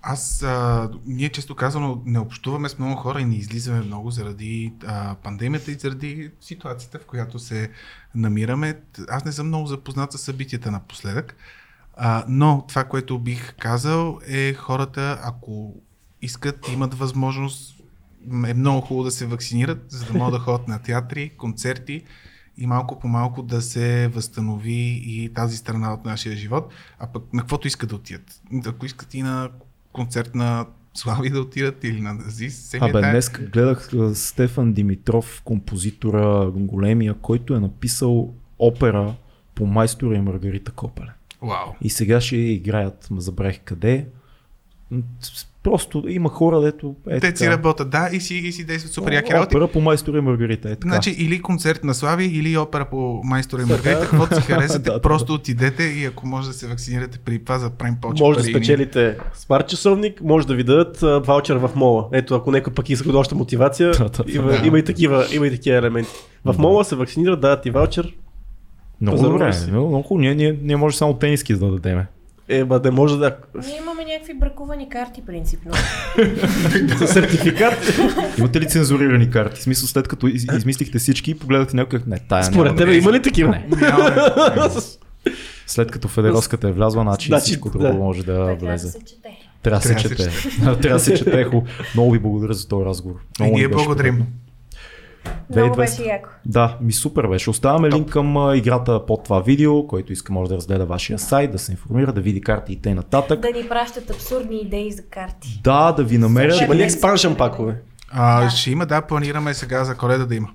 [0.01, 4.73] Аз, а, ние често казано не общуваме с много хора и не излизаме много заради
[4.85, 7.69] а, пандемията и заради ситуацията, в която се
[8.15, 8.79] намираме.
[9.09, 11.35] Аз не съм много запознат с събитията напоследък,
[11.95, 15.75] а, но това, което бих казал е хората, ако
[16.21, 17.81] искат, имат възможност,
[18.47, 22.03] е много хубаво да се вакцинират, за да могат да ходят на театри, концерти
[22.57, 27.33] и малко по малко да се възстанови и тази страна от нашия живот, а пък
[27.33, 28.41] на каквото искат да отидат.
[28.65, 29.49] Ако искат и на
[29.93, 32.17] концерт на Слави да отидат или на
[32.49, 39.15] всеки Абе, е тая- днес гледах Стефан Димитров, композитора големия, който е написал опера
[39.55, 41.13] по майстора и Маргарита Копеле.
[41.41, 41.73] Вау.
[41.81, 44.07] И сега ще играят, ма забравих къде.
[45.63, 49.11] Просто има хора, дето е Те си работят, да, и си, и си действат супер
[49.11, 49.55] яки работи.
[49.55, 50.89] Опера по майстора и Маргарита, е така.
[50.89, 54.93] Значи или концерт на Слави, или опера по майстора и Маргарита, каквото си харесате, Да,
[54.93, 58.23] да, просто отидете и ако може да се вакцинирате при това, за да правим повече
[58.23, 62.07] Може да спечелите смарт часовник, може да ви дадат а, ваучер в мола.
[62.13, 64.67] Ето, ако някой пък иска още мотивация, Да, да, има, да.
[64.67, 66.11] има, и такива, има и такива елементи.
[66.45, 66.61] В Да.
[66.61, 68.13] мола се вакцинират, дават и ваучер.
[69.01, 70.19] много добре, много, много.
[70.19, 72.07] Ние, ние, ние може само тениски да дадеме.
[72.49, 73.37] Е, ба, не може да.
[73.67, 75.71] Ние имаме някакви бракувани карти, принципно.
[76.97, 77.99] С сертификат.
[78.37, 79.59] Имате ли цензурирани карти?
[79.59, 82.75] В смисъл след като из, измислихте всички и погледате някой, не, тая Според няма да
[82.75, 82.99] тебе влезе.
[82.99, 83.49] има ли такива?
[83.49, 83.67] Не.
[83.77, 84.15] Нямаме.
[85.67, 87.79] След като федералската е влязла, значи, Значи, всичко да.
[87.79, 88.87] друго може да влезе.
[88.87, 89.29] се чете.
[89.63, 90.29] Трябва да се чете.
[90.59, 91.43] Трябва да се чете.
[91.43, 91.65] Хубаво.
[91.93, 93.19] Много ви благодаря за този разговор.
[93.39, 94.15] И Много ни ние беше благодарим.
[94.15, 94.33] приятно.
[95.55, 95.77] Много 2200.
[95.77, 96.29] беше яко.
[96.45, 97.49] Да, ми супер беше.
[97.49, 101.51] Оставяме линк към а, играта под това видео, който иска може да разгледа вашия сайт,
[101.51, 102.95] да се информира, да види карти и т.н.
[102.95, 103.39] нататък.
[103.39, 105.61] Да ни пращат абсурдни идеи за карти.
[105.63, 106.51] Да, да ви намеря.
[106.51, 107.75] Ще има ли експаншън пакове?
[108.11, 110.47] А, ще има, да, планираме сега за коледа да има.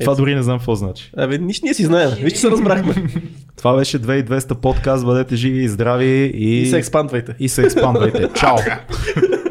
[0.00, 1.10] Това дори не знам какво значи.
[1.16, 2.10] Абе, нищо ние си знаем.
[2.20, 2.94] Виж, че се разбрахме.
[3.56, 5.04] Това беше 2200 подкаст.
[5.04, 7.34] Бъдете живи и здрави и, И се експандвайте.
[7.38, 8.28] и се експандвайте.
[8.34, 8.56] Чао!